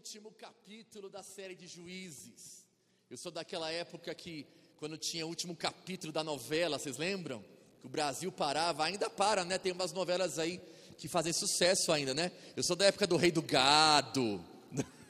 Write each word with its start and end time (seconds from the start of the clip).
último 0.00 0.30
capítulo 0.30 1.10
da 1.10 1.22
série 1.22 1.54
de 1.54 1.66
Juízes. 1.66 2.64
Eu 3.10 3.18
sou 3.18 3.30
daquela 3.30 3.70
época 3.70 4.14
que, 4.14 4.46
quando 4.78 4.96
tinha 4.96 5.26
o 5.26 5.28
último 5.28 5.54
capítulo 5.54 6.10
da 6.10 6.24
novela, 6.24 6.78
vocês 6.78 6.96
lembram? 6.96 7.44
Que 7.78 7.86
o 7.86 7.90
Brasil 7.90 8.32
parava, 8.32 8.82
ainda 8.82 9.10
para, 9.10 9.44
né? 9.44 9.58
Tem 9.58 9.72
umas 9.72 9.92
novelas 9.92 10.38
aí 10.38 10.58
que 10.96 11.06
fazem 11.06 11.34
sucesso 11.34 11.92
ainda, 11.92 12.14
né? 12.14 12.32
Eu 12.56 12.62
sou 12.62 12.74
da 12.74 12.86
época 12.86 13.06
do 13.06 13.18
Rei 13.18 13.30
do 13.30 13.42
Gado. 13.42 14.42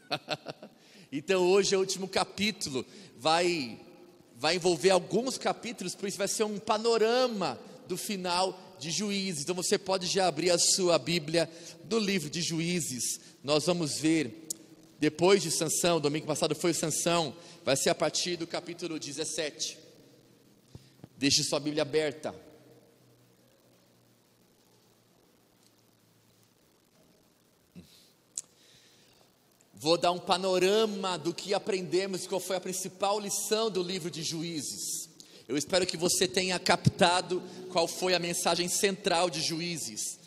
então 1.12 1.48
hoje 1.48 1.72
é 1.72 1.78
o 1.78 1.82
último 1.82 2.08
capítulo. 2.08 2.84
Vai, 3.16 3.80
vai 4.34 4.56
envolver 4.56 4.90
alguns 4.90 5.38
capítulos, 5.38 5.94
por 5.94 6.08
isso 6.08 6.18
vai 6.18 6.26
ser 6.26 6.42
um 6.42 6.58
panorama 6.58 7.60
do 7.86 7.96
final 7.96 8.76
de 8.80 8.90
Juízes. 8.90 9.44
Então 9.44 9.54
você 9.54 9.78
pode 9.78 10.08
já 10.08 10.26
abrir 10.26 10.50
a 10.50 10.58
sua 10.58 10.98
Bíblia 10.98 11.48
no 11.88 12.00
livro 12.00 12.28
de 12.28 12.42
Juízes. 12.42 13.20
Nós 13.44 13.66
vamos 13.66 14.00
ver 14.00 14.48
depois 15.00 15.42
de 15.42 15.50
Sansão, 15.50 15.98
domingo 15.98 16.26
passado 16.26 16.54
foi 16.54 16.74
Sansão, 16.74 17.34
vai 17.64 17.74
ser 17.74 17.88
a 17.88 17.94
partir 17.94 18.36
do 18.36 18.46
capítulo 18.46 18.98
17. 18.98 19.78
Deixe 21.16 21.42
sua 21.42 21.58
Bíblia 21.58 21.80
aberta. 21.80 22.34
Vou 29.72 29.96
dar 29.96 30.12
um 30.12 30.18
panorama 30.18 31.16
do 31.16 31.32
que 31.32 31.54
aprendemos, 31.54 32.26
qual 32.26 32.38
foi 32.38 32.56
a 32.56 32.60
principal 32.60 33.18
lição 33.18 33.70
do 33.70 33.82
livro 33.82 34.10
de 34.10 34.22
Juízes. 34.22 35.08
Eu 35.48 35.56
espero 35.56 35.86
que 35.86 35.96
você 35.96 36.28
tenha 36.28 36.58
captado 36.58 37.42
qual 37.72 37.88
foi 37.88 38.12
a 38.12 38.18
mensagem 38.18 38.68
central 38.68 39.30
de 39.30 39.40
Juízes. 39.40 40.18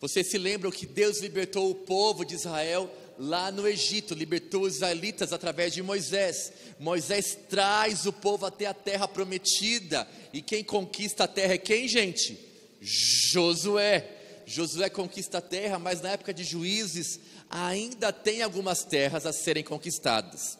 Você 0.00 0.24
se 0.24 0.36
lembra 0.36 0.70
que 0.72 0.84
Deus 0.84 1.20
libertou 1.20 1.70
o 1.70 1.74
povo 1.76 2.24
de 2.24 2.34
Israel 2.34 2.90
lá 3.18 3.50
no 3.50 3.66
Egito, 3.66 4.14
libertou 4.14 4.62
os 4.62 4.76
israelitas 4.76 5.32
através 5.32 5.72
de 5.72 5.82
Moisés. 5.82 6.52
Moisés 6.78 7.38
traz 7.48 8.06
o 8.06 8.12
povo 8.12 8.46
até 8.46 8.66
a 8.66 8.74
terra 8.74 9.08
prometida. 9.08 10.06
E 10.32 10.42
quem 10.42 10.62
conquista 10.62 11.24
a 11.24 11.28
terra 11.28 11.54
é 11.54 11.58
quem, 11.58 11.88
gente? 11.88 12.38
Josué. 12.80 14.12
Josué 14.46 14.88
conquista 14.88 15.38
a 15.38 15.42
terra, 15.42 15.78
mas 15.78 16.00
na 16.00 16.10
época 16.10 16.32
de 16.32 16.44
juízes, 16.44 17.18
ainda 17.50 18.12
tem 18.12 18.42
algumas 18.42 18.84
terras 18.84 19.26
a 19.26 19.32
serem 19.32 19.64
conquistadas. 19.64 20.58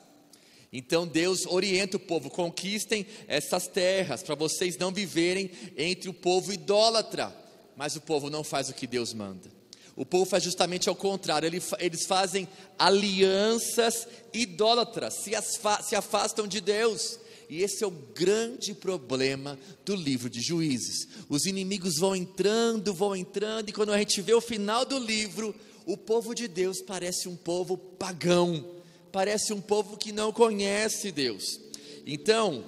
Então 0.72 1.06
Deus 1.06 1.46
orienta 1.46 1.96
o 1.96 2.00
povo: 2.00 2.28
conquistem 2.28 3.06
essas 3.28 3.68
terras, 3.68 4.22
para 4.22 4.34
vocês 4.34 4.76
não 4.76 4.92
viverem 4.92 5.50
entre 5.76 6.08
o 6.08 6.14
povo 6.14 6.52
idólatra. 6.52 7.34
Mas 7.76 7.94
o 7.94 8.00
povo 8.00 8.30
não 8.30 8.42
faz 8.42 8.68
o 8.70 8.74
que 8.74 8.86
Deus 8.86 9.12
manda. 9.12 9.55
O 9.96 10.04
povo 10.04 10.26
faz 10.26 10.44
justamente 10.44 10.88
ao 10.90 10.94
contrário, 10.94 11.50
eles 11.78 12.04
fazem 12.04 12.46
alianças 12.78 14.06
idólatras, 14.32 15.14
se 15.14 15.96
afastam 15.96 16.46
de 16.46 16.60
Deus. 16.60 17.18
E 17.48 17.62
esse 17.62 17.82
é 17.82 17.86
o 17.86 17.90
grande 17.90 18.74
problema 18.74 19.58
do 19.84 19.94
livro 19.94 20.28
de 20.28 20.40
Juízes. 20.40 21.08
Os 21.28 21.46
inimigos 21.46 21.96
vão 21.96 22.14
entrando, 22.14 22.92
vão 22.92 23.16
entrando, 23.16 23.70
e 23.70 23.72
quando 23.72 23.92
a 23.92 23.98
gente 23.98 24.20
vê 24.20 24.34
o 24.34 24.40
final 24.40 24.84
do 24.84 24.98
livro, 24.98 25.54
o 25.86 25.96
povo 25.96 26.34
de 26.34 26.48
Deus 26.48 26.82
parece 26.82 27.28
um 27.28 27.36
povo 27.36 27.78
pagão, 27.78 28.68
parece 29.12 29.52
um 29.52 29.60
povo 29.60 29.96
que 29.96 30.10
não 30.12 30.32
conhece 30.32 31.12
Deus. 31.12 31.60
Então, 32.04 32.64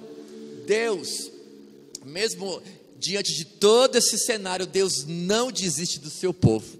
Deus, 0.65 1.29
mesmo 2.05 2.61
diante 2.97 3.35
de 3.35 3.45
todo 3.45 3.97
esse 3.97 4.17
cenário, 4.17 4.65
Deus 4.65 5.05
não 5.05 5.51
desiste 5.51 5.99
do 5.99 6.09
seu 6.09 6.33
povo. 6.33 6.78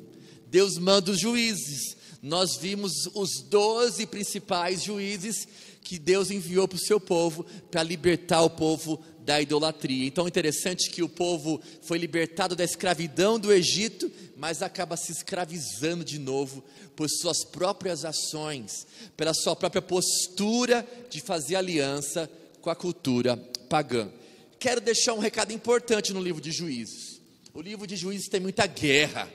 Deus 0.50 0.78
manda 0.78 1.12
os 1.12 1.20
juízes. 1.20 1.96
Nós 2.22 2.58
vimos 2.58 2.92
os 3.14 3.42
doze 3.42 4.06
principais 4.06 4.84
juízes 4.84 5.48
que 5.82 5.98
Deus 5.98 6.30
enviou 6.30 6.68
para 6.68 6.76
o 6.76 6.80
seu 6.80 7.00
povo 7.00 7.46
para 7.72 7.82
libertar 7.82 8.42
o 8.42 8.50
povo 8.50 9.02
da 9.30 9.40
idolatria. 9.40 10.06
Então, 10.06 10.28
interessante 10.28 10.90
que 10.90 11.04
o 11.04 11.10
povo 11.10 11.62
foi 11.82 11.98
libertado 11.98 12.56
da 12.56 12.64
escravidão 12.64 13.40
do 13.40 13.54
Egito, 13.54 14.12
mas 14.36 14.62
acaba 14.62 14.98
se 14.98 15.12
escravizando 15.12 16.04
de 16.04 16.18
novo 16.18 16.64
por 16.96 17.08
suas 17.10 17.44
próprias 17.46 18.04
ações, 18.04 18.88
pela 19.16 19.34
sua 19.34 19.56
própria 19.56 19.82
postura 19.82 20.86
de 21.10 21.22
fazer 21.22 21.56
aliança 21.56 22.30
com 22.60 22.70
a 22.70 22.76
cultura 22.76 23.38
pagã. 23.70 24.12
Quero 24.60 24.82
deixar 24.82 25.14
um 25.14 25.20
recado 25.20 25.54
importante 25.54 26.12
no 26.12 26.22
livro 26.22 26.42
de 26.42 26.52
Juízes. 26.52 27.22
O 27.54 27.62
livro 27.62 27.88
de 27.88 27.96
Juízes 27.96 28.28
tem 28.28 28.40
muita 28.40 28.66
guerra, 28.68 29.32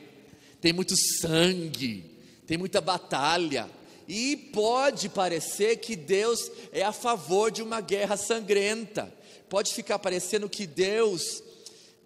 tem 0.65 0.73
muito 0.73 0.95
sangue, 0.97 2.03
tem 2.47 2.57
muita 2.57 2.81
batalha. 2.81 3.69
E 4.09 4.35
pode 4.35 5.11
parecer 5.11 5.77
que 5.77 5.95
Deus 5.95 6.51
é 6.73 6.83
a 6.83 6.91
favor 6.91 7.51
de 7.51 7.61
uma 7.61 7.83
guerra 7.83 8.17
sangrenta. 8.17 9.13
Pode 9.51 9.75
ficar 9.75 9.99
parecendo 9.99 10.49
que 10.49 10.67
Deus 10.67 11.43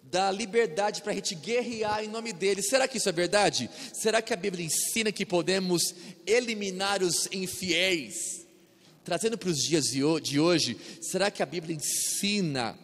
dá 0.03 0.29
liberdade 0.29 1.01
para 1.01 1.13
a 1.13 1.15
gente 1.15 1.35
guerrear 1.35 2.03
em 2.03 2.09
nome 2.09 2.33
dele. 2.33 2.61
Será 2.61 2.85
que 2.85 2.97
isso 2.97 3.07
é 3.07 3.13
verdade? 3.13 3.69
Será 3.93 4.21
que 4.21 4.33
a 4.33 4.35
Bíblia 4.35 4.65
ensina 4.65 5.09
que 5.09 5.25
podemos 5.25 5.95
eliminar 6.27 7.01
os 7.01 7.29
infiéis? 7.31 8.45
Trazendo 9.05 9.37
para 9.37 9.51
os 9.51 9.59
dias 9.59 9.85
de 9.85 10.37
hoje, 10.37 10.75
será 11.01 11.31
que 11.31 11.41
a 11.41 11.45
Bíblia 11.45 11.77
ensina 11.77 12.77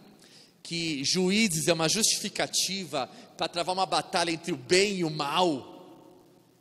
que 0.66 1.03
juízes 1.03 1.68
é 1.68 1.74
uma 1.74 1.88
justificativa 1.88 3.08
para 3.38 3.48
travar 3.48 3.76
uma 3.76 3.86
batalha 3.86 4.31
entre 4.31 4.52
o 4.52 4.58
bem 4.58 4.98
e 4.98 5.03
o 5.03 5.12
mal? 5.12 5.86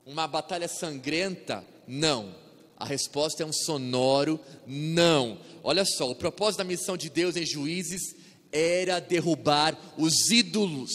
Uma 0.04 0.28
batalha 0.28 0.69
sangrenta? 0.69 1.65
Não. 1.88 2.34
A 2.76 2.84
resposta 2.84 3.42
é 3.42 3.47
um 3.47 3.53
sonoro 3.53 4.38
não. 4.66 5.38
Olha 5.62 5.87
só, 5.87 6.10
o 6.10 6.15
propósito 6.15 6.59
da 6.59 6.65
missão 6.65 6.98
de 6.98 7.09
Deus 7.09 7.34
em 7.34 7.47
juízes 7.47 8.15
era 8.53 9.00
derrubar 9.00 9.75
os 9.97 10.31
ídolos. 10.31 10.91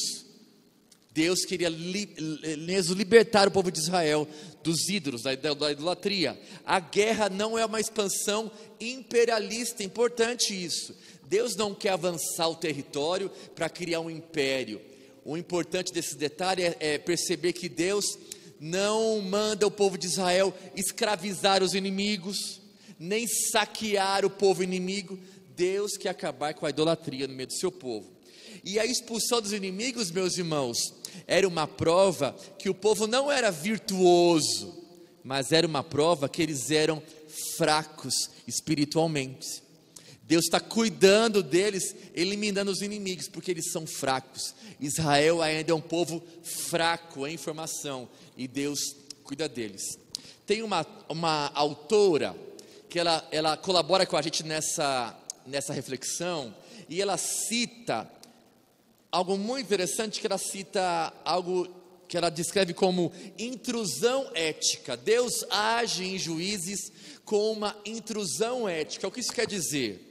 Deus 1.12 1.44
queria 1.46 1.70
li, 1.70 2.14
libertar 2.96 3.47
o 3.47 3.52
povo 3.52 3.72
de 3.72 3.80
Israel 3.80 4.28
dos 4.64 4.88
ídolos, 4.88 5.24
da, 5.24 5.34
da 5.34 5.72
idolatria. 5.72 6.40
A 6.64 6.80
guerra 6.80 7.28
não 7.28 7.58
é 7.58 7.66
uma 7.66 7.80
expansão 7.80 8.52
imperialista, 8.80 9.84
importante 9.84 10.53
isso. 10.53 10.96
Deus 11.29 11.56
não 11.56 11.75
quer 11.75 11.91
avançar 11.91 12.50
o 12.50 12.56
território 12.56 13.29
para 13.53 13.69
criar 13.69 14.00
um 14.00 14.09
império. 14.09 14.81
O 15.23 15.38
importante 15.38 15.94
desse 15.94 16.17
detalhe 16.17 16.63
é, 16.63 16.78
é 16.79 16.97
perceber 16.97 17.53
que 17.53 17.69
Deus 17.69 18.17
não 18.59 19.22
manda 19.22 19.67
o 19.67 19.72
povo 19.72 19.95
de 19.95 20.07
Israel 20.07 20.51
escravizar 20.75 21.62
os 21.62 21.75
inimigos, 21.75 22.59
nem 23.00 23.28
saquear 23.28 24.25
o 24.25 24.29
povo 24.29 24.63
inimigo. 24.63 25.19
Deus 25.56 25.95
quer 25.97 26.09
acabar 26.09 26.56
com 26.56 26.66
a 26.66 26.72
idolatria 26.72 27.28
no 27.28 27.35
meio 27.35 27.47
do 27.47 27.53
seu 27.53 27.72
povo. 27.72 28.11
E 28.63 28.79
a 28.79 28.85
expulsão 28.85 29.40
dos 29.40 29.53
inimigos, 29.53 30.09
meus 30.09 30.35
irmãos, 30.35 30.78
era 31.28 31.47
uma 31.47 31.67
prova 31.67 32.35
que 32.57 32.72
o 32.72 32.73
povo 32.73 33.06
não 33.06 33.31
era 33.31 33.51
virtuoso, 33.51 34.84
mas 35.23 35.51
era 35.51 35.67
uma 35.67 35.84
prova 35.84 36.28
que 36.28 36.41
eles 36.41 36.72
eram 36.72 37.03
fracos 37.56 38.31
espiritualmente. 38.47 39.69
Deus 40.29 40.45
está 40.45 40.59
cuidando 40.59 41.41
deles, 41.41 41.95
eliminando 42.13 42.69
os 42.69 42.84
inimigos, 42.84 43.28
porque 43.28 43.50
eles 43.50 43.72
são 43.72 43.88
fracos. 43.88 44.53
Israel 44.79 45.41
ainda 45.41 45.72
é 45.72 45.73
um 45.73 45.81
povo 45.81 46.23
fraco 46.44 47.25
em 47.25 47.35
formação, 47.35 48.07
e 48.38 48.47
Deus 48.47 48.79
cuida 49.23 49.50
deles. 49.50 49.97
Tem 50.45 50.62
uma, 50.62 50.85
uma 51.09 51.47
autora 51.56 52.35
que 52.88 53.00
ela, 53.00 53.28
ela 53.31 53.57
colabora 53.57 54.06
com 54.06 54.16
a 54.16 54.22
gente 54.22 54.44
nessa 54.44 55.17
nessa 55.47 55.73
reflexão, 55.73 56.56
e 56.88 57.01
ela 57.01 57.17
cita 57.17 58.07
algo 59.11 59.35
muito 59.35 59.66
interessante 59.66 60.22
que 60.22 60.28
ela 60.28 60.38
cita 60.38 61.11
algo 61.25 61.67
que 62.07 62.16
ela 62.16 62.29
descreve 62.29 62.72
como 62.75 63.11
intrusão 63.35 64.29
ética. 64.35 64.96
Deus 64.96 65.44
age 65.50 66.03
em 66.03 66.19
juízes 66.19 66.91
com 67.25 67.52
uma 67.52 67.75
intrusão 67.84 68.70
ética. 68.70 69.08
O 69.08 69.11
que 69.11 69.22
isso 69.22 69.34
quer 69.34 69.47
dizer? 69.47 70.09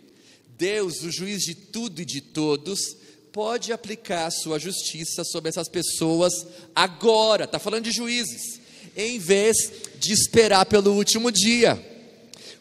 Deus, 0.58 1.02
o 1.04 1.10
juiz 1.10 1.44
de 1.44 1.54
tudo 1.54 2.02
e 2.02 2.04
de 2.04 2.20
todos, 2.20 2.96
pode 3.32 3.72
aplicar 3.72 4.28
sua 4.32 4.58
justiça 4.58 5.22
sobre 5.22 5.50
essas 5.50 5.68
pessoas 5.68 6.32
agora. 6.74 7.44
Está 7.44 7.60
falando 7.60 7.84
de 7.84 7.92
juízes, 7.92 8.60
em 8.96 9.20
vez 9.20 9.56
de 10.00 10.12
esperar 10.12 10.66
pelo 10.66 10.94
último 10.94 11.30
dia. 11.30 11.80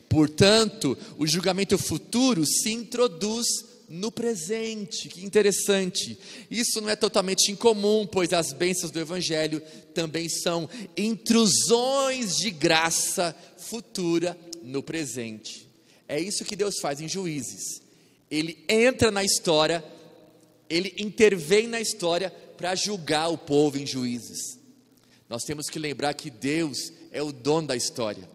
Portanto, 0.07 0.95
o 1.17 1.25
julgamento 1.25 1.75
futuro 1.79 2.45
se 2.45 2.71
introduz 2.71 3.47
no 3.89 4.11
presente. 4.11 5.09
Que 5.09 5.25
interessante. 5.25 6.19
Isso 6.51 6.79
não 6.79 6.89
é 6.89 6.95
totalmente 6.95 7.51
incomum, 7.51 8.05
pois 8.05 8.31
as 8.31 8.53
bênçãos 8.53 8.91
do 8.91 8.99
Evangelho 8.99 9.59
também 9.95 10.29
são 10.29 10.69
intrusões 10.95 12.35
de 12.37 12.51
graça 12.51 13.35
futura 13.57 14.37
no 14.61 14.83
presente. 14.83 15.67
É 16.07 16.19
isso 16.19 16.45
que 16.45 16.55
Deus 16.55 16.75
faz 16.79 17.01
em 17.01 17.09
juízes. 17.09 17.86
Ele 18.29 18.63
entra 18.67 19.09
na 19.09 19.23
história, 19.23 19.83
ele 20.69 20.93
intervém 20.97 21.67
na 21.67 21.79
história 21.79 22.29
para 22.57 22.75
julgar 22.75 23.29
o 23.29 23.37
povo 23.37 23.77
em 23.77 23.85
juízes. 23.85 24.57
Nós 25.29 25.43
temos 25.43 25.69
que 25.69 25.79
lembrar 25.79 26.13
que 26.13 26.29
Deus 26.29 26.91
é 27.11 27.21
o 27.21 27.31
dono 27.31 27.67
da 27.67 27.75
história. 27.75 28.27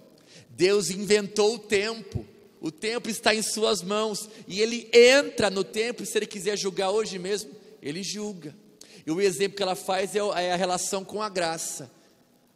Deus 0.51 0.91
inventou 0.91 1.55
o 1.55 1.59
tempo. 1.59 2.27
O 2.61 2.71
tempo 2.71 3.11
está 3.11 3.35
em 3.35 3.43
suas 3.43 3.83
mãos 3.83 4.29
e 4.47 4.61
ele 4.61 4.89
entra 4.93 5.51
no 5.51 5.65
tempo 5.65 6.03
e 6.03 6.07
se 6.07 6.17
ele 6.17 6.27
quiser 6.27 6.57
julgar 6.57 6.91
hoje 6.91 7.19
mesmo, 7.19 7.51
ele 7.83 8.03
julga. 8.03 8.55
E 9.05 9.11
o 9.11 9.21
exemplo 9.21 9.57
que 9.57 9.63
ela 9.63 9.75
faz 9.75 10.15
é, 10.15 10.19
é 10.19 10.53
a 10.53 10.57
relação 10.57 11.05
com 11.05 11.21
a 11.21 11.29
graça. 11.29 11.91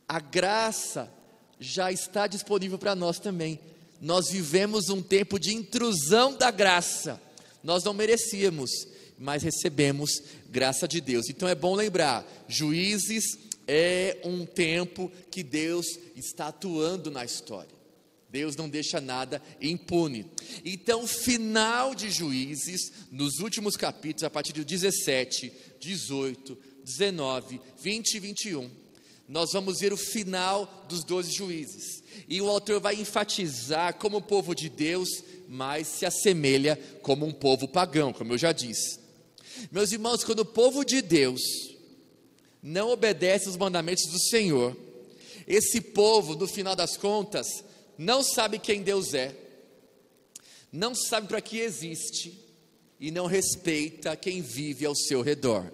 A 0.08 0.20
graça 0.20 1.12
já 1.58 1.90
está 1.90 2.26
disponível 2.26 2.78
para 2.78 2.94
nós 2.94 3.18
também. 3.18 3.58
Nós 4.00 4.30
vivemos 4.30 4.88
um 4.90 5.02
tempo 5.02 5.40
de 5.40 5.54
intrusão 5.54 6.36
da 6.36 6.50
graça. 6.50 7.20
Nós 7.66 7.82
não 7.82 7.92
merecíamos, 7.92 8.70
mas 9.18 9.42
recebemos 9.42 10.22
graça 10.48 10.86
de 10.86 11.00
Deus. 11.00 11.28
Então 11.28 11.48
é 11.48 11.54
bom 11.54 11.74
lembrar: 11.74 12.24
juízes 12.46 13.36
é 13.66 14.20
um 14.24 14.46
tempo 14.46 15.10
que 15.32 15.42
Deus 15.42 15.84
está 16.14 16.46
atuando 16.46 17.10
na 17.10 17.24
história. 17.24 17.74
Deus 18.30 18.54
não 18.54 18.68
deixa 18.68 19.00
nada 19.00 19.42
impune. 19.60 20.26
Então, 20.64 21.08
final 21.08 21.92
de 21.92 22.08
Juízes, 22.08 22.92
nos 23.10 23.40
últimos 23.40 23.76
capítulos, 23.76 24.22
a 24.22 24.30
partir 24.30 24.52
do 24.52 24.64
17, 24.64 25.52
18, 25.80 26.56
19, 26.84 27.60
20 27.82 28.14
e 28.14 28.20
21, 28.20 28.70
nós 29.28 29.52
vamos 29.52 29.80
ver 29.80 29.92
o 29.92 29.96
final 29.96 30.86
dos 30.88 31.02
12 31.02 31.32
juízes. 31.32 32.04
E 32.28 32.40
o 32.40 32.48
autor 32.48 32.80
vai 32.80 32.94
enfatizar 32.94 33.94
como 33.94 34.19
o 34.19 34.22
povo 34.22 34.54
de 34.54 34.69
Deus 34.69 35.08
mais 35.48 35.87
se 35.88 36.06
assemelha 36.06 36.78
como 37.02 37.26
um 37.26 37.32
povo 37.32 37.69
pagão, 37.69 38.12
como 38.12 38.32
eu 38.32 38.38
já 38.38 38.52
disse. 38.52 38.98
Meus 39.70 39.93
irmãos, 39.93 40.25
quando 40.25 40.40
o 40.40 40.44
povo 40.44 40.84
de 40.84 41.00
Deus 41.00 41.40
não 42.62 42.90
obedece 42.90 43.48
os 43.48 43.56
mandamentos 43.56 44.06
do 44.10 44.19
Senhor, 44.19 44.76
esse 45.46 45.81
povo, 45.81 46.34
no 46.34 46.46
final 46.46 46.75
das 46.75 46.96
contas, 46.96 47.46
não 47.96 48.22
sabe 48.22 48.58
quem 48.58 48.82
Deus 48.82 49.14
é, 49.14 49.34
não 50.72 50.94
sabe 50.94 51.28
para 51.28 51.40
que 51.40 51.58
existe 51.58 52.38
e 52.98 53.10
não 53.10 53.26
respeita 53.26 54.16
quem 54.16 54.43
vive 54.43 54.84
ao 54.84 54.94
seu 54.94 55.22
redor. 55.22 55.70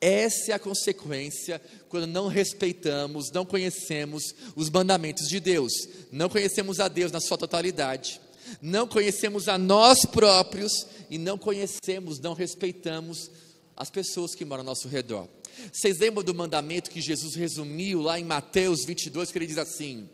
Essa 0.00 0.52
é 0.52 0.54
a 0.54 0.58
consequência 0.58 1.60
quando 1.88 2.06
não 2.06 2.26
respeitamos, 2.26 3.30
não 3.30 3.44
conhecemos 3.44 4.34
os 4.56 4.70
mandamentos 4.70 5.28
de 5.28 5.38
Deus, 5.38 5.72
não 6.10 6.28
conhecemos 6.28 6.80
a 6.80 6.88
Deus 6.88 7.12
na 7.12 7.20
sua 7.20 7.36
totalidade, 7.36 8.20
não 8.60 8.86
conhecemos 8.86 9.48
a 9.48 9.58
nós 9.58 10.04
próprios 10.04 10.86
e 11.08 11.18
não 11.18 11.36
conhecemos, 11.38 12.18
não 12.18 12.34
respeitamos 12.34 13.30
as 13.76 13.90
pessoas 13.90 14.34
que 14.34 14.44
moram 14.44 14.62
ao 14.62 14.66
nosso 14.66 14.88
redor. 14.88 15.28
Vocês 15.72 15.98
lembram 15.98 16.22
do 16.22 16.34
mandamento 16.34 16.90
que 16.90 17.00
Jesus 17.00 17.34
resumiu 17.34 18.00
lá 18.00 18.18
em 18.18 18.24
Mateus 18.24 18.84
22, 18.84 19.30
que 19.30 19.38
ele 19.38 19.46
diz 19.46 19.58
assim: 19.58 20.08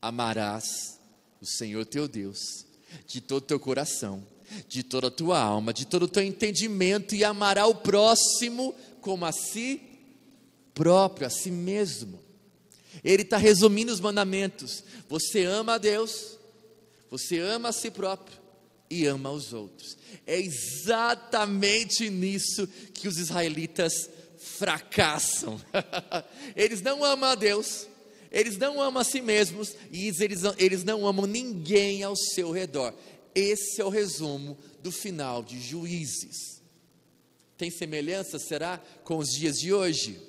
Amarás 0.00 0.98
o 1.40 1.46
Senhor 1.46 1.84
teu 1.86 2.06
Deus 2.06 2.38
de 3.06 3.20
todo 3.20 3.38
o 3.38 3.46
teu 3.46 3.60
coração, 3.60 4.24
de 4.66 4.82
toda 4.82 5.08
a 5.08 5.10
tua 5.10 5.38
alma, 5.38 5.72
de 5.72 5.86
todo 5.86 6.04
o 6.04 6.08
teu 6.08 6.22
entendimento 6.22 7.14
e 7.14 7.24
amará 7.24 7.66
o 7.66 7.74
próximo 7.74 8.74
como 9.00 9.24
a 9.24 9.32
si 9.32 9.80
próprio, 10.74 11.26
a 11.26 11.30
si 11.30 11.50
mesmo. 11.50 12.20
Ele 13.04 13.22
está 13.22 13.36
resumindo 13.36 13.92
os 13.92 14.00
mandamentos. 14.00 14.82
Você 15.08 15.44
ama 15.44 15.74
a 15.74 15.78
Deus, 15.78 16.37
você 17.10 17.38
ama 17.38 17.70
a 17.70 17.72
si 17.72 17.90
próprio 17.90 18.36
e 18.90 19.06
ama 19.06 19.30
os 19.30 19.52
outros. 19.52 19.96
É 20.26 20.38
exatamente 20.38 22.10
nisso 22.10 22.66
que 22.94 23.08
os 23.08 23.18
israelitas 23.18 24.08
fracassam. 24.38 25.60
Eles 26.56 26.80
não 26.80 27.04
amam 27.04 27.30
a 27.30 27.34
Deus, 27.34 27.86
eles 28.30 28.58
não 28.58 28.80
amam 28.80 29.00
a 29.00 29.04
si 29.04 29.22
mesmos 29.22 29.74
e 29.90 30.08
eles, 30.20 30.42
eles 30.58 30.84
não 30.84 31.06
amam 31.06 31.26
ninguém 31.26 32.02
ao 32.02 32.14
seu 32.14 32.50
redor. 32.50 32.94
Esse 33.34 33.80
é 33.80 33.84
o 33.84 33.88
resumo 33.88 34.58
do 34.82 34.92
final 34.92 35.42
de 35.42 35.60
Juízes. 35.60 36.60
Tem 37.56 37.70
semelhança, 37.70 38.38
será, 38.38 38.78
com 39.02 39.16
os 39.16 39.30
dias 39.30 39.56
de 39.58 39.72
hoje? 39.72 40.20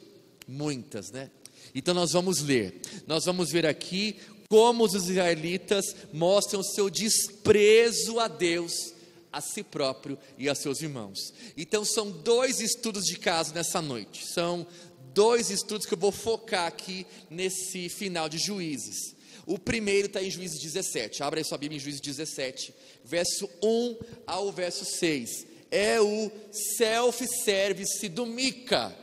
Muitas, 0.47 1.11
né? 1.11 1.29
Então 1.75 1.93
nós 1.93 2.11
vamos 2.11 2.41
ler. 2.41 2.79
Nós 3.05 3.25
vamos 3.25 3.51
ver 3.51 3.65
aqui 3.65 4.17
como 4.49 4.83
os 4.83 4.95
israelitas 4.95 5.95
mostram 6.11 6.63
seu 6.63 6.89
desprezo 6.89 8.19
a 8.19 8.27
Deus, 8.27 8.93
a 9.31 9.39
si 9.39 9.61
próprio 9.61 10.17
e 10.39 10.49
a 10.49 10.55
seus 10.55 10.81
irmãos. 10.81 11.31
Então 11.55 11.85
são 11.85 12.09
dois 12.09 12.59
estudos 12.59 13.05
de 13.05 13.17
caso 13.19 13.53
nessa 13.53 13.79
noite. 13.79 14.25
São 14.25 14.65
dois 15.13 15.51
estudos 15.51 15.85
que 15.85 15.93
eu 15.93 15.97
vou 15.99 16.11
focar 16.11 16.65
aqui 16.65 17.05
nesse 17.29 17.89
final 17.89 18.27
de 18.27 18.39
Juízes. 18.39 19.15
O 19.45 19.59
primeiro 19.59 20.07
está 20.07 20.21
em 20.21 20.31
Juízes 20.31 20.59
17. 20.59 21.21
Abra 21.21 21.39
aí 21.39 21.43
sua 21.43 21.57
Bíblia 21.57 21.77
em 21.77 21.79
Juízes 21.79 22.01
17, 22.01 22.73
verso 23.05 23.47
1 23.61 23.97
ao 24.25 24.51
verso 24.51 24.83
6. 24.83 25.45
É 25.69 26.01
o 26.01 26.31
self-service 26.51 28.09
do 28.09 28.25
Mica. 28.25 28.95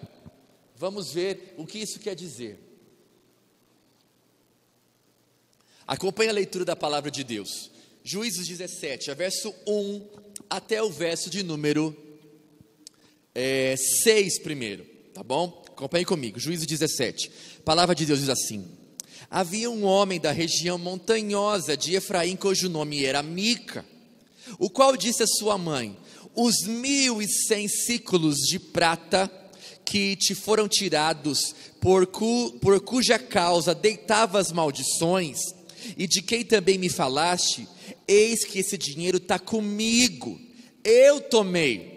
Vamos 0.74 1.12
ver 1.12 1.54
o 1.56 1.64
que 1.64 1.78
isso 1.78 2.00
quer 2.00 2.16
dizer. 2.16 2.65
Acompanhe 5.86 6.30
a 6.30 6.32
leitura 6.32 6.64
da 6.64 6.74
palavra 6.74 7.10
de 7.10 7.22
Deus. 7.22 7.70
Juízes 8.02 8.46
17, 8.46 9.12
verso 9.14 9.54
1 9.66 10.06
até 10.50 10.82
o 10.82 10.90
verso 10.90 11.30
de 11.30 11.42
número 11.42 11.96
é, 13.34 13.76
6 13.76 14.40
primeiro, 14.40 14.84
tá 15.12 15.22
bom? 15.22 15.62
Acompanhe 15.68 16.04
comigo, 16.04 16.40
Juízes 16.40 16.66
17. 16.66 17.30
A 17.58 17.62
palavra 17.62 17.94
de 17.94 18.06
Deus 18.06 18.20
diz 18.20 18.28
assim: 18.28 18.66
Havia 19.30 19.70
um 19.70 19.84
homem 19.84 20.18
da 20.18 20.32
região 20.32 20.78
montanhosa 20.78 21.76
de 21.76 21.94
Efraim, 21.94 22.34
cujo 22.34 22.68
nome 22.68 23.04
era 23.04 23.22
Mica, 23.22 23.84
o 24.58 24.70
qual 24.70 24.96
disse 24.96 25.22
à 25.22 25.26
sua 25.26 25.58
mãe: 25.58 25.96
Os 26.34 26.66
mil 26.66 27.20
e 27.20 27.28
cem 27.28 27.68
ciclos 27.68 28.38
de 28.38 28.58
prata 28.58 29.30
que 29.84 30.16
te 30.16 30.34
foram 30.34 30.66
tirados, 30.66 31.54
por, 31.80 32.06
cu, 32.06 32.52
por 32.60 32.80
cuja 32.80 33.18
causa 33.18 33.74
deitavas 33.74 34.50
maldições, 34.50 35.38
e 35.96 36.06
de 36.06 36.22
quem 36.22 36.44
também 36.44 36.78
me 36.78 36.88
falaste, 36.88 37.66
eis 38.06 38.44
que 38.44 38.58
esse 38.58 38.78
dinheiro 38.78 39.18
está 39.18 39.38
comigo, 39.38 40.40
eu 40.84 41.20
tomei. 41.20 41.96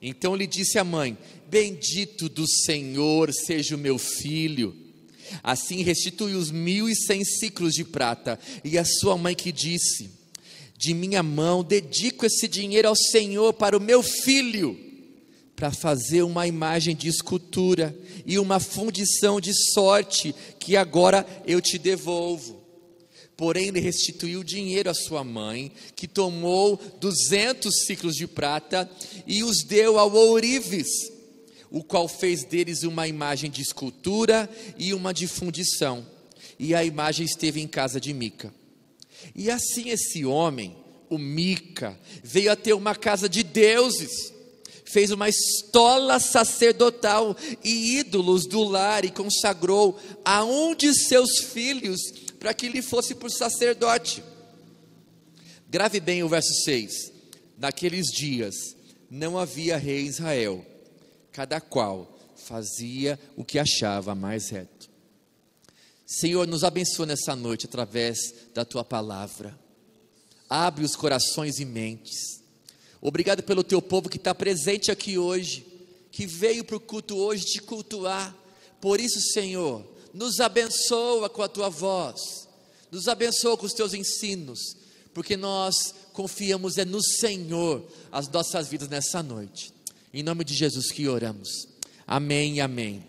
Então 0.00 0.34
lhe 0.34 0.46
disse 0.46 0.78
a 0.78 0.84
mãe: 0.84 1.16
Bendito 1.48 2.28
do 2.28 2.46
Senhor 2.48 3.32
seja 3.32 3.76
o 3.76 3.78
meu 3.78 3.98
filho. 3.98 4.74
Assim 5.42 5.82
restituiu 5.82 6.38
os 6.38 6.50
mil 6.50 6.88
e 6.88 6.94
cem 6.94 7.24
ciclos 7.24 7.74
de 7.74 7.84
prata. 7.84 8.38
E 8.64 8.76
a 8.78 8.84
sua 8.84 9.16
mãe 9.16 9.34
que 9.34 9.52
disse: 9.52 10.10
De 10.76 10.94
minha 10.94 11.22
mão 11.22 11.62
dedico 11.62 12.26
esse 12.26 12.48
dinheiro 12.48 12.88
ao 12.88 12.96
Senhor 12.96 13.52
para 13.52 13.76
o 13.76 13.80
meu 13.80 14.02
filho, 14.02 14.78
para 15.54 15.70
fazer 15.70 16.22
uma 16.22 16.46
imagem 16.46 16.96
de 16.96 17.08
escultura 17.08 17.96
e 18.26 18.38
uma 18.38 18.58
fundição 18.58 19.40
de 19.40 19.52
sorte 19.72 20.34
que 20.58 20.76
agora 20.76 21.26
eu 21.46 21.60
te 21.60 21.78
devolvo. 21.78 22.61
Porém, 23.36 23.68
ele 23.68 23.80
restituiu 23.80 24.40
o 24.40 24.44
dinheiro 24.44 24.90
à 24.90 24.94
sua 24.94 25.24
mãe, 25.24 25.72
que 25.96 26.06
tomou 26.06 26.80
duzentos 27.00 27.84
ciclos 27.86 28.14
de 28.14 28.26
prata 28.26 28.88
e 29.26 29.42
os 29.42 29.64
deu 29.64 29.98
ao 29.98 30.12
ourives 30.12 31.12
o 31.72 31.82
qual 31.82 32.06
fez 32.06 32.44
deles 32.44 32.82
uma 32.82 33.08
imagem 33.08 33.50
de 33.50 33.62
escultura 33.62 34.48
e 34.76 34.92
uma 34.92 35.12
de 35.14 35.26
fundição. 35.26 36.06
E 36.58 36.74
a 36.74 36.84
imagem 36.84 37.24
esteve 37.24 37.62
em 37.62 37.66
casa 37.66 37.98
de 37.98 38.12
Mica. 38.12 38.52
E 39.34 39.50
assim 39.50 39.88
esse 39.88 40.22
homem, 40.22 40.76
o 41.08 41.16
Mica, 41.16 41.98
veio 42.22 42.52
a 42.52 42.56
ter 42.56 42.74
uma 42.74 42.94
casa 42.94 43.26
de 43.26 43.42
deuses, 43.42 44.34
fez 44.84 45.10
uma 45.10 45.30
estola 45.30 46.20
sacerdotal 46.20 47.34
e 47.64 47.96
ídolos 47.96 48.46
do 48.46 48.62
lar 48.62 49.06
e 49.06 49.10
consagrou 49.10 49.98
a 50.22 50.44
um 50.44 50.74
de 50.74 50.92
seus 50.92 51.38
filhos 51.38 52.00
para 52.42 52.52
que 52.52 52.68
lhe 52.68 52.82
fosse 52.82 53.14
por 53.14 53.30
sacerdote. 53.30 54.20
Grave 55.70 56.00
bem 56.00 56.24
o 56.24 56.28
verso 56.28 56.52
6. 56.64 57.12
Naqueles 57.56 58.08
dias 58.08 58.56
não 59.08 59.38
havia 59.38 59.76
rei 59.76 60.00
em 60.00 60.06
Israel 60.06 60.66
cada 61.30 61.60
qual 61.60 62.18
fazia 62.34 63.16
o 63.36 63.44
que 63.44 63.60
achava 63.60 64.16
mais 64.16 64.48
reto. 64.48 64.90
Senhor, 66.04 66.44
nos 66.48 66.64
abençoa 66.64 67.06
nessa 67.06 67.36
noite 67.36 67.66
através 67.66 68.18
da 68.52 68.64
tua 68.64 68.82
palavra. 68.82 69.56
Abre 70.50 70.84
os 70.84 70.96
corações 70.96 71.60
e 71.60 71.64
mentes. 71.64 72.42
Obrigado 73.00 73.44
pelo 73.44 73.62
teu 73.62 73.80
povo 73.80 74.08
que 74.08 74.16
está 74.16 74.34
presente 74.34 74.90
aqui 74.90 75.16
hoje, 75.16 75.64
que 76.10 76.26
veio 76.26 76.64
para 76.64 76.76
o 76.76 76.80
culto 76.80 77.16
hoje 77.16 77.44
te 77.44 77.62
cultuar. 77.62 78.36
Por 78.80 78.98
isso, 78.98 79.20
Senhor, 79.32 79.91
nos 80.12 80.40
abençoa 80.40 81.28
com 81.28 81.42
a 81.42 81.48
tua 81.48 81.68
voz, 81.68 82.48
nos 82.90 83.08
abençoa 83.08 83.56
com 83.56 83.66
os 83.66 83.72
teus 83.72 83.94
ensinos, 83.94 84.76
porque 85.14 85.36
nós 85.36 85.94
confiamos 86.12 86.78
é 86.78 86.84
no 86.84 87.02
Senhor 87.02 87.82
as 88.10 88.28
nossas 88.28 88.68
vidas 88.68 88.88
nessa 88.88 89.22
noite. 89.22 89.72
Em 90.12 90.22
nome 90.22 90.44
de 90.44 90.54
Jesus 90.54 90.90
que 90.90 91.08
oramos. 91.08 91.68
Amém 92.06 92.60
amém. 92.60 93.04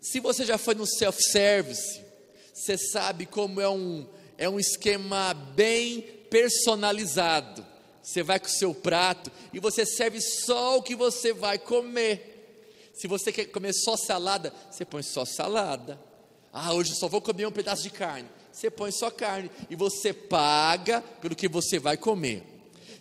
Se 0.00 0.20
você 0.20 0.44
já 0.44 0.56
foi 0.56 0.74
no 0.74 0.86
self-service, 0.86 2.00
você 2.54 2.78
sabe 2.78 3.26
como 3.26 3.60
é 3.60 3.68
um, 3.68 4.06
é 4.38 4.48
um 4.48 4.58
esquema 4.58 5.34
bem 5.34 6.02
personalizado. 6.30 7.66
Você 8.02 8.22
vai 8.22 8.40
com 8.40 8.46
o 8.46 8.50
seu 8.50 8.74
prato 8.74 9.30
e 9.52 9.58
você 9.58 9.84
serve 9.84 10.20
só 10.20 10.78
o 10.78 10.82
que 10.82 10.94
você 10.94 11.32
vai 11.32 11.58
comer. 11.58 12.92
Se 12.94 13.06
você 13.06 13.32
quer 13.32 13.46
comer 13.46 13.72
só 13.72 13.96
salada, 13.96 14.52
você 14.70 14.84
põe 14.84 15.02
só 15.02 15.24
salada. 15.24 16.09
Ah, 16.52 16.72
hoje 16.74 16.94
só 16.94 17.08
vou 17.08 17.20
comer 17.20 17.46
um 17.46 17.52
pedaço 17.52 17.82
de 17.82 17.90
carne. 17.90 18.28
Você 18.52 18.70
põe 18.70 18.90
só 18.90 19.10
carne 19.10 19.50
e 19.68 19.76
você 19.76 20.12
paga 20.12 21.00
pelo 21.20 21.36
que 21.36 21.48
você 21.48 21.78
vai 21.78 21.96
comer. 21.96 22.42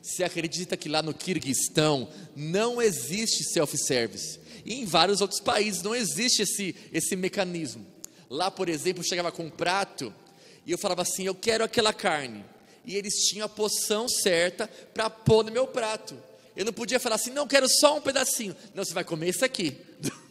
Você 0.02 0.24
acredita 0.24 0.78
que 0.78 0.88
lá 0.88 1.02
no 1.02 1.14
Kirguistão 1.14 2.10
não 2.36 2.82
existe 2.82 3.44
self-service? 3.44 4.40
E 4.64 4.76
em 4.76 4.86
vários 4.86 5.22
outros 5.22 5.40
países 5.40 5.82
não 5.82 5.96
existe 5.96 6.44
esse, 6.44 6.76
esse 6.94 7.16
mecanismo. 7.16 7.86
Lá, 8.30 8.52
por 8.52 8.70
exemplo, 8.70 9.02
eu 9.02 9.08
chegava 9.08 9.32
com 9.32 9.46
um 9.46 9.50
prato 9.50 10.14
e 10.66 10.72
eu 10.72 10.78
falava 10.78 11.02
assim: 11.02 11.26
Eu 11.26 11.36
quero 11.36 11.64
aquela 11.64 11.92
carne. 11.92 12.46
E 12.86 12.96
eles 12.96 13.28
tinham 13.28 13.46
a 13.46 13.50
poção 13.50 14.08
certa 14.08 14.68
para 14.94 15.10
pôr 15.10 15.44
no 15.44 15.52
meu 15.52 15.68
prato. 15.68 16.16
Eu 16.56 16.66
não 16.66 16.74
podia 16.74 17.00
falar 17.00 17.16
assim: 17.16 17.32
Não, 17.32 17.48
quero 17.48 17.68
só 17.68 17.98
um 17.98 18.02
pedacinho. 18.02 18.56
Não, 18.74 18.86
você 18.86 18.94
vai 18.94 19.04
comer 19.04 19.30
isso 19.30 19.44
aqui. 19.44 19.76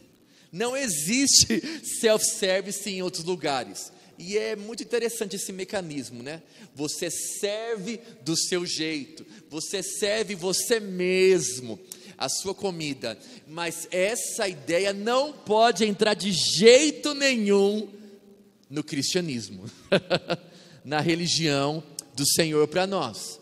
Não 0.51 0.75
existe 0.75 1.61
self-service 1.99 2.89
em 2.89 3.01
outros 3.01 3.23
lugares. 3.23 3.91
E 4.17 4.37
é 4.37 4.55
muito 4.55 4.83
interessante 4.83 5.37
esse 5.37 5.53
mecanismo, 5.53 6.21
né? 6.21 6.41
Você 6.75 7.09
serve 7.09 8.01
do 8.21 8.35
seu 8.35 8.65
jeito, 8.65 9.25
você 9.49 9.81
serve 9.81 10.35
você 10.35 10.79
mesmo 10.79 11.79
a 12.17 12.27
sua 12.27 12.53
comida, 12.53 13.17
mas 13.47 13.87
essa 13.89 14.45
ideia 14.45 14.91
não 14.91 15.31
pode 15.31 15.85
entrar 15.85 16.15
de 16.15 16.33
jeito 16.33 17.13
nenhum 17.13 17.87
no 18.69 18.83
cristianismo, 18.83 19.63
na 20.83 20.99
religião 20.99 21.81
do 22.13 22.25
Senhor 22.25 22.67
para 22.67 22.85
nós. 22.85 23.39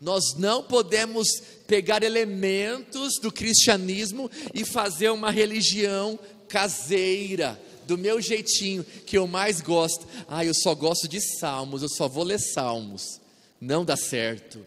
Nós 0.00 0.34
não 0.36 0.62
podemos 0.62 1.26
pegar 1.66 2.02
elementos 2.02 3.18
do 3.20 3.32
cristianismo 3.32 4.30
e 4.52 4.64
fazer 4.64 5.10
uma 5.10 5.30
religião 5.30 6.18
caseira, 6.48 7.60
do 7.86 7.96
meu 7.96 8.20
jeitinho, 8.20 8.84
que 8.84 9.16
eu 9.16 9.26
mais 9.26 9.60
gosto. 9.60 10.06
Ah, 10.28 10.44
eu 10.44 10.52
só 10.54 10.74
gosto 10.74 11.08
de 11.08 11.20
salmos, 11.20 11.82
eu 11.82 11.88
só 11.88 12.08
vou 12.08 12.24
ler 12.24 12.40
salmos. 12.40 13.20
Não 13.60 13.84
dá 13.84 13.96
certo. 13.96 14.66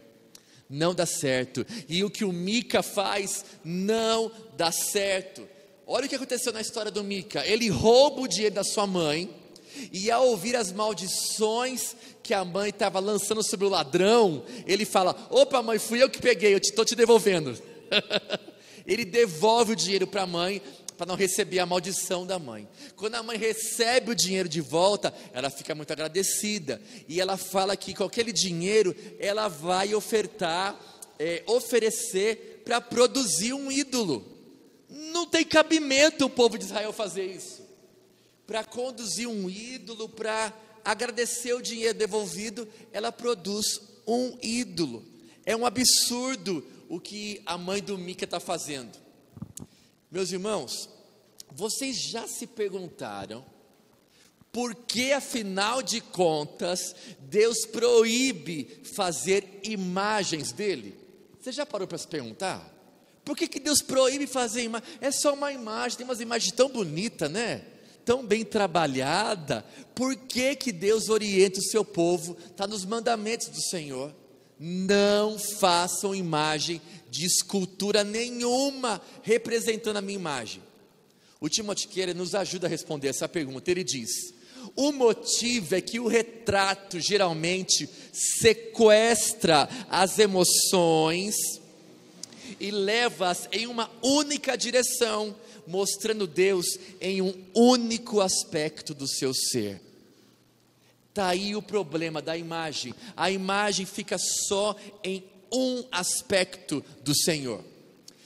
Não 0.69 0.93
dá 0.93 1.05
certo. 1.05 1.65
E 1.87 2.03
o 2.03 2.09
que 2.09 2.23
o 2.23 2.31
Mica 2.31 2.81
faz 2.81 3.43
não 3.63 4.31
dá 4.55 4.71
certo. 4.71 5.47
Olha 5.85 6.05
o 6.05 6.09
que 6.09 6.15
aconteceu 6.15 6.53
na 6.53 6.61
história 6.61 6.91
do 6.91 7.03
Mica. 7.03 7.45
Ele 7.45 7.67
rouba 7.69 8.21
o 8.21 8.27
dinheiro 8.27 8.55
da 8.55 8.63
sua 8.63 8.85
mãe, 8.85 9.29
e 9.91 10.09
ao 10.11 10.27
ouvir 10.27 10.55
as 10.55 10.71
maldições 10.71 11.95
que 12.21 12.33
a 12.33 12.45
mãe 12.45 12.69
estava 12.69 12.99
lançando 12.99 13.43
sobre 13.43 13.65
o 13.65 13.69
ladrão, 13.69 14.43
ele 14.65 14.85
fala: 14.85 15.15
Opa, 15.29 15.61
mãe, 15.61 15.79
fui 15.79 16.01
eu 16.01 16.09
que 16.09 16.21
peguei, 16.21 16.53
eu 16.53 16.57
estou 16.57 16.85
te, 16.85 16.89
te 16.89 16.95
devolvendo. 16.95 17.57
ele 18.85 19.05
devolve 19.05 19.73
o 19.73 19.75
dinheiro 19.75 20.07
para 20.07 20.23
a 20.23 20.27
mãe, 20.27 20.61
para 20.97 21.05
não 21.05 21.15
receber 21.15 21.59
a 21.59 21.65
maldição 21.65 22.27
da 22.27 22.37
mãe. 22.37 22.67
Quando 22.97 23.15
a 23.15 23.23
mãe 23.23 23.37
recebe 23.37 24.11
o 24.11 24.15
dinheiro 24.15 24.49
de 24.49 24.59
volta, 24.59 25.13
ela 25.31 25.49
fica 25.49 25.73
muito 25.73 25.93
agradecida 25.93 26.81
e 27.07 27.21
ela 27.21 27.37
fala 27.37 27.77
que 27.77 27.93
com 27.93 28.03
aquele 28.03 28.33
dinheiro 28.33 28.93
ela 29.17 29.47
vai 29.47 29.95
ofertar, 29.95 30.77
é, 31.17 31.41
oferecer 31.47 32.63
para 32.65 32.81
produzir 32.81 33.53
um 33.53 33.71
ídolo. 33.71 34.25
Não 34.89 35.25
tem 35.25 35.45
cabimento 35.45 36.25
o 36.25 36.29
povo 36.29 36.57
de 36.57 36.65
Israel 36.65 36.91
fazer 36.91 37.25
isso. 37.25 37.68
Para 38.49 38.63
conduzir 38.63 39.27
um 39.27 39.47
ídolo, 39.47 40.09
para 40.09 40.51
agradecer 40.83 41.53
o 41.53 41.61
dinheiro 41.61 41.95
devolvido, 41.95 42.67
ela 42.91 43.11
produz 43.11 43.79
um 44.07 44.35
ídolo. 44.41 45.05
É 45.45 45.55
um 45.55 45.67
absurdo 45.67 46.65
o 46.89 46.99
que 46.99 47.43
a 47.45 47.59
mãe 47.59 47.79
do 47.79 47.95
Mica 47.95 48.25
está 48.25 48.39
fazendo. 48.39 48.97
Meus 50.09 50.31
irmãos, 50.31 50.89
vocês 51.51 51.95
já 51.95 52.27
se 52.27 52.47
perguntaram 52.47 53.45
por 54.51 54.73
que, 54.73 55.11
afinal 55.13 55.83
de 55.83 56.01
contas, 56.01 56.95
Deus 57.19 57.67
proíbe 57.67 58.81
fazer 58.83 59.59
imagens 59.61 60.51
dele? 60.51 60.97
Você 61.39 61.51
já 61.51 61.67
parou 61.67 61.87
para 61.87 61.99
se 61.99 62.07
perguntar? 62.07 62.67
Por 63.23 63.37
que, 63.37 63.47
que 63.47 63.59
Deus 63.59 63.83
proíbe 63.83 64.25
fazer 64.25 64.63
imagem? 64.63 64.89
É 65.01 65.11
só 65.11 65.35
uma 65.35 65.51
imagem, 65.51 65.99
tem 65.99 66.07
umas 66.07 66.19
imagens 66.19 66.51
tão 66.51 66.67
bonitas, 66.67 67.29
né? 67.29 67.63
Tão 68.09 68.25
bem 68.25 68.43
trabalhada. 68.43 69.63
Por 69.93 70.15
que, 70.15 70.55
que 70.55 70.71
Deus 70.71 71.09
orienta 71.09 71.59
o 71.59 71.63
seu 71.63 71.85
povo? 71.85 72.35
Está 72.49 72.65
nos 72.65 72.83
mandamentos 72.83 73.49
do 73.49 73.61
Senhor. 73.61 74.11
Não 74.59 75.37
façam 75.37 76.15
imagem 76.15 76.81
de 77.11 77.27
escultura 77.27 78.03
nenhuma 78.03 78.99
representando 79.21 79.97
a 79.97 80.01
minha 80.01 80.17
imagem. 80.17 80.59
O 81.39 81.47
Timotiqueira 81.47 82.11
nos 82.15 82.33
ajuda 82.33 82.65
a 82.65 82.69
responder 82.69 83.09
essa 83.09 83.29
pergunta. 83.29 83.69
Ele 83.69 83.83
diz: 83.83 84.09
o 84.75 84.91
motivo 84.91 85.75
é 85.75 85.79
que 85.79 85.99
o 85.99 86.07
retrato 86.07 86.99
geralmente 86.99 87.87
sequestra 88.11 89.69
as 89.87 90.17
emoções 90.17 91.35
e 92.59 92.71
leva-as 92.71 93.47
em 93.51 93.67
uma 93.67 93.91
única 94.01 94.57
direção, 94.57 95.35
mostrando 95.69 96.27
Deus 96.27 96.65
em 96.99 97.21
um 97.21 97.33
único 97.53 98.19
aspecto 98.19 98.93
do 98.93 99.07
seu 99.07 99.33
ser. 99.33 99.81
Está 101.09 101.27
aí 101.27 101.55
o 101.55 101.61
problema 101.61 102.21
da 102.21 102.35
imagem. 102.35 102.93
A 103.15 103.31
imagem 103.31 103.85
fica 103.85 104.17
só 104.17 104.75
em 105.03 105.23
um 105.51 105.83
aspecto 105.91 106.83
do 107.03 107.15
Senhor. 107.15 107.63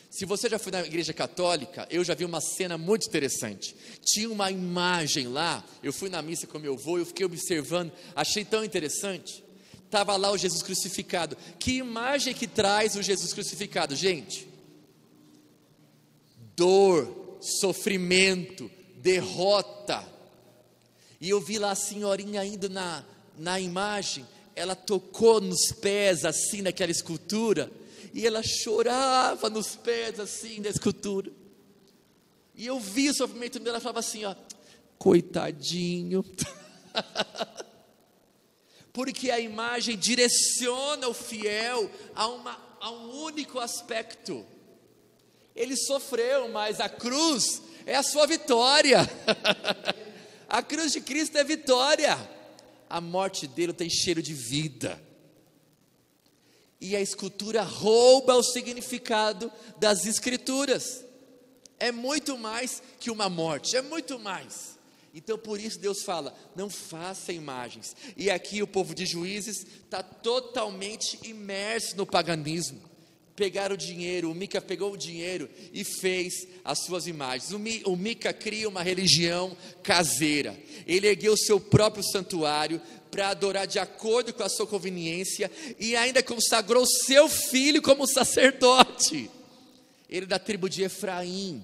Se 0.09 0.25
você 0.25 0.47
já 0.47 0.59
foi 0.59 0.71
na 0.71 0.81
igreja 0.81 1.11
católica, 1.11 1.87
eu 1.89 2.03
já 2.03 2.13
vi 2.13 2.23
uma 2.23 2.39
cena 2.39 2.77
muito 2.77 3.07
interessante. 3.07 3.75
Tinha 4.05 4.29
uma 4.29 4.51
imagem 4.51 5.27
lá, 5.27 5.65
eu 5.81 5.91
fui 5.91 6.07
na 6.07 6.21
missa 6.21 6.45
com 6.45 6.59
meu 6.59 6.75
avô, 6.75 6.99
eu 6.99 7.05
fiquei 7.05 7.25
observando, 7.25 7.91
achei 8.15 8.45
tão 8.45 8.63
interessante. 8.63 9.43
Estava 9.85 10.15
lá 10.15 10.31
o 10.31 10.37
Jesus 10.37 10.61
crucificado. 10.61 11.35
Que 11.57 11.77
imagem 11.77 12.33
que 12.33 12.47
traz 12.47 12.95
o 12.95 13.01
Jesus 13.01 13.33
crucificado, 13.33 13.95
gente? 13.95 14.47
Dor, 16.55 17.22
sofrimento, 17.43 18.71
derrota. 18.97 20.03
E 21.19 21.29
eu 21.29 21.39
vi 21.39 21.59
lá 21.59 21.71
a 21.71 21.75
senhorinha 21.75 22.43
indo 22.43 22.69
na, 22.69 23.03
na 23.37 23.59
imagem, 23.59 24.25
ela 24.55 24.75
tocou 24.75 25.41
nos 25.41 25.71
pés 25.71 26.25
assim 26.25 26.61
naquela 26.61 26.91
escultura 26.91 27.71
e 28.13 28.27
ela 28.27 28.41
chorava 28.43 29.49
nos 29.49 29.75
pés 29.75 30.19
assim 30.19 30.61
da 30.61 30.69
escultura. 30.69 31.31
E 32.55 32.67
eu 32.67 32.79
vi 32.79 33.09
o 33.09 33.13
sofrimento 33.13 33.59
dela, 33.59 33.79
falava 33.79 33.99
assim, 33.99 34.25
ó, 34.25 34.35
coitadinho. 34.97 36.23
Porque 38.93 39.31
a 39.31 39.39
imagem 39.39 39.97
direciona 39.97 41.07
o 41.07 41.13
fiel 41.13 41.89
a, 42.13 42.27
uma, 42.27 42.77
a 42.79 42.91
um 42.91 43.23
único 43.23 43.59
aspecto. 43.59 44.45
Ele 45.55 45.75
sofreu, 45.75 46.49
mas 46.49 46.79
a 46.79 46.89
cruz 46.89 47.61
é 47.85 47.95
a 47.95 48.03
sua 48.03 48.25
vitória. 48.25 48.99
a 50.49 50.61
cruz 50.63 50.91
de 50.91 51.01
Cristo 51.01 51.37
é 51.37 51.43
vitória 51.43 52.17
a 52.93 53.01
morte 53.01 53.47
dele 53.47 53.73
tem 53.73 53.89
cheiro 53.89 54.21
de 54.21 54.35
vida. 54.35 55.01
E 56.79 56.95
a 56.95 57.01
escultura 57.01 57.63
rouba 57.63 58.35
o 58.35 58.43
significado 58.43 59.51
das 59.79 60.05
escrituras. 60.05 61.03
É 61.79 61.91
muito 61.91 62.37
mais 62.37 62.83
que 62.99 63.09
uma 63.09 63.27
morte, 63.27 63.75
é 63.75 63.81
muito 63.81 64.19
mais. 64.19 64.77
Então 65.11 65.39
por 65.39 65.59
isso 65.59 65.79
Deus 65.79 66.03
fala: 66.03 66.37
não 66.55 66.69
faça 66.69 67.33
imagens. 67.33 67.95
E 68.15 68.29
aqui 68.29 68.61
o 68.61 68.67
povo 68.67 68.93
de 68.93 69.07
juízes 69.07 69.65
está 69.65 70.03
totalmente 70.03 71.19
imerso 71.23 71.97
no 71.97 72.05
paganismo 72.05 72.92
pegaram 73.35 73.75
o 73.75 73.77
dinheiro, 73.77 74.29
o 74.29 74.35
Mica 74.35 74.61
pegou 74.61 74.93
o 74.93 74.97
dinheiro 74.97 75.49
e 75.73 75.83
fez 75.83 76.47
as 76.63 76.79
suas 76.79 77.07
imagens. 77.07 77.51
O, 77.51 77.95
Mica 77.95 78.31
cria 78.31 78.69
uma 78.69 78.83
religião 78.83 79.55
caseira. 79.81 80.57
Ele 80.85 81.07
ergueu 81.07 81.33
o 81.33 81.37
seu 81.37 81.59
próprio 81.59 82.03
santuário 82.03 82.81
para 83.09 83.29
adorar 83.29 83.67
de 83.67 83.79
acordo 83.79 84.33
com 84.33 84.43
a 84.43 84.49
sua 84.49 84.67
conveniência 84.67 85.51
e 85.79 85.95
ainda 85.95 86.21
consagrou 86.21 86.85
seu 86.85 87.27
filho 87.27 87.81
como 87.81 88.07
sacerdote. 88.07 89.29
Ele 90.09 90.25
é 90.25 90.27
da 90.27 90.39
tribo 90.39 90.69
de 90.69 90.83
Efraim. 90.83 91.63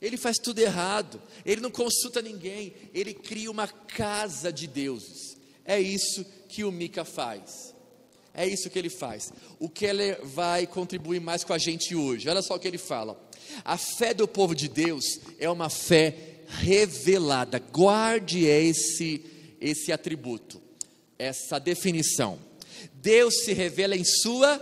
Ele 0.00 0.16
faz 0.16 0.38
tudo 0.38 0.60
errado. 0.60 1.20
Ele 1.44 1.60
não 1.60 1.70
consulta 1.70 2.22
ninguém. 2.22 2.72
Ele 2.94 3.12
cria 3.12 3.50
uma 3.50 3.66
casa 3.66 4.52
de 4.52 4.68
deuses. 4.68 5.36
É 5.64 5.80
isso 5.80 6.24
que 6.48 6.62
o 6.62 6.70
Mica 6.70 7.04
faz. 7.04 7.74
É 8.34 8.46
isso 8.46 8.70
que 8.70 8.78
ele 8.78 8.90
faz. 8.90 9.32
O 9.58 9.70
ele 9.80 10.14
vai 10.22 10.66
contribuir 10.66 11.20
mais 11.20 11.44
com 11.44 11.52
a 11.52 11.58
gente 11.58 11.94
hoje. 11.94 12.28
Olha 12.28 12.42
só 12.42 12.54
o 12.54 12.58
que 12.58 12.68
ele 12.68 12.78
fala. 12.78 13.20
A 13.64 13.76
fé 13.76 14.14
do 14.14 14.28
povo 14.28 14.54
de 14.54 14.68
Deus 14.68 15.04
é 15.38 15.50
uma 15.50 15.68
fé 15.68 16.14
revelada. 16.48 17.58
Guarde 17.58 18.44
esse 18.44 19.24
esse 19.60 19.92
atributo, 19.92 20.60
essa 21.18 21.58
definição. 21.58 22.38
Deus 22.94 23.44
se 23.44 23.52
revela 23.52 23.96
em 23.96 24.04
Sua 24.04 24.58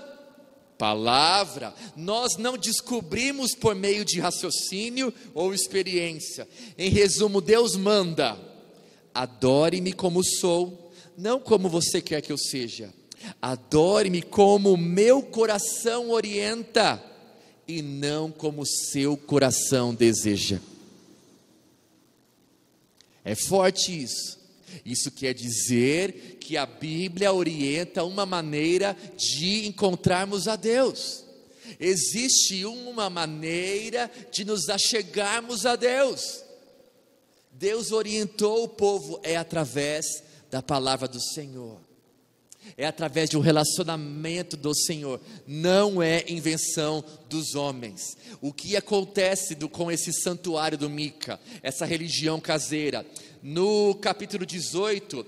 palavra. 0.78 1.74
Nós 1.96 2.36
não 2.36 2.56
descobrimos 2.56 3.54
por 3.54 3.74
meio 3.74 4.04
de 4.04 4.20
raciocínio 4.20 5.12
ou 5.34 5.54
experiência. 5.54 6.48
Em 6.76 6.90
resumo, 6.90 7.40
Deus 7.40 7.76
manda: 7.76 8.38
adore-me 9.14 9.92
como 9.92 10.24
sou, 10.24 10.92
não 11.16 11.40
como 11.40 11.68
você 11.68 12.00
quer 12.00 12.20
que 12.20 12.32
eu 12.32 12.38
seja. 12.38 12.92
Adore-me 13.40 14.22
como 14.22 14.72
o 14.72 14.76
meu 14.76 15.22
coração 15.22 16.10
orienta 16.10 17.02
e 17.66 17.82
não 17.82 18.30
como 18.30 18.62
o 18.62 18.66
seu 18.66 19.16
coração 19.16 19.94
deseja. 19.94 20.60
É 23.24 23.34
forte 23.34 24.02
isso. 24.02 24.38
Isso 24.84 25.10
quer 25.10 25.34
dizer 25.34 26.38
que 26.40 26.56
a 26.56 26.66
Bíblia 26.66 27.32
orienta 27.32 28.04
uma 28.04 28.24
maneira 28.24 28.96
de 29.16 29.66
encontrarmos 29.66 30.46
a 30.46 30.54
Deus. 30.54 31.24
Existe 31.80 32.64
uma 32.64 33.10
maneira 33.10 34.10
de 34.30 34.44
nos 34.44 34.68
achegarmos 34.68 35.66
a 35.66 35.74
Deus. 35.74 36.44
Deus 37.50 37.90
orientou 37.90 38.64
o 38.64 38.68
povo 38.68 39.18
é 39.22 39.36
através 39.36 40.22
da 40.50 40.62
palavra 40.62 41.08
do 41.08 41.20
Senhor. 41.20 41.85
É 42.76 42.86
através 42.86 43.28
de 43.28 43.36
um 43.36 43.40
relacionamento 43.40 44.56
do 44.56 44.74
Senhor, 44.74 45.20
não 45.46 46.02
é 46.02 46.24
invenção 46.28 47.04
dos 47.28 47.54
homens. 47.54 48.16
O 48.40 48.52
que 48.52 48.76
acontece 48.76 49.54
do, 49.54 49.68
com 49.68 49.90
esse 49.90 50.12
santuário 50.12 50.78
do 50.78 50.88
Mica, 50.88 51.40
essa 51.62 51.84
religião 51.84 52.40
caseira? 52.40 53.06
No 53.42 53.94
capítulo 53.96 54.46
18, 54.46 55.26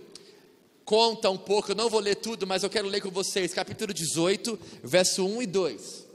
conta 0.85 1.31
um 1.31 1.39
pouco, 1.39 1.73
eu 1.73 1.77
não 1.77 1.91
vou 1.91 2.01
ler 2.01 2.17
tudo, 2.17 2.47
mas 2.47 2.63
eu 2.63 2.71
quero 2.71 2.89
ler 2.89 3.01
com 3.01 3.11
vocês, 3.11 3.53
capítulo 3.53 3.93
18, 3.93 4.59
verso 4.83 5.27
1 5.27 5.43
e 5.43 5.47
2. 5.47 6.09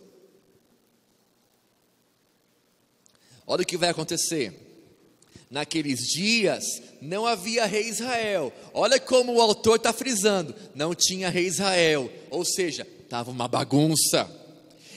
Olha 3.46 3.64
o 3.64 3.66
que 3.66 3.78
vai 3.78 3.90
acontecer. 3.90 4.63
Naqueles 5.54 6.08
dias 6.08 6.82
não 7.00 7.28
havia 7.28 7.68
rei 7.68 7.88
Israel. 7.88 8.52
Olha 8.74 9.00
como 9.00 9.36
o 9.36 9.40
autor 9.40 9.76
está 9.76 9.94
frisando: 9.94 10.56
não 10.74 10.96
tinha 10.96 11.30
rei 11.30 11.46
Israel, 11.46 12.12
ou 12.32 12.44
seja, 12.44 12.88
estava 13.04 13.30
uma 13.30 13.48
bagunça. 13.48 14.28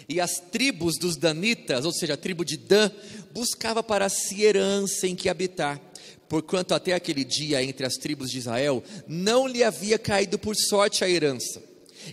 E 0.09 0.19
as 0.19 0.41
tribos 0.51 0.97
dos 0.97 1.15
Danitas, 1.15 1.85
ou 1.85 1.93
seja, 1.93 2.15
a 2.15 2.17
tribo 2.17 2.43
de 2.43 2.57
Dan, 2.57 2.91
buscava 3.35 3.83
para 3.83 4.09
si 4.09 4.45
herança 4.45 5.07
em 5.07 5.15
que 5.15 5.29
habitar, 5.29 5.79
porquanto 6.27 6.73
até 6.73 6.95
aquele 6.95 7.23
dia 7.23 7.63
entre 7.63 7.85
as 7.85 7.97
tribos 7.97 8.31
de 8.31 8.39
Israel 8.39 8.83
não 9.07 9.47
lhe 9.47 9.63
havia 9.63 9.99
caído 9.99 10.39
por 10.39 10.57
sorte 10.57 11.05
a 11.05 11.11
herança. 11.11 11.63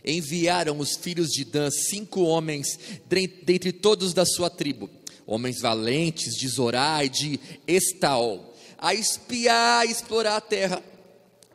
Enviaram 0.03 0.79
os 0.79 0.97
filhos 0.97 1.29
de 1.29 1.45
Dan 1.45 1.71
cinco 1.71 2.23
homens 2.23 2.77
dentre 3.45 3.71
todos 3.71 4.13
da 4.13 4.25
sua 4.25 4.49
tribo 4.49 4.89
homens 5.25 5.61
valentes 5.61 6.35
de 6.35 6.47
Zorá 6.47 7.03
e 7.03 7.09
de 7.09 7.39
Estaol, 7.67 8.53
a 8.77 8.93
espiar 8.93 9.85
e 9.87 9.91
explorar 9.91 10.35
a 10.37 10.41
terra. 10.41 10.83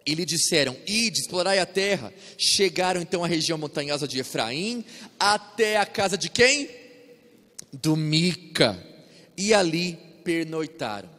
E 0.06 0.14
lhe 0.14 0.24
disseram: 0.24 0.74
Ide, 0.86 1.20
explorai 1.20 1.58
a 1.58 1.66
terra. 1.66 2.12
Chegaram 2.38 3.00
então 3.00 3.22
à 3.22 3.26
região 3.26 3.58
montanhosa 3.58 4.08
de 4.08 4.18
Efraim, 4.18 4.84
até 5.20 5.76
a 5.76 5.84
casa 5.84 6.16
de 6.16 6.30
quem? 6.30 6.70
Do 7.72 7.94
Mica. 7.94 8.82
E 9.36 9.52
ali 9.52 9.98
pernoitaram. 10.24 11.10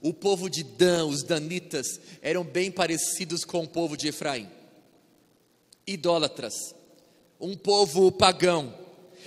O 0.00 0.12
povo 0.12 0.50
de 0.50 0.64
Dan, 0.64 1.06
os 1.06 1.22
danitas, 1.22 2.00
eram 2.20 2.42
bem 2.42 2.72
parecidos 2.72 3.44
com 3.44 3.62
o 3.62 3.68
povo 3.68 3.96
de 3.96 4.08
Efraim. 4.08 4.48
Idólatras, 5.86 6.74
um 7.40 7.56
povo 7.56 8.10
pagão, 8.10 8.74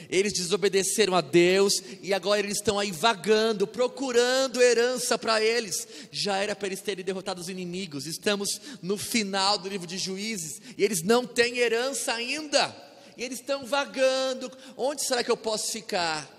eles 0.10 0.34
desobedeceram 0.34 1.16
a 1.16 1.22
Deus 1.22 1.82
e 2.02 2.14
agora 2.14 2.40
eles 2.42 2.58
estão 2.58 2.80
aí 2.80 2.92
vagando, 2.92 3.68
procurando 3.68 4.62
herança 4.62 5.18
para 5.18 5.42
eles. 5.42 5.88
Já 6.12 6.38
era 6.38 6.56
para 6.56 6.68
eles 6.68 6.82
terem 6.82 7.04
derrotado 7.04 7.42
os 7.42 7.50
inimigos. 7.50 8.06
Estamos 8.06 8.62
no 8.82 8.98
final 8.98 9.58
do 9.58 9.70
livro 9.70 9.88
de 9.88 9.98
Juízes 9.98 10.62
e 10.78 10.84
eles 10.84 11.02
não 11.04 11.26
têm 11.26 11.58
herança 11.58 12.14
ainda. 12.14 12.76
E 13.18 13.24
eles 13.24 13.40
estão 13.40 13.66
vagando. 13.66 14.52
Onde 14.76 15.06
será 15.06 15.24
que 15.24 15.32
eu 15.32 15.38
posso 15.38 15.72
ficar? 15.72 16.30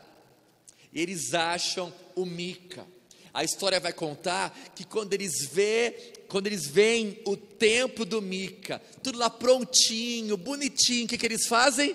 E 0.92 1.00
eles 1.00 1.34
acham 1.34 1.92
o 2.14 2.24
Mica. 2.24 2.86
A 3.32 3.44
história 3.44 3.78
vai 3.78 3.92
contar 3.92 4.58
que 4.74 4.82
quando 4.82 5.12
eles 5.12 5.46
vê, 5.52 6.14
quando 6.26 6.46
eles 6.46 6.66
veem 6.66 7.20
o 7.26 7.36
templo 7.36 8.06
do 8.06 8.22
Mica, 8.22 8.80
tudo 9.02 9.18
lá 9.18 9.28
prontinho, 9.28 10.38
bonitinho, 10.38 11.04
o 11.04 11.08
que, 11.08 11.18
que 11.18 11.26
eles 11.26 11.46
fazem? 11.46 11.94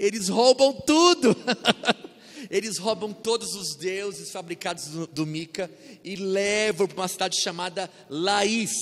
Eles 0.00 0.30
roubam 0.30 0.72
tudo. 0.72 1.36
Eles 2.50 2.78
roubam 2.78 3.12
todos 3.12 3.54
os 3.54 3.76
deuses 3.76 4.32
fabricados 4.32 4.86
do, 4.86 5.06
do 5.06 5.26
Mica 5.26 5.70
e 6.02 6.16
levam 6.16 6.88
para 6.88 6.96
uma 6.96 7.06
cidade 7.06 7.40
chamada 7.40 7.88
Laís. 8.08 8.72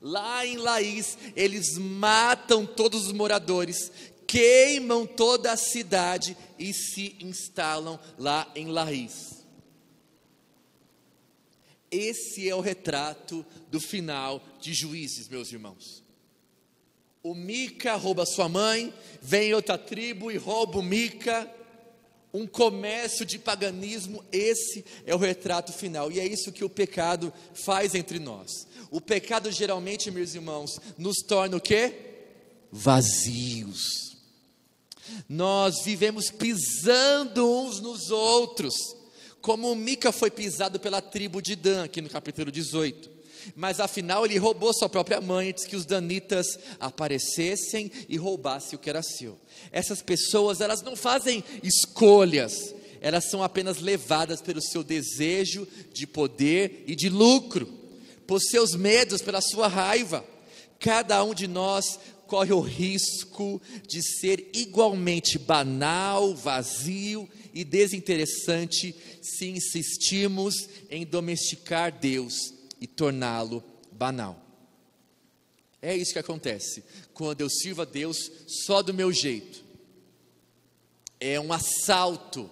Lá 0.00 0.46
em 0.46 0.56
Laís, 0.56 1.18
eles 1.34 1.76
matam 1.76 2.64
todos 2.64 3.06
os 3.06 3.12
moradores, 3.12 3.90
queimam 4.26 5.04
toda 5.04 5.50
a 5.50 5.56
cidade 5.56 6.36
e 6.58 6.72
se 6.72 7.16
instalam 7.20 7.98
lá 8.16 8.50
em 8.54 8.68
Laís. 8.68 9.44
Esse 11.90 12.48
é 12.48 12.54
o 12.54 12.60
retrato 12.60 13.44
do 13.70 13.80
final 13.80 14.42
de 14.60 14.72
Juízes, 14.72 15.28
meus 15.28 15.50
irmãos. 15.50 16.05
O 17.26 17.34
Mica 17.34 17.96
rouba 17.96 18.24
sua 18.24 18.48
mãe, 18.48 18.94
vem 19.20 19.52
outra 19.52 19.76
tribo 19.76 20.30
e 20.30 20.36
rouba 20.36 20.78
o 20.78 20.82
Mica. 20.82 21.50
Um 22.32 22.46
comércio 22.46 23.26
de 23.26 23.36
paganismo, 23.36 24.24
esse 24.30 24.84
é 25.04 25.12
o 25.12 25.18
retrato 25.18 25.72
final, 25.72 26.12
e 26.12 26.20
é 26.20 26.24
isso 26.24 26.52
que 26.52 26.64
o 26.64 26.70
pecado 26.70 27.32
faz 27.52 27.96
entre 27.96 28.20
nós. 28.20 28.68
O 28.92 29.00
pecado 29.00 29.50
geralmente, 29.50 30.08
meus 30.08 30.36
irmãos, 30.36 30.78
nos 30.96 31.16
torna 31.16 31.56
o 31.56 31.60
quê? 31.60 31.94
Vazios. 32.70 33.82
Nós 35.28 35.82
vivemos 35.82 36.30
pisando 36.30 37.44
uns 37.44 37.80
nos 37.80 38.08
outros, 38.12 38.72
como 39.40 39.74
Mica 39.74 40.12
foi 40.12 40.30
pisado 40.30 40.78
pela 40.78 41.02
tribo 41.02 41.42
de 41.42 41.56
Dan, 41.56 41.82
aqui 41.82 42.00
no 42.00 42.08
capítulo 42.08 42.52
18 42.52 43.15
mas 43.54 43.80
afinal 43.80 44.24
ele 44.24 44.38
roubou 44.38 44.72
sua 44.72 44.88
própria 44.88 45.20
mãe 45.20 45.50
antes 45.50 45.64
que 45.64 45.76
os 45.76 45.84
danitas 45.84 46.58
aparecessem 46.80 47.90
e 48.08 48.16
roubassem 48.16 48.76
o 48.76 48.78
que 48.78 48.90
era 48.90 49.02
seu. 49.02 49.38
Essas 49.70 50.02
pessoas, 50.02 50.60
elas 50.60 50.82
não 50.82 50.96
fazem 50.96 51.44
escolhas, 51.62 52.74
elas 53.00 53.30
são 53.30 53.42
apenas 53.42 53.78
levadas 53.78 54.40
pelo 54.40 54.60
seu 54.60 54.82
desejo 54.82 55.66
de 55.92 56.06
poder 56.06 56.84
e 56.86 56.94
de 56.94 57.08
lucro, 57.08 57.68
por 58.26 58.40
seus 58.40 58.74
medos, 58.74 59.22
pela 59.22 59.40
sua 59.40 59.68
raiva. 59.68 60.24
Cada 60.80 61.22
um 61.22 61.32
de 61.32 61.46
nós 61.46 61.98
corre 62.26 62.52
o 62.52 62.60
risco 62.60 63.62
de 63.86 64.02
ser 64.02 64.50
igualmente 64.52 65.38
banal, 65.38 66.34
vazio 66.34 67.28
e 67.54 67.64
desinteressante 67.64 68.94
se 69.22 69.46
insistimos 69.46 70.68
em 70.90 71.06
domesticar 71.06 71.92
Deus 71.92 72.55
e 72.86 72.88
torná-lo 72.88 73.64
banal. 73.90 74.40
É 75.82 75.94
isso 75.96 76.12
que 76.12 76.20
acontece 76.20 76.84
quando 77.12 77.40
eu 77.40 77.50
sirvo 77.50 77.82
a 77.82 77.84
Deus 77.84 78.30
só 78.46 78.80
do 78.80 78.94
meu 78.94 79.12
jeito. 79.12 79.64
É 81.18 81.40
um 81.40 81.52
assalto 81.52 82.48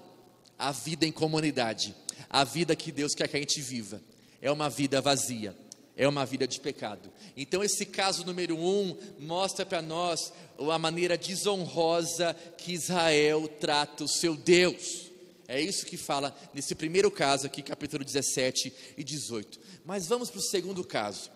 à 0.58 0.72
vida 0.72 1.06
em 1.06 1.12
comunidade, 1.12 1.94
à 2.28 2.42
vida 2.42 2.74
que 2.74 2.90
Deus 2.90 3.14
quer 3.14 3.28
que 3.28 3.36
a 3.36 3.40
gente 3.40 3.60
viva. 3.60 4.02
É 4.42 4.50
uma 4.50 4.68
vida 4.68 5.00
vazia, 5.00 5.56
é 5.96 6.08
uma 6.08 6.26
vida 6.26 6.48
de 6.48 6.58
pecado. 6.58 7.12
Então, 7.36 7.62
esse 7.62 7.86
caso 7.86 8.26
número 8.26 8.58
um 8.58 8.96
mostra 9.20 9.64
para 9.64 9.80
nós 9.80 10.32
a 10.58 10.78
maneira 10.80 11.16
desonrosa 11.16 12.34
que 12.58 12.72
Israel 12.72 13.48
trata 13.60 14.02
o 14.02 14.08
seu 14.08 14.34
Deus. 14.36 15.13
É 15.46 15.60
isso 15.60 15.84
que 15.84 15.96
fala 15.96 16.34
nesse 16.54 16.74
primeiro 16.74 17.10
caso 17.10 17.46
aqui, 17.46 17.62
capítulo 17.62 18.04
17 18.04 18.72
e 18.96 19.04
18. 19.04 19.60
Mas 19.84 20.06
vamos 20.06 20.30
para 20.30 20.38
o 20.38 20.42
segundo 20.42 20.82
caso. 20.82 21.30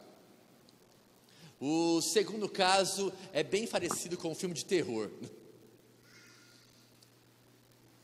O 1.61 2.01
segundo 2.01 2.49
caso 2.49 3.13
é 3.33 3.43
bem 3.43 3.67
parecido 3.67 4.17
com 4.17 4.31
um 4.31 4.35
filme 4.35 4.55
de 4.55 4.65
terror. 4.65 5.11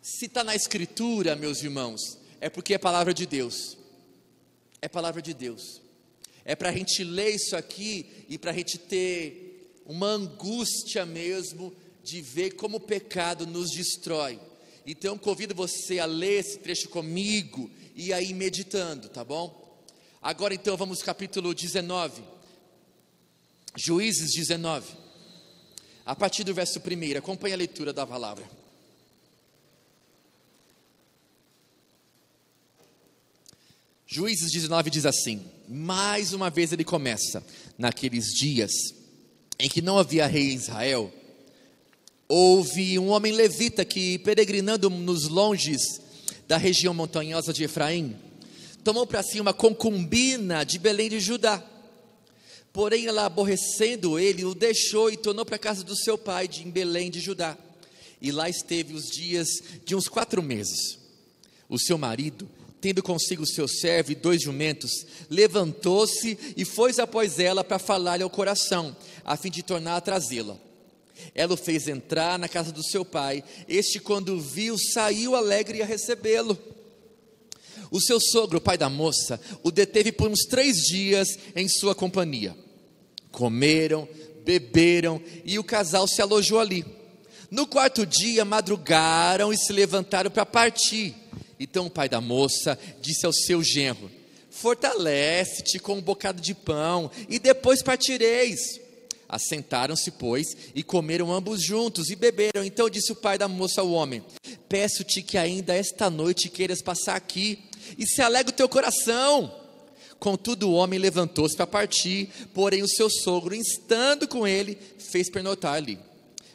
Se 0.03 0.27
está 0.27 0.45
na 0.45 0.55
Escritura, 0.55 1.35
meus 1.35 1.63
irmãos, 1.63 2.19
é 2.41 2.51
porque 2.51 2.75
é 2.75 2.79
palavra 2.79 3.15
de 3.15 3.25
Deus. 3.25 3.79
É 4.83 4.89
palavra 4.89 5.23
de 5.23 5.33
Deus. 5.33 5.81
É 6.45 6.55
para 6.55 6.69
a 6.69 6.73
gente 6.73 7.03
ler 7.03 7.35
isso 7.35 7.57
aqui 7.57 8.27
e 8.29 8.37
para 8.37 8.51
a 8.51 8.55
gente 8.55 8.77
ter 8.77 9.81
uma 9.87 10.09
angústia 10.09 11.07
mesmo 11.07 11.75
de 12.03 12.21
ver 12.21 12.51
como 12.51 12.77
o 12.77 12.81
pecado 12.81 13.47
nos 13.47 13.71
destrói. 13.71 14.39
Então 14.87 15.17
convido 15.17 15.55
você 15.55 15.99
a 15.99 16.05
ler 16.05 16.41
esse 16.41 16.59
trecho 16.59 16.89
comigo 16.89 17.71
e 17.95 18.13
aí 18.13 18.35
meditando, 18.35 19.09
tá 19.09 19.25
bom? 19.25 19.63
Agora 20.21 20.55
então 20.55 20.77
vamos 20.77 21.01
ao 21.01 21.07
capítulo 21.07 21.55
19. 21.55 22.23
Juízes 23.77 24.33
19. 24.35 24.95
A 26.05 26.15
partir 26.15 26.45
do 26.45 26.53
verso 26.53 26.79
1, 26.81 27.19
acompanhe 27.19 27.55
a 27.55 27.59
leitura 27.59 27.93
da 27.93 28.07
palavra. 28.07 28.49
Juízes 34.07 34.53
19 34.53 34.91
diz 34.91 35.07
assim: 35.07 35.45
mais 35.67 36.33
uma 36.33 36.51
vez 36.51 36.73
ele 36.73 36.85
começa, 36.85 37.45
naqueles 37.79 38.27
dias 38.27 38.71
em 39.59 39.69
que 39.69 39.81
não 39.81 39.99
havia 39.99 40.27
rei 40.27 40.53
em 40.53 40.57
Israel, 40.57 41.13
houve 42.29 42.99
um 42.99 43.09
homem 43.09 43.33
levita 43.33 43.85
que, 43.85 44.19
peregrinando 44.19 44.89
nos 44.91 45.29
longes 45.29 46.01
da 46.47 46.57
região 46.57 46.95
montanhosa 46.95 47.53
de 47.53 47.65
Efraim, 47.65 48.17
tomou 48.83 49.07
para 49.07 49.23
si 49.23 49.41
uma 49.41 49.55
concubina 49.55 50.65
de 50.65 50.79
Belém 50.79 51.09
de 51.09 51.21
Judá. 51.21 51.63
Porém, 52.73 53.07
ela 53.07 53.25
aborrecendo 53.27 54.19
ele, 54.19 54.45
o 54.45 54.55
deixou 54.55 55.11
e 55.11 55.17
tornou 55.17 55.45
para 55.45 55.57
a 55.57 55.61
casa 55.61 55.85
do 55.85 55.97
seu 55.97 56.19
pai, 56.19 56.49
de, 56.49 56.67
em 56.67 56.71
Belém 56.71 57.11
de 57.11 57.21
Judá. 57.21 57.57
E 58.21 58.33
lá 58.33 58.49
esteve 58.49 58.95
os 58.95 59.05
dias 59.05 59.49
de 59.85 59.95
uns 59.95 60.09
quatro 60.09 60.43
meses. 60.43 60.99
O 61.69 61.79
seu 61.79 61.97
marido, 61.97 62.51
tendo 62.81 63.03
consigo 63.03 63.47
seu 63.47 63.69
servo 63.69 64.13
e 64.13 64.15
dois 64.15 64.43
jumentos, 64.43 65.07
levantou-se 65.31 66.37
e 66.57 66.65
foi 66.65 66.93
após 66.99 67.39
ela 67.39 67.63
para 67.63 67.79
falar-lhe 67.79 68.23
ao 68.23 68.31
coração, 68.31 68.95
a 69.25 69.37
fim 69.37 69.51
de 69.51 69.63
tornar 69.63 69.97
a 69.97 70.01
trazê-la. 70.01 70.59
Ela 71.35 71.55
o 71.55 71.57
fez 71.57 71.89
entrar 71.89 72.39
na 72.39 72.49
casa 72.49 72.73
do 72.73 72.83
seu 72.83 73.05
pai. 73.05 73.45
Este, 73.69 74.01
quando 74.01 74.41
viu, 74.41 74.77
saiu 74.79 75.35
alegre 75.35 75.83
a 75.83 75.87
recebê-lo. 75.87 76.59
O 77.91 78.01
seu 78.01 78.19
sogro, 78.21 78.59
o 78.59 78.61
pai 78.61 78.77
da 78.77 78.89
moça, 78.89 79.41
o 79.63 79.71
deteve 79.71 80.11
por 80.11 80.29
uns 80.29 80.45
três 80.47 80.79
dias 80.79 81.29
em 81.55 81.69
sua 81.69 81.95
companhia. 81.95 82.57
Comeram, 83.31 84.09
beberam 84.45 85.21
e 85.45 85.59
o 85.59 85.65
casal 85.65 86.07
se 86.07 86.21
alojou 86.21 86.59
ali. 86.59 86.85
No 87.51 87.67
quarto 87.67 88.05
dia, 88.05 88.45
madrugaram 88.45 89.53
e 89.53 89.57
se 89.57 89.73
levantaram 89.73 90.31
para 90.31 90.45
partir. 90.45 91.15
Então 91.59 91.87
o 91.87 91.91
pai 91.91 92.09
da 92.09 92.21
moça 92.21 92.79
disse 93.01 93.25
ao 93.25 93.33
seu 93.33 93.63
genro: 93.63 94.11
Fortalece-te 94.51 95.79
com 95.79 95.95
um 95.95 96.03
bocado 96.03 96.41
de 96.41 96.55
pão 96.55 97.11
e 97.29 97.39
depois 97.39 97.83
partireis. 97.83 98.81
Assentaram-se, 99.35 100.13
pois, 100.13 100.57
e 100.77 100.83
comeram 100.85 101.33
ambos 101.33 101.61
juntos 101.61 102.09
e 102.09 102.15
beberam. 102.15 102.63
Então 102.65 102.89
disse 102.89 103.11
o 103.11 103.17
pai 103.17 103.37
da 103.37 103.49
moça 103.49 103.81
ao 103.81 103.91
homem: 103.91 104.23
Peço-te 104.69 105.23
que 105.23 105.37
ainda 105.37 105.75
esta 105.75 106.09
noite 106.09 106.49
queiras 106.49 106.81
passar 106.81 107.17
aqui, 107.17 107.59
e 107.99 108.07
se 108.07 108.23
alega 108.23 108.51
o 108.51 108.53
teu 108.53 108.69
coração. 108.69 109.53
Contudo, 110.21 110.69
o 110.69 110.75
homem 110.75 111.01
levantou-se 111.01 111.57
para 111.57 111.67
partir, 111.67 112.29
porém 112.55 112.85
o 112.85 112.89
seu 112.89 113.11
sogro, 113.11 113.57
instando 113.57 114.29
com 114.29 114.47
ele, 114.47 114.79
fez 114.99 115.29
pernotar 115.29 115.75
ali. 115.75 115.99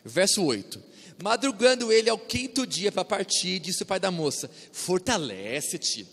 Verso 0.05 0.41
8: 0.41 0.81
Madrugando 1.21 1.91
ele 1.91 2.09
ao 2.09 2.17
quinto 2.17 2.65
dia 2.65 2.93
para 2.93 3.03
partir, 3.03 3.59
disse 3.59 3.83
o 3.83 3.85
pai 3.85 3.99
da 3.99 4.09
moça: 4.09 4.49
Fortalece-te, 4.71 6.07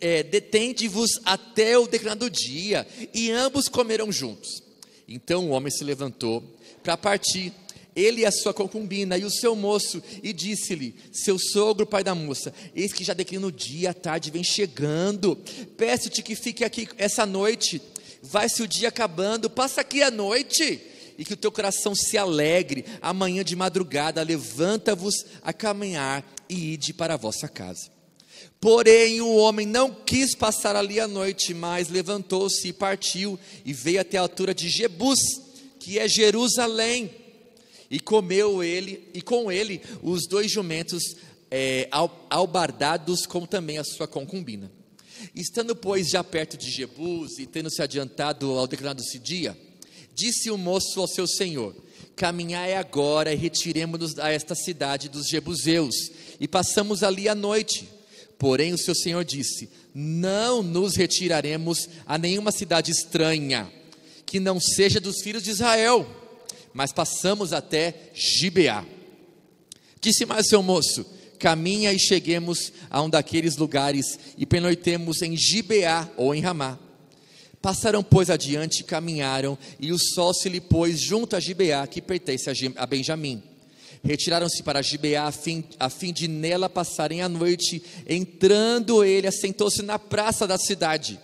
é, 0.00 0.24
detende-vos 0.24 1.20
até 1.24 1.78
o 1.78 1.86
declinado 1.86 2.28
dia. 2.28 2.84
E 3.14 3.30
ambos 3.30 3.68
comeram 3.68 4.10
juntos. 4.10 4.68
Então 5.10 5.48
o 5.48 5.50
homem 5.50 5.72
se 5.72 5.82
levantou 5.82 6.40
para 6.84 6.96
partir, 6.96 7.52
ele 7.96 8.20
e 8.20 8.26
a 8.26 8.30
sua 8.30 8.54
concubina 8.54 9.18
e 9.18 9.24
o 9.24 9.30
seu 9.30 9.56
moço, 9.56 10.00
e 10.22 10.32
disse-lhe: 10.32 10.94
Seu 11.12 11.36
sogro, 11.36 11.84
pai 11.84 12.04
da 12.04 12.14
moça, 12.14 12.54
eis 12.76 12.92
que 12.92 13.02
já 13.02 13.12
declina 13.12 13.48
o 13.48 13.52
dia, 13.52 13.90
a 13.90 13.94
tarde 13.94 14.30
vem 14.30 14.44
chegando. 14.44 15.36
Peço-te 15.76 16.22
que 16.22 16.36
fique 16.36 16.64
aqui 16.64 16.88
essa 16.96 17.26
noite. 17.26 17.82
Vai-se 18.22 18.62
o 18.62 18.68
dia 18.68 18.88
acabando, 18.88 19.50
passa 19.50 19.80
aqui 19.80 20.00
a 20.00 20.10
noite 20.10 20.80
e 21.18 21.24
que 21.24 21.34
o 21.34 21.36
teu 21.36 21.50
coração 21.50 21.92
se 21.92 22.16
alegre. 22.16 22.84
Amanhã 23.02 23.42
de 23.42 23.56
madrugada, 23.56 24.22
levanta-vos 24.22 25.26
a 25.42 25.52
caminhar 25.52 26.24
e 26.48 26.74
ide 26.74 26.94
para 26.94 27.14
a 27.14 27.16
vossa 27.16 27.48
casa. 27.48 27.99
Porém, 28.60 29.22
o 29.22 29.36
homem 29.36 29.66
não 29.66 29.90
quis 29.90 30.34
passar 30.34 30.76
ali 30.76 31.00
a 31.00 31.08
noite, 31.08 31.54
mas 31.54 31.88
levantou-se 31.88 32.68
e 32.68 32.72
partiu 32.72 33.38
e 33.64 33.72
veio 33.72 34.02
até 34.02 34.18
a 34.18 34.22
altura 34.22 34.54
de 34.54 34.68
Jebus, 34.68 35.18
que 35.78 35.98
é 35.98 36.06
Jerusalém. 36.06 37.10
E 37.90 37.98
comeu 37.98 38.62
ele, 38.62 39.08
e 39.14 39.22
com 39.22 39.50
ele 39.50 39.80
os 40.02 40.26
dois 40.28 40.52
jumentos 40.52 41.16
é, 41.50 41.88
albardados, 42.28 43.24
como 43.24 43.46
também 43.46 43.78
a 43.78 43.84
sua 43.84 44.06
concubina. 44.06 44.70
Estando, 45.34 45.74
pois, 45.74 46.08
já 46.08 46.22
perto 46.22 46.58
de 46.58 46.70
Jebus 46.70 47.38
e 47.38 47.46
tendo 47.46 47.70
se 47.70 47.82
adiantado 47.82 48.58
ao 48.58 48.66
declarado-se 48.66 49.18
dia, 49.18 49.56
disse 50.14 50.50
o 50.50 50.58
moço 50.58 51.00
ao 51.00 51.08
seu 51.08 51.26
senhor: 51.26 51.74
Caminhai 52.14 52.74
agora 52.74 53.32
e 53.32 53.36
retiremos-nos 53.36 54.18
a 54.18 54.30
esta 54.30 54.54
cidade 54.54 55.08
dos 55.08 55.26
Jebuseus, 55.26 55.94
e 56.38 56.46
passamos 56.46 57.02
ali 57.02 57.26
a 57.26 57.34
noite 57.34 57.88
Porém, 58.40 58.72
o 58.72 58.78
seu 58.78 58.94
senhor 58.94 59.22
disse: 59.22 59.68
Não 59.94 60.62
nos 60.62 60.96
retiraremos 60.96 61.90
a 62.06 62.16
nenhuma 62.16 62.50
cidade 62.50 62.90
estranha, 62.90 63.70
que 64.24 64.40
não 64.40 64.58
seja 64.58 64.98
dos 64.98 65.20
filhos 65.20 65.42
de 65.42 65.50
Israel, 65.50 66.08
mas 66.72 66.90
passamos 66.90 67.52
até 67.52 68.10
Gibeá. 68.14 68.86
Disse 70.00 70.24
mais 70.24 70.48
seu 70.48 70.62
moço: 70.62 71.04
Caminha 71.38 71.92
e 71.92 71.98
cheguemos 71.98 72.72
a 72.88 73.02
um 73.02 73.10
daqueles 73.10 73.58
lugares 73.58 74.18
e 74.38 74.46
pernoitemos 74.46 75.20
em 75.20 75.36
Gibeá 75.36 76.08
ou 76.16 76.34
em 76.34 76.40
Ramá. 76.40 76.78
Passaram, 77.60 78.02
pois, 78.02 78.30
adiante 78.30 78.82
caminharam, 78.84 79.58
e 79.78 79.92
o 79.92 79.98
sol 79.98 80.32
se 80.32 80.48
lhe 80.48 80.62
pôs 80.62 80.98
junto 80.98 81.36
a 81.36 81.40
Gibeá, 81.40 81.86
que 81.86 82.00
pertence 82.00 82.48
a 82.74 82.86
Benjamim. 82.86 83.49
Retiraram-se 84.02 84.62
para 84.62 84.80
Gibeá 84.80 85.26
a 85.26 85.32
fim, 85.32 85.62
a 85.78 85.90
fim 85.90 86.12
de 86.12 86.26
nela 86.26 86.68
passarem 86.68 87.20
a 87.20 87.28
noite. 87.28 87.82
Entrando 88.08 89.04
ele, 89.04 89.26
assentou-se 89.26 89.82
na 89.82 89.98
praça 89.98 90.46
da 90.46 90.56
cidade, 90.56 91.20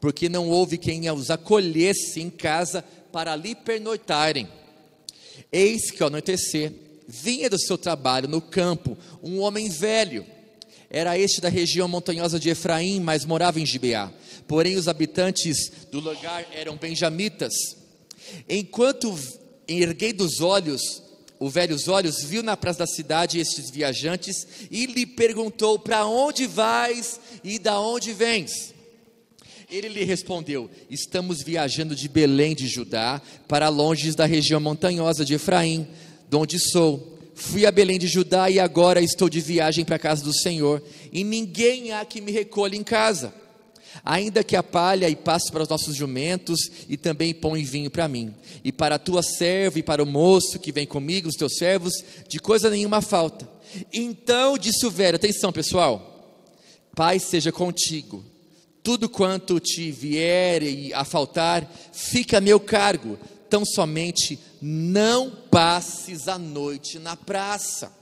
porque 0.00 0.28
não 0.28 0.48
houve 0.48 0.76
quem 0.76 1.08
os 1.10 1.30
acolhesse 1.30 2.20
em 2.20 2.28
casa 2.28 2.84
para 3.12 3.32
ali 3.32 3.54
pernoitarem. 3.54 4.48
Eis 5.52 5.90
que 5.90 6.02
ao 6.02 6.08
anoitecer, 6.08 6.72
vinha 7.06 7.48
do 7.48 7.58
seu 7.58 7.78
trabalho 7.78 8.28
no 8.28 8.40
campo 8.40 8.98
um 9.22 9.38
homem 9.38 9.68
velho. 9.68 10.26
Era 10.90 11.18
este 11.18 11.40
da 11.40 11.48
região 11.48 11.88
montanhosa 11.88 12.38
de 12.38 12.48
Efraim, 12.48 13.00
mas 13.00 13.24
morava 13.24 13.60
em 13.60 13.66
Gibeá. 13.66 14.12
Porém, 14.46 14.76
os 14.76 14.88
habitantes 14.88 15.70
do 15.90 16.00
lugar 16.00 16.46
eram 16.52 16.76
benjamitas. 16.76 17.52
Enquanto 18.48 19.16
erguei 19.68 20.12
dos 20.12 20.40
olhos, 20.40 21.02
o 21.38 21.50
velho 21.50 21.74
os 21.74 21.88
olhos 21.88 22.22
viu 22.22 22.42
na 22.42 22.56
praça 22.56 22.80
da 22.80 22.86
cidade 22.86 23.38
estes 23.38 23.70
viajantes 23.70 24.46
e 24.70 24.86
lhe 24.86 25.04
perguntou: 25.04 25.78
Para 25.78 26.06
onde 26.06 26.46
vais 26.46 27.20
e 27.44 27.58
da 27.58 27.78
onde 27.78 28.12
vens? 28.12 28.74
Ele 29.70 29.88
lhe 29.88 30.04
respondeu: 30.04 30.70
Estamos 30.88 31.42
viajando 31.42 31.94
de 31.94 32.08
Belém 32.08 32.54
de 32.54 32.66
Judá 32.66 33.20
para 33.46 33.68
longe 33.68 34.12
da 34.12 34.24
região 34.24 34.60
montanhosa 34.60 35.24
de 35.24 35.34
Efraim, 35.34 35.86
de 36.28 36.36
onde 36.36 36.58
sou. 36.58 37.14
Fui 37.34 37.66
a 37.66 37.70
Belém 37.70 37.98
de 37.98 38.06
Judá 38.06 38.48
e 38.48 38.58
agora 38.58 39.02
estou 39.02 39.28
de 39.28 39.42
viagem 39.42 39.84
para 39.84 39.96
a 39.96 39.98
casa 39.98 40.24
do 40.24 40.34
Senhor, 40.34 40.82
e 41.12 41.22
ninguém 41.22 41.92
há 41.92 42.02
que 42.02 42.22
me 42.22 42.32
recolha 42.32 42.76
em 42.76 42.82
casa 42.82 43.45
ainda 44.04 44.44
que 44.44 44.56
a 44.56 44.62
palha 44.62 45.08
e 45.08 45.16
passe 45.16 45.50
para 45.50 45.62
os 45.62 45.68
nossos 45.68 45.96
jumentos, 45.96 46.58
e 46.88 46.96
também 46.96 47.34
pão 47.34 47.56
e 47.56 47.64
vinho 47.64 47.90
para 47.90 48.08
mim. 48.08 48.34
E 48.64 48.72
para 48.72 48.96
a 48.96 48.98
tua 48.98 49.22
serva 49.22 49.78
e 49.78 49.82
para 49.82 50.02
o 50.02 50.06
moço 50.06 50.58
que 50.58 50.72
vem 50.72 50.86
comigo, 50.86 51.28
os 51.28 51.36
teus 51.36 51.56
servos, 51.56 51.92
de 52.28 52.38
coisa 52.38 52.70
nenhuma 52.70 53.00
falta. 53.00 53.48
Então 53.92 54.56
disse 54.58 54.86
o 54.86 54.90
velho: 54.90 55.16
atenção 55.16 55.52
pessoal, 55.52 56.40
Pai 56.94 57.18
seja 57.18 57.52
contigo, 57.52 58.24
tudo 58.82 59.08
quanto 59.08 59.60
te 59.60 59.90
vier 59.90 60.62
a 60.94 61.04
faltar, 61.04 61.70
fica 61.92 62.38
a 62.38 62.40
meu 62.40 62.58
cargo, 62.58 63.18
tão 63.50 63.64
somente 63.64 64.38
não 64.62 65.30
passes 65.50 66.28
a 66.28 66.38
noite 66.38 66.98
na 66.98 67.16
praça. 67.16 67.92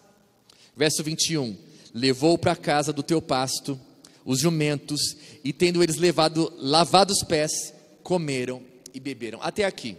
Verso 0.76 1.02
21: 1.02 1.56
Levou 1.92 2.36
para 2.38 2.56
casa 2.56 2.92
do 2.92 3.02
teu 3.02 3.20
pasto 3.20 3.78
os 4.24 4.40
jumentos, 4.40 5.16
e 5.42 5.52
tendo 5.52 5.82
eles 5.82 5.96
levado, 5.96 6.52
lavado 6.58 7.12
os 7.12 7.22
pés, 7.22 7.74
comeram 8.02 8.62
e 8.92 9.00
beberam. 9.00 9.40
Até 9.42 9.64
aqui. 9.64 9.96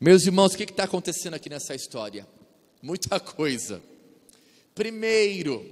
Meus 0.00 0.26
irmãos, 0.26 0.52
o 0.52 0.56
que 0.56 0.64
está 0.64 0.84
acontecendo 0.84 1.34
aqui 1.34 1.48
nessa 1.48 1.74
história? 1.74 2.26
Muita 2.82 3.18
coisa. 3.20 3.82
Primeiro, 4.74 5.64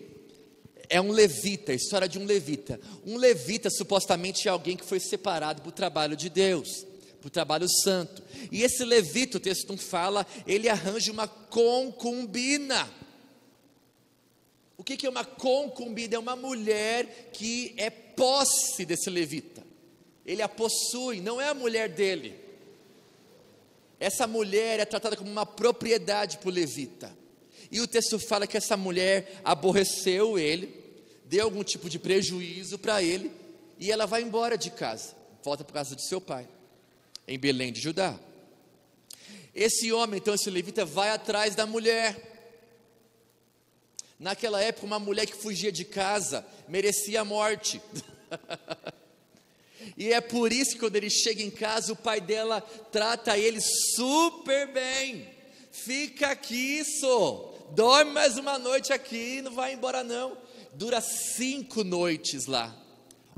é 0.88 1.01
um 1.01 1.11
levita, 1.11 1.72
a 1.72 1.75
história 1.75 2.09
de 2.09 2.18
um 2.18 2.25
levita. 2.25 2.81
Um 3.05 3.16
levita 3.16 3.70
supostamente 3.70 4.49
é 4.49 4.51
alguém 4.51 4.77
que 4.77 4.85
foi 4.85 4.99
separado 5.01 5.62
para 5.62 5.68
o 5.68 5.72
trabalho 5.72 6.16
de 6.16 6.29
Deus, 6.29 6.85
para 7.20 7.29
o 7.29 7.31
trabalho 7.31 7.66
santo. 7.68 8.22
E 8.51 8.62
esse 8.62 8.85
levita, 8.85 9.37
o 9.37 9.40
texto 9.40 9.68
não 9.68 9.77
fala, 9.77 10.27
ele 10.46 10.68
arranja 10.68 11.12
uma 11.12 11.29
concubina. 11.29 12.88
O 14.87 14.96
que, 14.96 15.05
é 15.05 15.11
uma 15.11 15.25
concubina? 15.25 16.14
É 16.14 16.18
uma 16.18 16.37
mulher 16.37 17.31
que 17.33 17.75
é 17.77 17.90
posse 17.90 18.85
desse 18.87 19.11
levita. 19.11 19.61
ele 20.25 20.42
a 20.42 20.49
possui, 20.49 21.20
não 21.20 21.40
é 21.40 21.49
a 21.49 21.55
mulher 21.55 21.88
dele. 21.88 22.38
Essa 23.99 24.29
mulher 24.29 24.79
é 24.79 24.85
tratada 24.85 25.16
como 25.16 25.29
uma 25.29 25.44
propriedade 25.44 26.38
para 26.38 26.49
o 26.49 26.53
levita. 26.53 27.12
E 27.68 27.81
o 27.81 27.87
texto 27.88 28.16
fala 28.20 28.46
que 28.46 28.57
essa 28.57 28.77
mulher 28.77 29.40
aborreceu 29.42 30.38
ele, 30.38 30.72
deu 31.25 31.46
algum 31.46 31.64
tipo 31.64 31.90
de 31.90 31.99
prejuízo 31.99 32.79
para 32.79 33.03
ele, 33.03 33.33
e 33.81 33.90
ela 33.90 34.07
vai 34.07 34.22
embora 34.22 34.57
de 34.57 34.70
casa, 34.70 35.16
volta 35.42 35.64
para 35.64 35.75
casa 35.75 35.96
de 35.96 36.07
seu 36.07 36.20
pai, 36.20 36.49
em 37.27 37.37
Belém 37.37 37.72
de 37.72 37.81
Judá. 37.81 38.16
Esse 39.53 39.90
homem, 39.92 40.18
então, 40.18 40.33
esse 40.33 40.49
levita, 40.49 40.85
vai 40.85 41.11
atrás 41.11 41.57
da 41.57 41.66
mulher. 41.66 42.36
Naquela 44.18 44.62
época, 44.62 44.87
uma 44.87 44.98
mulher 44.98 45.26
que 45.26 45.37
fugia 45.37 45.70
de 45.70 45.85
casa 45.85 46.46
merecia 46.68 47.20
a 47.20 47.24
morte. 47.24 47.81
e 49.96 50.12
é 50.12 50.20
por 50.20 50.52
isso 50.52 50.72
que 50.72 50.79
quando 50.79 50.96
ele 50.96 51.11
chega 51.11 51.42
em 51.42 51.50
casa, 51.50 51.92
o 51.92 51.96
pai 51.96 52.20
dela 52.20 52.61
trata 52.90 53.37
ele 53.37 53.61
super 53.61 54.72
bem. 54.72 55.29
Fica 55.70 56.29
aqui, 56.29 56.79
isso. 56.79 57.52
Dorme 57.72 58.12
mais 58.12 58.38
uma 58.38 58.59
noite 58.59 58.92
aqui, 58.92 59.42
não 59.42 59.52
vai 59.52 59.74
embora 59.74 60.02
não. 60.02 60.38
Dura 60.72 61.00
cinco 61.02 61.85
noites 61.85 62.46
lá. 62.46 62.74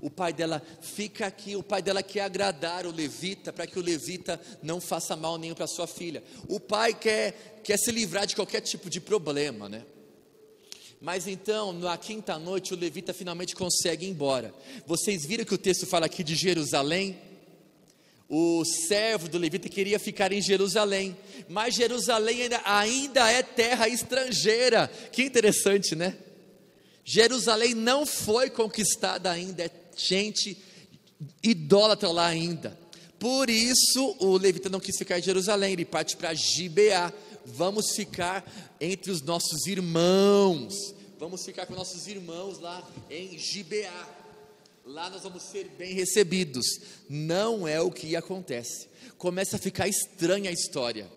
O 0.00 0.08
pai 0.08 0.32
dela 0.32 0.62
fica 0.80 1.26
aqui, 1.26 1.56
o 1.56 1.62
pai 1.62 1.82
dela 1.82 2.04
quer 2.04 2.20
agradar 2.20 2.86
o 2.86 2.92
levita, 2.92 3.52
para 3.52 3.66
que 3.66 3.80
o 3.80 3.82
levita 3.82 4.40
não 4.62 4.80
faça 4.80 5.16
mal 5.16 5.36
nenhum 5.36 5.56
para 5.56 5.66
sua 5.66 5.88
filha. 5.88 6.22
O 6.46 6.60
pai 6.60 6.94
quer, 6.94 7.60
quer 7.64 7.76
se 7.76 7.90
livrar 7.90 8.24
de 8.24 8.36
qualquer 8.36 8.60
tipo 8.60 8.88
de 8.88 9.00
problema, 9.00 9.68
né? 9.68 9.84
Mas 11.00 11.28
então, 11.28 11.72
na 11.72 11.96
quinta 11.96 12.38
noite, 12.38 12.74
o 12.74 12.76
levita 12.76 13.14
finalmente 13.14 13.54
consegue 13.54 14.06
ir 14.06 14.10
embora. 14.10 14.52
Vocês 14.86 15.24
viram 15.24 15.44
que 15.44 15.54
o 15.54 15.58
texto 15.58 15.86
fala 15.86 16.06
aqui 16.06 16.24
de 16.24 16.34
Jerusalém? 16.34 17.16
O 18.28 18.64
servo 18.64 19.28
do 19.28 19.38
levita 19.38 19.68
queria 19.68 19.98
ficar 19.98 20.32
em 20.32 20.42
Jerusalém, 20.42 21.16
mas 21.48 21.74
Jerusalém 21.74 22.42
ainda, 22.42 22.60
ainda 22.64 23.30
é 23.30 23.42
terra 23.42 23.88
estrangeira. 23.88 24.88
Que 25.12 25.22
interessante, 25.22 25.94
né? 25.94 26.16
Jerusalém 27.04 27.74
não 27.74 28.04
foi 28.04 28.50
conquistada 28.50 29.30
ainda, 29.30 29.64
é 29.64 29.70
gente 29.96 30.58
idólatra 31.42 32.10
lá 32.10 32.26
ainda. 32.26 32.78
Por 33.18 33.48
isso, 33.48 34.14
o 34.20 34.36
levita 34.36 34.68
não 34.68 34.78
quis 34.78 34.96
ficar 34.98 35.18
em 35.18 35.22
Jerusalém, 35.22 35.72
ele 35.72 35.84
parte 35.84 36.16
para 36.16 36.34
Gibeá. 36.34 37.12
Vamos 37.48 37.92
ficar 37.94 38.44
entre 38.80 39.10
os 39.10 39.22
nossos 39.22 39.66
irmãos. 39.66 40.94
Vamos 41.18 41.44
ficar 41.44 41.66
com 41.66 41.74
nossos 41.74 42.06
irmãos 42.06 42.58
lá 42.58 42.86
em 43.10 43.38
Gibeá. 43.38 44.08
Lá 44.84 45.10
nós 45.10 45.22
vamos 45.22 45.42
ser 45.42 45.68
bem 45.76 45.94
recebidos. 45.94 46.66
Não 47.08 47.66
é 47.66 47.80
o 47.80 47.90
que 47.90 48.14
acontece. 48.14 48.88
Começa 49.16 49.56
a 49.56 49.58
ficar 49.58 49.88
estranha 49.88 50.50
a 50.50 50.52
história. 50.52 51.10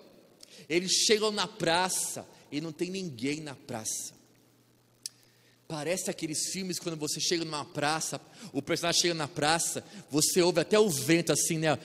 Eles 0.67 0.91
chegam 1.05 1.31
na 1.31 1.47
praça 1.47 2.25
e 2.51 2.59
não 2.59 2.71
tem 2.71 2.89
ninguém 2.89 3.41
na 3.41 3.55
praça. 3.55 4.13
Parece 5.67 6.09
aqueles 6.09 6.49
filmes 6.51 6.79
quando 6.79 6.97
você 6.97 7.19
chega 7.19 7.45
numa 7.45 7.63
praça, 7.63 8.19
o 8.51 8.61
personagem 8.61 9.01
chega 9.03 9.13
na 9.13 9.27
praça, 9.27 9.83
você 10.09 10.41
ouve 10.41 10.59
até 10.59 10.77
o 10.77 10.89
vento 10.89 11.31
assim, 11.31 11.57
né? 11.57 11.77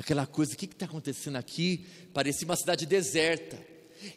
Aquela 0.00 0.26
coisa, 0.26 0.54
o 0.54 0.56
que 0.56 0.64
está 0.64 0.86
acontecendo 0.86 1.36
aqui? 1.36 1.84
Parecia 2.14 2.46
uma 2.46 2.56
cidade 2.56 2.86
deserta. 2.86 3.58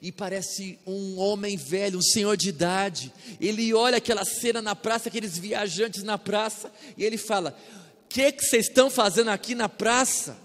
E 0.01 0.13
parece 0.13 0.79
um 0.87 1.19
homem 1.19 1.57
velho, 1.57 1.99
um 1.99 2.01
senhor 2.01 2.37
de 2.37 2.47
idade. 2.47 3.13
Ele 3.37 3.73
olha 3.73 3.97
aquela 3.97 4.23
cena 4.23 4.61
na 4.61 4.77
praça, 4.77 5.09
aqueles 5.09 5.37
viajantes 5.37 6.01
na 6.01 6.17
praça, 6.17 6.71
e 6.97 7.03
ele 7.03 7.17
fala: 7.17 7.53
O 8.05 8.07
que, 8.07 8.31
que 8.31 8.45
vocês 8.45 8.67
estão 8.69 8.89
fazendo 8.89 9.29
aqui 9.29 9.53
na 9.53 9.67
praça? 9.67 10.37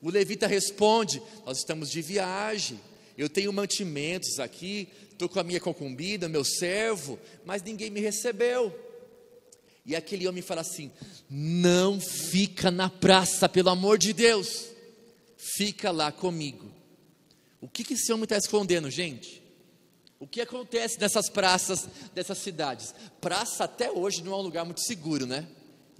O 0.00 0.08
levita 0.08 0.46
responde: 0.46 1.20
Nós 1.44 1.58
estamos 1.58 1.90
de 1.90 2.00
viagem. 2.00 2.80
Eu 3.18 3.28
tenho 3.28 3.52
mantimentos 3.52 4.40
aqui, 4.40 4.88
estou 5.12 5.28
com 5.28 5.38
a 5.38 5.44
minha 5.44 5.60
concubina, 5.60 6.30
meu 6.30 6.46
servo, 6.46 7.18
mas 7.44 7.62
ninguém 7.62 7.90
me 7.90 8.00
recebeu. 8.00 8.74
E 9.86 9.94
aquele 9.94 10.26
homem 10.26 10.42
fala 10.42 10.62
assim: 10.62 10.90
Não 11.30 12.00
fica 12.00 12.70
na 12.70 12.90
praça, 12.90 13.48
pelo 13.48 13.70
amor 13.70 13.98
de 13.98 14.12
Deus, 14.12 14.66
fica 15.56 15.92
lá 15.92 16.10
comigo. 16.10 16.68
O 17.60 17.68
que, 17.68 17.84
que 17.84 17.94
esse 17.94 18.12
homem 18.12 18.24
está 18.24 18.36
escondendo, 18.36 18.90
gente? 18.90 19.42
O 20.18 20.26
que 20.26 20.40
acontece 20.40 20.98
nessas 20.98 21.28
praças 21.28 21.88
dessas 22.14 22.38
cidades? 22.38 22.94
Praça 23.20 23.64
até 23.64 23.90
hoje 23.90 24.22
não 24.22 24.32
é 24.32 24.36
um 24.36 24.40
lugar 24.40 24.64
muito 24.64 24.80
seguro, 24.80 25.24
né? 25.24 25.46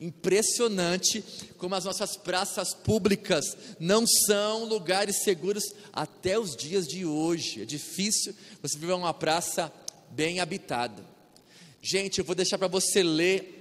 Impressionante 0.00 1.24
como 1.56 1.74
as 1.74 1.84
nossas 1.84 2.16
praças 2.16 2.74
públicas 2.74 3.56
não 3.78 4.04
são 4.06 4.64
lugares 4.64 5.22
seguros 5.22 5.64
até 5.92 6.38
os 6.38 6.56
dias 6.56 6.86
de 6.86 7.06
hoje. 7.06 7.62
É 7.62 7.64
difícil 7.64 8.34
você 8.60 8.78
viver 8.78 8.94
uma 8.94 9.14
praça 9.14 9.72
bem 10.10 10.40
habitada. 10.40 11.04
Gente, 11.80 12.18
eu 12.18 12.24
vou 12.24 12.34
deixar 12.34 12.58
para 12.58 12.68
você 12.68 13.02
ler 13.02 13.55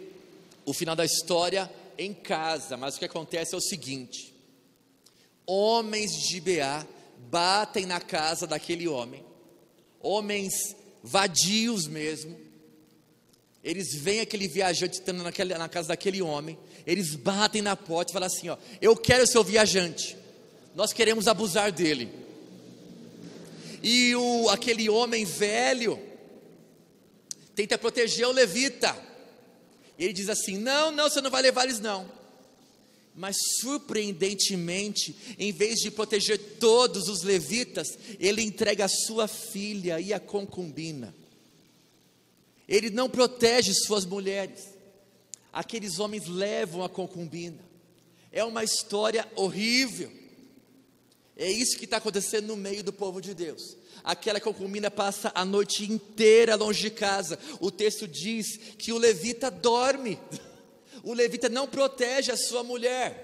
o 0.65 0.73
final 0.73 0.95
da 0.95 1.05
história 1.05 1.71
em 1.97 2.13
casa, 2.13 2.75
mas 2.75 2.95
o 2.95 2.99
que 2.99 3.05
acontece 3.05 3.53
é 3.53 3.57
o 3.57 3.61
seguinte: 3.61 4.33
homens 5.45 6.11
de 6.11 6.27
Gibeá 6.27 6.85
batem 7.29 7.85
na 7.85 8.01
casa 8.01 8.45
daquele 8.45 8.87
homem, 8.87 9.23
homens 10.01 10.75
vadios 11.03 11.87
mesmo, 11.87 12.37
eles 13.63 13.95
veem 13.95 14.21
aquele 14.21 14.47
viajante 14.47 14.99
estando 14.99 15.23
naquela, 15.23 15.57
na 15.57 15.69
casa 15.69 15.89
daquele 15.89 16.21
homem, 16.21 16.57
eles 16.85 17.15
batem 17.15 17.61
na 17.61 17.75
porta 17.75 18.11
e 18.11 18.13
falam 18.13 18.27
assim: 18.27 18.49
ó, 18.49 18.57
eu 18.81 18.95
quero 18.95 19.25
seu 19.25 19.43
viajante, 19.43 20.17
nós 20.75 20.91
queremos 20.91 21.27
abusar 21.27 21.71
dele. 21.71 22.11
E 23.81 24.15
o, 24.15 24.49
aquele 24.49 24.89
homem 24.89 25.25
velho 25.25 25.99
tenta 27.55 27.77
proteger 27.77 28.27
o 28.27 28.31
levita. 28.31 28.95
E 29.97 30.03
ele 30.03 30.13
diz 30.13 30.29
assim: 30.29 30.57
Não, 30.57 30.91
não, 30.91 31.09
você 31.09 31.21
não 31.21 31.29
vai 31.29 31.41
levar 31.41 31.63
eles, 31.63 31.79
não. 31.79 32.09
Mas 33.15 33.37
surpreendentemente, 33.61 35.15
em 35.39 35.51
vez 35.51 35.79
de 35.79 35.89
proteger 35.89 36.37
todos 36.59 37.07
os 37.07 37.23
levitas, 37.23 37.87
ele 38.19 38.41
entrega 38.41 38.85
a 38.85 38.89
sua 38.89 39.27
filha 39.27 39.99
e 39.99 40.13
a 40.13 40.19
concubina. 40.19 41.15
Ele 42.67 42.89
não 42.89 43.09
protege 43.09 43.73
suas 43.73 44.05
mulheres. 44.05 44.65
Aqueles 45.53 45.99
homens 45.99 46.27
levam 46.27 46.83
a 46.83 46.89
concubina. 46.89 47.63
É 48.33 48.43
uma 48.43 48.65
história 48.65 49.25
horrível. 49.35 50.11
É 51.37 51.49
isso 51.49 51.77
que 51.77 51.85
está 51.85 51.97
acontecendo 51.97 52.47
no 52.47 52.57
meio 52.57 52.83
do 52.83 52.91
povo 52.91 53.21
de 53.21 53.33
Deus 53.33 53.77
aquela 54.05 54.39
concubina 54.39 54.91
passa 54.91 55.31
a 55.33 55.43
noite 55.43 55.91
inteira 55.91 56.55
longe 56.55 56.79
de 56.79 56.91
casa. 56.91 57.39
O 57.59 57.71
texto 57.71 58.07
diz 58.07 58.57
que 58.77 58.93
o 58.93 58.97
levita 58.97 59.49
dorme, 59.49 60.19
o 61.03 61.11
levita 61.11 61.49
não 61.49 61.67
protege 61.67 62.31
a 62.31 62.37
sua 62.37 62.63
mulher. 62.63 63.23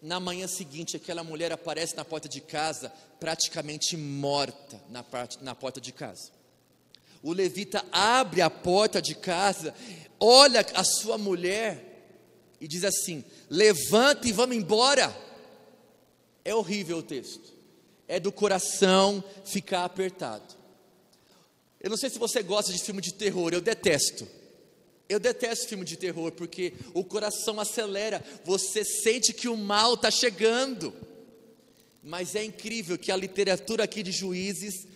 Na 0.00 0.18
manhã 0.18 0.48
seguinte, 0.48 0.96
aquela 0.96 1.22
mulher 1.22 1.52
aparece 1.52 1.94
na 1.94 2.06
porta 2.06 2.26
de 2.26 2.40
casa, 2.40 2.90
praticamente 3.20 3.98
morta 3.98 4.82
na, 4.88 5.04
na 5.42 5.54
porta 5.54 5.78
de 5.78 5.92
casa. 5.92 6.32
O 7.22 7.34
levita 7.34 7.84
abre 7.92 8.40
a 8.40 8.48
porta 8.48 9.02
de 9.02 9.14
casa, 9.14 9.74
olha 10.18 10.64
a 10.74 10.82
sua 10.82 11.18
mulher 11.18 11.84
e 12.58 12.66
diz 12.66 12.82
assim: 12.82 13.22
Levanta 13.50 14.26
e 14.26 14.32
vamos 14.32 14.56
embora. 14.56 15.14
É 16.42 16.54
horrível 16.54 16.96
o 16.96 17.02
texto 17.02 17.59
é 18.10 18.18
do 18.18 18.32
coração 18.32 19.22
ficar 19.44 19.84
apertado. 19.84 20.56
Eu 21.80 21.88
não 21.88 21.96
sei 21.96 22.10
se 22.10 22.18
você 22.18 22.42
gosta 22.42 22.72
de 22.72 22.82
filme 22.82 23.00
de 23.00 23.14
terror, 23.14 23.54
eu 23.54 23.60
detesto. 23.60 24.26
Eu 25.08 25.20
detesto 25.20 25.68
filme 25.68 25.84
de 25.84 25.96
terror 25.96 26.32
porque 26.32 26.74
o 26.92 27.04
coração 27.04 27.60
acelera, 27.60 28.22
você 28.44 28.84
sente 28.84 29.32
que 29.32 29.48
o 29.48 29.56
mal 29.56 29.94
está 29.94 30.10
chegando. 30.10 30.92
Mas 32.02 32.34
é 32.34 32.42
incrível 32.42 32.98
que 32.98 33.12
a 33.12 33.16
literatura 33.16 33.84
aqui 33.84 34.02
de 34.02 34.10
Juízes 34.10 34.88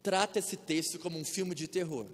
trata 0.00 0.38
esse 0.38 0.56
texto 0.56 1.00
como 1.00 1.18
um 1.18 1.24
filme 1.24 1.52
de 1.52 1.66
terror, 1.66 2.06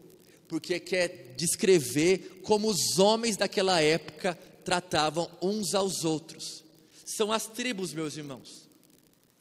porque 0.49 0.81
quer 0.81 1.35
descrever 1.37 2.40
como 2.42 2.71
os 2.71 2.99
homens 2.99 3.37
daquela 3.37 3.83
época 3.83 4.35
tratavam 4.64 5.31
uns 5.42 5.75
aos 5.75 6.05
outros. 6.07 6.64
São 7.05 7.31
as 7.31 7.47
tribos, 7.47 7.92
meus 7.92 8.16
irmãos 8.16 8.62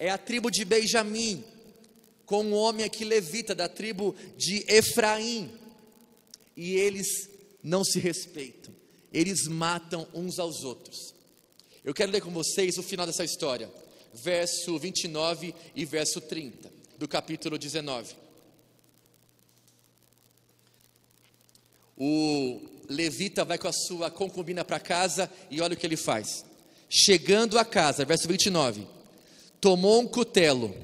é 0.02 0.10
a 0.10 0.18
tribo 0.18 0.50
de 0.50 0.66
Benjamim, 0.66 1.44
com 2.26 2.44
um 2.44 2.54
homem 2.56 2.84
aqui 2.84 3.06
levita 3.06 3.54
da 3.54 3.70
tribo 3.70 4.16
de 4.36 4.66
Efraim, 4.68 5.54
e 6.58 6.74
eles 6.74 7.30
não 7.62 7.84
se 7.84 8.00
respeitam, 8.00 8.74
eles 9.14 9.48
matam 9.48 10.08
uns 10.12 10.40
aos 10.40 10.64
outros. 10.64 11.14
Eu 11.84 11.94
quero 11.94 12.12
ler 12.12 12.20
com 12.20 12.32
vocês 12.32 12.80
o 12.80 12.84
final 12.84 13.06
dessa 13.06 13.24
história, 13.24 13.72
verso 14.12 14.76
29 14.80 15.54
e 15.76 15.86
verso 15.86 16.20
30, 16.20 16.74
do 16.98 17.08
capítulo 17.08 17.56
19. 17.60 18.16
O 21.96 22.60
levita 22.90 23.46
vai 23.46 23.60
com 23.60 23.68
a 23.68 23.72
sua 23.72 24.10
concubina 24.10 24.66
para 24.66 24.80
casa 24.80 25.32
e 25.52 25.62
olha 25.62 25.76
o 25.76 25.78
que 25.78 25.86
ele 25.86 25.96
faz. 25.96 26.44
Chegando 26.90 27.60
a 27.60 27.64
casa, 27.64 28.04
verso 28.04 28.28
29, 28.28 28.88
tomou 29.62 30.02
um 30.02 30.08
cutelo 30.08 30.76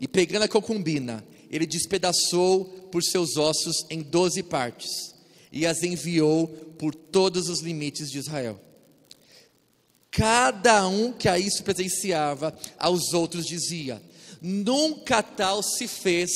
e 0.00 0.08
pegando 0.08 0.42
a 0.42 0.48
concubina, 0.48 1.24
ele 1.48 1.66
despedaçou 1.66 2.64
por 2.90 3.02
seus 3.02 3.36
ossos 3.36 3.86
em 3.88 4.02
doze 4.02 4.42
partes 4.42 5.14
e 5.52 5.64
as 5.64 5.82
enviou 5.82 6.48
por 6.78 6.94
todos 6.94 7.48
os 7.48 7.60
limites 7.60 8.10
de 8.10 8.18
Israel. 8.18 8.60
Cada 10.10 10.86
um 10.88 11.12
que 11.12 11.28
a 11.28 11.38
isso 11.38 11.62
presenciava, 11.62 12.56
aos 12.78 13.12
outros 13.12 13.46
dizia: 13.46 14.02
Nunca 14.42 15.22
tal 15.22 15.62
se 15.62 15.86
fez, 15.86 16.30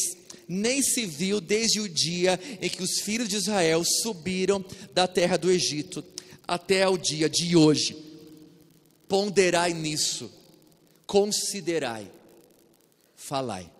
nem 0.46 0.82
se 0.82 1.04
viu 1.04 1.40
desde 1.40 1.80
o 1.80 1.88
dia 1.88 2.38
em 2.60 2.68
que 2.68 2.82
os 2.82 3.00
filhos 3.00 3.28
de 3.28 3.36
Israel 3.36 3.82
subiram 3.84 4.64
da 4.94 5.08
terra 5.08 5.36
do 5.36 5.50
Egito 5.50 6.04
até 6.46 6.88
o 6.88 6.96
dia 6.96 7.28
de 7.28 7.56
hoje. 7.56 7.96
Ponderai 9.08 9.72
nisso, 9.72 10.30
considerai, 11.12 12.10
falai. 13.14 13.70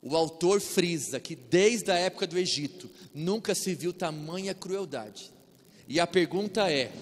O 0.00 0.14
autor 0.14 0.60
frisa 0.60 1.18
que 1.18 1.34
desde 1.34 1.90
a 1.90 1.96
época 1.96 2.28
do 2.28 2.38
Egito 2.38 2.88
nunca 3.12 3.56
se 3.56 3.74
viu 3.74 3.92
tamanha 3.92 4.54
crueldade. 4.54 5.32
E 5.88 5.98
a 5.98 6.06
pergunta 6.06 6.70
é: 6.70 6.92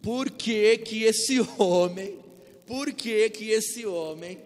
por 0.00 0.30
que 0.30 0.78
que 0.78 1.02
esse 1.02 1.40
homem, 1.58 2.20
por 2.64 2.92
que 2.92 3.28
que 3.30 3.50
esse 3.50 3.84
homem 3.84 4.38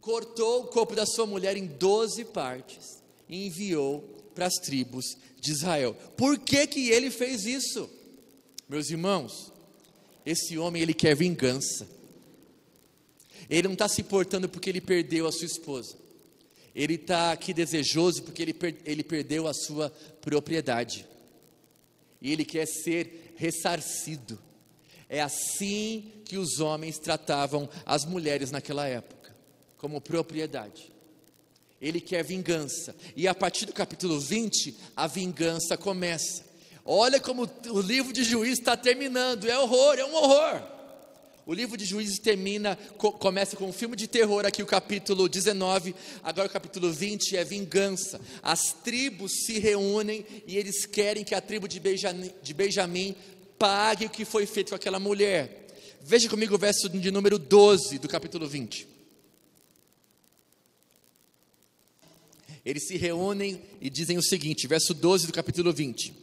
cortou 0.00 0.60
o 0.60 0.66
corpo 0.68 0.94
da 0.94 1.04
sua 1.04 1.26
mulher 1.26 1.56
em 1.56 1.66
doze 1.66 2.26
partes 2.26 3.02
e 3.28 3.48
enviou 3.48 4.02
para 4.36 4.46
as 4.46 4.54
tribos 4.54 5.16
de 5.40 5.50
Israel? 5.50 5.96
Por 6.16 6.38
que 6.38 6.64
que 6.68 6.90
ele 6.90 7.10
fez 7.10 7.44
isso? 7.44 7.90
Meus 8.68 8.88
irmãos, 8.88 9.49
esse 10.30 10.56
homem 10.58 10.82
ele 10.82 10.94
quer 10.94 11.14
vingança. 11.14 11.88
Ele 13.48 13.68
não 13.68 13.72
está 13.72 13.88
se 13.88 14.02
portando 14.02 14.48
porque 14.48 14.70
ele 14.70 14.80
perdeu 14.80 15.26
a 15.26 15.32
sua 15.32 15.46
esposa. 15.46 15.96
Ele 16.74 16.94
está 16.94 17.32
aqui 17.32 17.52
desejoso 17.52 18.22
porque 18.22 18.42
ele, 18.42 18.54
per 18.54 18.76
ele 18.84 19.02
perdeu 19.02 19.48
a 19.48 19.54
sua 19.54 19.90
propriedade. 20.20 21.06
E 22.22 22.32
ele 22.32 22.44
quer 22.44 22.66
ser 22.66 23.34
ressarcido. 23.36 24.38
É 25.08 25.20
assim 25.20 26.12
que 26.24 26.36
os 26.36 26.60
homens 26.60 26.98
tratavam 26.98 27.68
as 27.84 28.04
mulheres 28.04 28.52
naquela 28.52 28.86
época, 28.86 29.34
como 29.76 30.00
propriedade. 30.00 30.92
Ele 31.80 32.00
quer 32.00 32.22
vingança. 32.22 32.94
E 33.16 33.26
a 33.26 33.34
partir 33.34 33.66
do 33.66 33.72
capítulo 33.72 34.20
20, 34.20 34.76
a 34.94 35.08
vingança 35.08 35.76
começa. 35.76 36.49
Olha 36.84 37.20
como 37.20 37.48
o 37.68 37.80
livro 37.80 38.12
de 38.12 38.24
Juízes 38.24 38.58
está 38.58 38.76
terminando. 38.76 39.48
É 39.48 39.58
horror, 39.58 39.98
é 39.98 40.04
um 40.04 40.14
horror. 40.14 40.62
O 41.46 41.52
livro 41.52 41.76
de 41.76 41.84
Juízes 41.84 42.18
termina, 42.18 42.76
co 42.96 43.10
começa 43.10 43.56
com 43.56 43.68
um 43.68 43.72
filme 43.72 43.96
de 43.96 44.06
terror 44.06 44.46
aqui, 44.46 44.62
o 44.62 44.66
capítulo 44.66 45.28
19, 45.28 45.94
agora 46.22 46.46
o 46.46 46.50
capítulo 46.52 46.92
20 46.92 47.36
é 47.36 47.42
vingança. 47.42 48.20
As 48.42 48.72
tribos 48.84 49.32
se 49.46 49.58
reúnem 49.58 50.24
e 50.46 50.56
eles 50.56 50.86
querem 50.86 51.24
que 51.24 51.34
a 51.34 51.40
tribo 51.40 51.66
de 51.66 51.80
Benjamim, 51.80 52.30
de 52.40 52.54
Benjamim 52.54 53.16
pague 53.58 54.06
o 54.06 54.10
que 54.10 54.24
foi 54.24 54.46
feito 54.46 54.68
com 54.68 54.76
aquela 54.76 55.00
mulher. 55.00 55.66
Veja 56.02 56.28
comigo 56.28 56.54
o 56.54 56.58
verso 56.58 56.88
de 56.88 57.10
número 57.10 57.38
12 57.38 57.98
do 57.98 58.08
capítulo 58.08 58.46
20. 58.46 58.86
Eles 62.64 62.86
se 62.86 62.96
reúnem 62.96 63.60
e 63.80 63.90
dizem 63.90 64.18
o 64.18 64.22
seguinte, 64.22 64.68
verso 64.68 64.94
12 64.94 65.26
do 65.26 65.32
capítulo 65.32 65.72
20. 65.72 66.19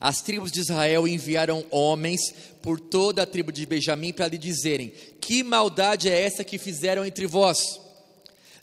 As 0.00 0.22
tribos 0.22 0.50
de 0.50 0.60
Israel 0.60 1.06
enviaram 1.06 1.64
homens 1.70 2.34
por 2.60 2.78
toda 2.78 3.22
a 3.22 3.26
tribo 3.26 3.52
de 3.52 3.66
Benjamim 3.66 4.12
para 4.12 4.28
lhe 4.28 4.38
dizerem: 4.38 4.92
Que 5.20 5.42
maldade 5.42 6.08
é 6.08 6.20
essa 6.20 6.44
que 6.44 6.58
fizeram 6.58 7.04
entre 7.04 7.26
vós? 7.26 7.80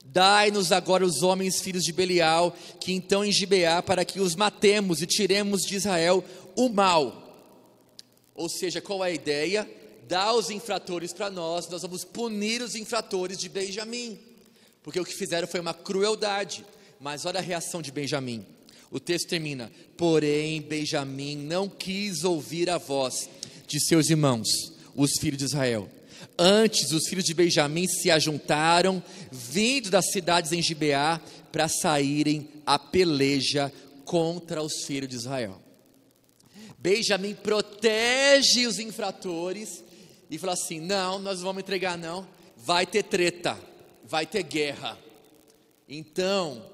Dai-nos 0.05 0.71
agora 0.71 1.05
os 1.05 1.21
homens 1.21 1.61
filhos 1.61 1.83
de 1.83 1.93
Belial, 1.93 2.55
que 2.79 2.91
então 2.91 3.23
em 3.23 3.31
Gibeá, 3.31 3.81
para 3.81 4.03
que 4.03 4.19
os 4.19 4.35
matemos 4.35 5.01
e 5.01 5.07
tiremos 5.07 5.61
de 5.61 5.75
Israel 5.75 6.23
o 6.55 6.67
mal. 6.67 7.29
Ou 8.33 8.49
seja, 8.49 8.81
qual 8.81 9.05
é 9.05 9.09
a 9.09 9.13
ideia? 9.13 9.69
Dá 10.07 10.33
os 10.33 10.49
infratores 10.49 11.13
para 11.13 11.29
nós, 11.29 11.69
nós 11.69 11.83
vamos 11.83 12.03
punir 12.03 12.61
os 12.63 12.73
infratores 12.73 13.37
de 13.37 13.47
Benjamim. 13.47 14.19
Porque 14.81 14.99
o 14.99 15.05
que 15.05 15.13
fizeram 15.13 15.47
foi 15.47 15.59
uma 15.59 15.73
crueldade. 15.73 16.65
Mas 16.99 17.25
olha 17.25 17.39
a 17.39 17.43
reação 17.43 17.81
de 17.81 17.91
Benjamim. 17.91 18.45
O 18.91 18.99
texto 18.99 19.27
termina: 19.27 19.71
Porém, 19.97 20.61
Benjamim 20.61 21.35
não 21.35 21.69
quis 21.69 22.23
ouvir 22.23 22.69
a 22.69 22.77
voz 22.77 23.29
de 23.67 23.79
seus 23.79 24.09
irmãos, 24.09 24.47
os 24.95 25.11
filhos 25.19 25.37
de 25.37 25.45
Israel. 25.45 25.89
Antes, 26.37 26.91
os 26.91 27.07
filhos 27.07 27.25
de 27.25 27.33
Benjamim 27.33 27.87
se 27.87 28.09
ajuntaram, 28.09 29.01
vindo 29.31 29.89
das 29.89 30.11
cidades 30.11 30.51
em 30.51 30.61
Gibeá, 30.61 31.21
para 31.51 31.67
saírem 31.67 32.47
a 32.65 32.79
peleja 32.79 33.71
contra 34.05 34.61
os 34.61 34.85
filhos 34.85 35.09
de 35.09 35.15
Israel. 35.15 35.61
Benjamim 36.77 37.35
protege 37.35 38.65
os 38.65 38.79
infratores 38.79 39.83
e 40.29 40.37
fala 40.37 40.53
assim: 40.53 40.79
não, 40.79 41.19
nós 41.19 41.39
não 41.39 41.47
vamos 41.47 41.61
entregar, 41.61 41.97
não. 41.97 42.27
Vai 42.55 42.85
ter 42.85 43.03
treta, 43.03 43.57
vai 44.03 44.25
ter 44.25 44.43
guerra. 44.43 44.97
Então, 45.87 46.65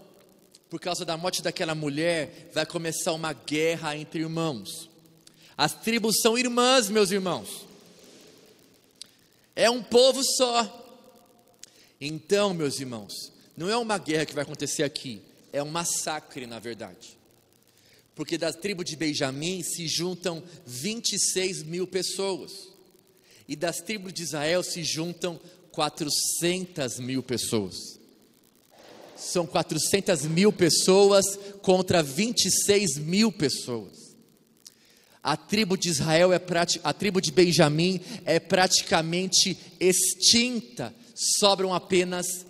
por 0.69 0.79
causa 0.79 1.05
da 1.05 1.15
morte 1.15 1.41
daquela 1.41 1.75
mulher, 1.75 2.49
vai 2.53 2.65
começar 2.65 3.13
uma 3.13 3.33
guerra 3.33 3.95
entre 3.95 4.21
irmãos. 4.21 4.89
As 5.57 5.73
tribos 5.73 6.19
são 6.21 6.37
irmãs, 6.37 6.89
meus 6.89 7.11
irmãos. 7.11 7.65
É 9.55 9.69
um 9.69 9.81
povo 9.81 10.21
só. 10.23 10.81
Então, 12.01 12.53
meus 12.53 12.79
irmãos, 12.79 13.31
não 13.55 13.69
é 13.69 13.77
uma 13.77 13.97
guerra 13.97 14.25
que 14.25 14.33
vai 14.33 14.43
acontecer 14.43 14.83
aqui, 14.83 15.21
é 15.53 15.63
um 15.63 15.69
massacre, 15.69 16.45
na 16.45 16.59
verdade. 16.59 17.17
Porque 18.13 18.37
da 18.37 18.51
tribo 18.51 18.83
de 18.83 18.95
Benjamim 18.95 19.61
se 19.63 19.87
juntam 19.87 20.43
26 20.65 21.63
mil 21.63 21.87
pessoas, 21.87 22.51
e 23.47 23.55
das 23.55 23.77
tribos 23.77 24.11
de 24.11 24.23
Israel 24.23 24.63
se 24.63 24.83
juntam 24.83 25.39
400 25.71 26.99
mil 26.99 27.21
pessoas 27.21 27.95
são 29.15 29.45
400 29.45 30.23
mil 30.23 30.51
pessoas 30.51 31.25
contra 31.61 32.03
26 32.03 32.97
mil 32.97 33.31
pessoas. 33.31 34.15
A 35.23 35.35
tribo 35.35 35.75
de 35.75 35.89
Israel 35.89 36.31
é 36.31 36.41
a 36.83 36.93
tribo 36.93 37.19
de 37.19 37.31
Benjamim 37.31 37.99
é 38.25 38.39
praticamente 38.39 39.57
extinta, 39.79 40.93
sobram 41.15 41.73
apenas 41.73 42.45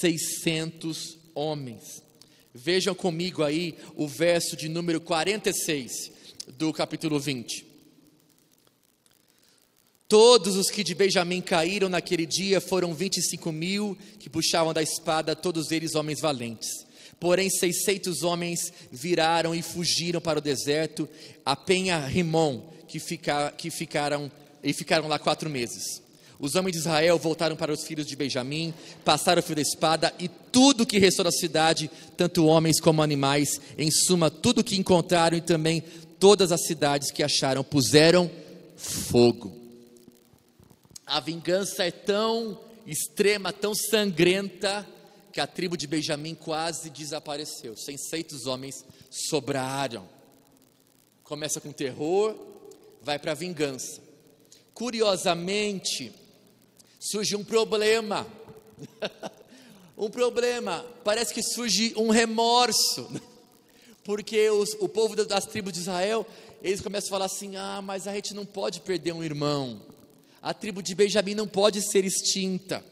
600 0.00 1.18
homens. 1.34 2.02
Vejam 2.54 2.94
comigo 2.94 3.42
aí 3.42 3.76
o 3.94 4.08
verso 4.08 4.56
de 4.56 4.66
número 4.66 4.98
46 4.98 6.10
do 6.56 6.72
capítulo 6.72 7.20
20. 7.20 7.65
Todos 10.08 10.54
os 10.54 10.70
que 10.70 10.84
de 10.84 10.94
Benjamim 10.94 11.40
caíram 11.40 11.88
naquele 11.88 12.26
dia 12.26 12.60
foram 12.60 12.94
25 12.94 13.50
mil 13.50 13.98
que 14.20 14.30
puxavam 14.30 14.72
da 14.72 14.80
espada, 14.80 15.34
todos 15.34 15.72
eles 15.72 15.96
homens 15.96 16.20
valentes. 16.20 16.86
Porém, 17.18 17.50
600 17.50 18.22
homens 18.22 18.72
viraram 18.92 19.52
e 19.52 19.62
fugiram 19.62 20.20
para 20.20 20.38
o 20.38 20.42
deserto, 20.42 21.08
a 21.44 21.56
penha 21.56 21.98
Rimon, 21.98 22.60
que, 22.86 23.00
fica, 23.00 23.50
que 23.50 23.68
ficaram, 23.68 24.30
e 24.62 24.72
ficaram 24.72 25.08
lá 25.08 25.18
quatro 25.18 25.50
meses. 25.50 26.00
Os 26.38 26.54
homens 26.54 26.74
de 26.74 26.78
Israel 26.78 27.18
voltaram 27.18 27.56
para 27.56 27.72
os 27.72 27.82
filhos 27.82 28.06
de 28.06 28.14
Benjamim, 28.14 28.72
passaram 29.04 29.40
o 29.40 29.42
fio 29.42 29.56
da 29.56 29.62
espada 29.62 30.14
e 30.20 30.28
tudo 30.28 30.86
que 30.86 30.98
restou 30.98 31.24
da 31.24 31.32
cidade, 31.32 31.90
tanto 32.16 32.46
homens 32.46 32.78
como 32.78 33.02
animais, 33.02 33.60
em 33.76 33.90
suma, 33.90 34.30
tudo 34.30 34.62
que 34.62 34.76
encontraram 34.76 35.36
e 35.36 35.40
também 35.40 35.82
todas 36.20 36.52
as 36.52 36.64
cidades 36.64 37.10
que 37.10 37.24
acharam, 37.24 37.64
puseram 37.64 38.30
fogo. 38.76 39.65
A 41.06 41.20
vingança 41.20 41.84
é 41.84 41.92
tão 41.92 42.60
extrema, 42.84 43.52
tão 43.52 43.72
sangrenta, 43.72 44.84
que 45.32 45.40
a 45.40 45.46
tribo 45.46 45.76
de 45.76 45.86
Benjamim 45.86 46.34
quase 46.34 46.90
desapareceu. 46.90 47.76
600 47.76 48.46
homens 48.46 48.84
sobraram. 49.08 50.08
Começa 51.22 51.60
com 51.60 51.70
terror, 51.70 52.34
vai 53.02 53.20
para 53.20 53.32
a 53.32 53.34
vingança. 53.36 54.00
Curiosamente, 54.74 56.12
surge 56.98 57.36
um 57.36 57.44
problema. 57.44 58.26
um 59.96 60.10
problema. 60.10 60.84
Parece 61.04 61.32
que 61.32 61.42
surge 61.42 61.94
um 61.96 62.10
remorso. 62.10 63.08
Porque 64.02 64.50
os, 64.50 64.70
o 64.80 64.88
povo 64.88 65.14
das 65.24 65.44
tribos 65.46 65.72
de 65.72 65.80
Israel, 65.80 66.26
eles 66.62 66.80
começam 66.80 67.08
a 67.08 67.10
falar 67.10 67.24
assim: 67.26 67.56
ah, 67.56 67.80
mas 67.80 68.08
a 68.08 68.14
gente 68.14 68.34
não 68.34 68.44
pode 68.44 68.80
perder 68.80 69.12
um 69.12 69.22
irmão 69.22 69.80
a 70.42 70.54
tribo 70.54 70.82
de 70.82 70.94
Benjamim 70.94 71.34
não 71.34 71.46
pode 71.46 71.80
ser 71.82 72.04
extinta. 72.04 72.84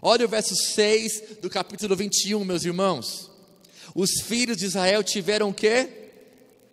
Olha 0.00 0.24
o 0.24 0.28
verso 0.28 0.54
6 0.54 1.38
do 1.42 1.50
capítulo 1.50 1.94
21, 1.94 2.44
meus 2.44 2.64
irmãos. 2.64 3.30
Os 3.94 4.20
filhos 4.22 4.56
de 4.56 4.66
Israel 4.66 5.02
tiveram 5.02 5.50
o 5.50 5.54
quê? 5.54 6.00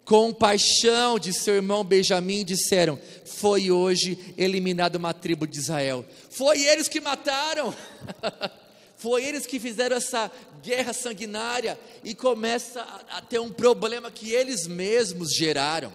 compaixão 0.07 1.19
de 1.19 1.33
seu 1.33 1.55
irmão 1.55 1.83
Benjamim, 1.83 2.45
disseram: 2.45 2.97
Foi 3.25 3.69
hoje 3.69 4.17
eliminada 4.37 4.97
uma 4.97 5.13
tribo 5.13 5.45
de 5.45 5.59
Israel. 5.59 6.05
Foi 6.31 6.63
eles 6.63 6.87
que 6.87 7.01
mataram. 7.01 7.75
Foi 8.99 9.23
eles 9.23 9.45
que 9.45 9.59
fizeram 9.59 9.95
essa 9.95 10.31
guerra 10.63 10.91
sanguinária 10.91 11.79
e 12.03 12.15
começa 12.15 12.81
a, 12.81 13.17
a 13.17 13.21
ter 13.21 13.37
um 13.37 13.51
problema 13.51 14.09
que 14.09 14.31
eles 14.31 14.65
mesmos 14.65 15.35
geraram. 15.35 15.93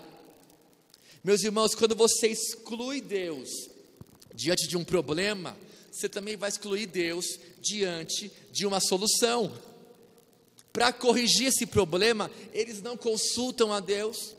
Meus 1.24 1.42
irmãos, 1.42 1.74
quando 1.74 1.96
você 1.96 2.28
exclui 2.28 3.00
Deus 3.00 3.71
diante 4.34 4.68
de 4.68 4.76
um 4.76 4.84
problema, 4.84 5.56
você 5.90 6.08
também 6.08 6.36
vai 6.36 6.48
excluir 6.48 6.86
Deus 6.86 7.38
diante 7.60 8.30
de 8.50 8.66
uma 8.66 8.80
solução. 8.80 9.52
Para 10.72 10.92
corrigir 10.92 11.48
esse 11.48 11.66
problema, 11.66 12.30
eles 12.52 12.80
não 12.80 12.96
consultam 12.96 13.72
a 13.72 13.80
Deus, 13.80 14.34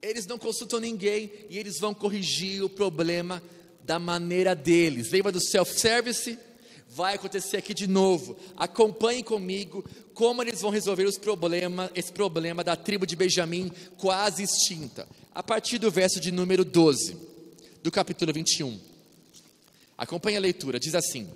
eles 0.00 0.26
não 0.26 0.38
consultam 0.38 0.80
ninguém 0.80 1.30
e 1.50 1.58
eles 1.58 1.78
vão 1.78 1.92
corrigir 1.92 2.62
o 2.62 2.68
problema 2.68 3.42
da 3.84 3.98
maneira 3.98 4.54
deles. 4.54 5.10
Lembra 5.10 5.32
do 5.32 5.40
self-service? 5.40 6.38
vai 6.96 7.14
acontecer 7.14 7.58
aqui 7.58 7.74
de 7.74 7.86
novo. 7.86 8.36
Acompanhe 8.56 9.22
comigo 9.22 9.84
como 10.14 10.42
eles 10.42 10.62
vão 10.62 10.70
resolver 10.70 11.04
os 11.04 11.18
problemas, 11.18 11.90
esse 11.94 12.10
problema 12.10 12.64
da 12.64 12.74
tribo 12.74 13.06
de 13.06 13.14
Benjamim 13.14 13.70
quase 13.98 14.42
extinta. 14.42 15.06
A 15.34 15.42
partir 15.42 15.76
do 15.76 15.90
verso 15.90 16.18
de 16.18 16.32
número 16.32 16.64
12, 16.64 17.16
do 17.86 17.92
capítulo 17.92 18.32
21. 18.32 18.80
Acompanhe 19.96 20.36
a 20.36 20.40
leitura, 20.40 20.80
diz 20.80 20.92
assim: 20.96 21.30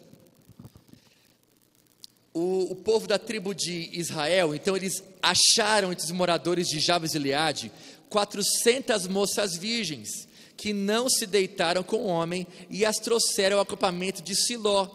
o, 2.34 2.72
o, 2.72 2.74
povo 2.74 3.06
da 3.06 3.20
tribo 3.20 3.54
de 3.54 3.88
Israel, 3.92 4.52
então 4.52 4.76
eles 4.76 5.00
acharam 5.22 5.92
entre 5.92 6.04
os 6.04 6.10
moradores 6.10 6.66
de 6.66 6.80
Jabes 6.80 7.10
e 7.10 7.12
Gileade 7.12 7.72
400 8.08 9.06
moças 9.06 9.56
virgens 9.56 10.28
que 10.56 10.72
não 10.72 11.08
se 11.08 11.24
deitaram 11.24 11.84
com 11.84 11.98
o 11.98 12.06
homem 12.06 12.44
e 12.68 12.84
as 12.84 12.96
trouxeram 12.96 13.58
ao 13.58 13.62
acampamento 13.62 14.20
de 14.20 14.34
Siló 14.34 14.86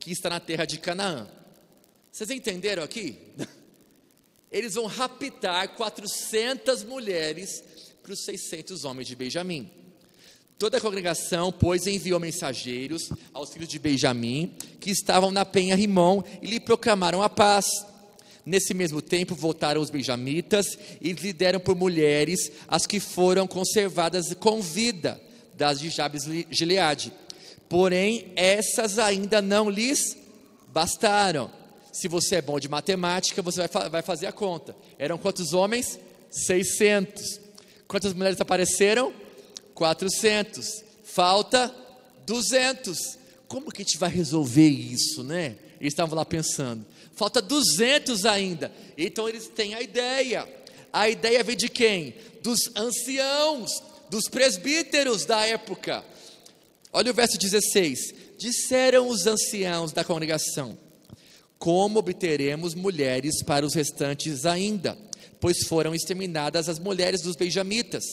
que 0.00 0.10
está 0.10 0.30
na 0.30 0.40
terra 0.40 0.64
de 0.64 0.78
Canaã. 0.78 1.28
Vocês 2.10 2.30
entenderam 2.30 2.82
aqui? 2.82 3.18
Eles 4.50 4.72
vão 4.72 4.86
raptar 4.86 5.68
400 5.76 6.82
mulheres 6.82 7.62
para 8.02 8.12
os 8.12 8.24
600 8.24 8.86
homens 8.86 9.06
de 9.06 9.14
Benjamim. 9.14 9.83
Toda 10.58 10.78
a 10.78 10.80
congregação, 10.80 11.52
pois, 11.52 11.86
enviou 11.86 12.20
mensageiros 12.20 13.10
aos 13.32 13.52
filhos 13.52 13.68
de 13.68 13.78
Benjamim, 13.78 14.54
que 14.80 14.90
estavam 14.90 15.30
na 15.30 15.44
penha 15.44 15.76
Rimon, 15.76 16.22
e 16.40 16.46
lhe 16.46 16.60
proclamaram 16.60 17.22
a 17.22 17.28
paz. 17.28 17.66
Nesse 18.46 18.74
mesmo 18.74 19.00
tempo, 19.00 19.34
voltaram 19.34 19.80
os 19.80 19.90
benjamitas 19.90 20.78
e 21.00 21.12
lhe 21.12 21.32
deram 21.32 21.58
por 21.58 21.74
mulheres 21.74 22.52
as 22.68 22.86
que 22.86 23.00
foram 23.00 23.46
conservadas 23.46 24.34
com 24.34 24.60
vida, 24.60 25.20
das 25.56 25.80
de 25.80 25.88
Jabes 25.88 26.24
Gileade 26.50 27.12
porém 27.68 28.32
essas 28.36 28.98
ainda 28.98 29.40
não 29.42 29.68
lhes 29.68 30.16
bastaram. 30.68 31.50
Se 31.92 32.08
você 32.08 32.36
é 32.36 32.42
bom 32.42 32.58
de 32.58 32.68
matemática, 32.68 33.42
você 33.42 33.66
vai, 33.66 33.88
vai 33.88 34.02
fazer 34.02 34.26
a 34.26 34.32
conta. 34.32 34.76
Eram 34.98 35.18
quantos 35.18 35.52
homens? 35.52 35.98
600. 36.30 37.40
Quantas 37.86 38.12
mulheres 38.12 38.40
apareceram? 38.40 39.12
400. 39.74 40.84
Falta 41.02 41.74
200. 42.26 43.18
Como 43.48 43.70
que 43.70 43.82
a 43.82 43.84
gente 43.84 43.98
vai 43.98 44.10
resolver 44.10 44.68
isso, 44.68 45.22
né? 45.22 45.56
Eles 45.80 45.92
estavam 45.92 46.16
lá 46.16 46.24
pensando. 46.24 46.84
Falta 47.14 47.40
200 47.42 48.24
ainda. 48.24 48.72
Então 48.96 49.28
eles 49.28 49.48
têm 49.48 49.74
a 49.74 49.82
ideia. 49.82 50.48
A 50.92 51.08
ideia 51.08 51.42
vem 51.42 51.56
de 51.56 51.68
quem? 51.68 52.14
Dos 52.42 52.70
anciãos, 52.76 53.82
dos 54.08 54.28
presbíteros 54.28 55.24
da 55.24 55.44
época. 55.46 56.04
Olha 56.92 57.10
o 57.10 57.14
verso 57.14 57.38
16: 57.38 58.14
Disseram 58.38 59.08
os 59.08 59.26
anciãos 59.26 59.92
da 59.92 60.04
congregação: 60.04 60.78
Como 61.58 61.98
obteremos 61.98 62.74
mulheres 62.74 63.42
para 63.42 63.66
os 63.66 63.74
restantes 63.74 64.46
ainda? 64.46 64.96
Pois 65.40 65.66
foram 65.66 65.94
exterminadas 65.94 66.68
as 66.68 66.78
mulheres 66.78 67.20
dos 67.20 67.36
benjamitas. 67.36 68.04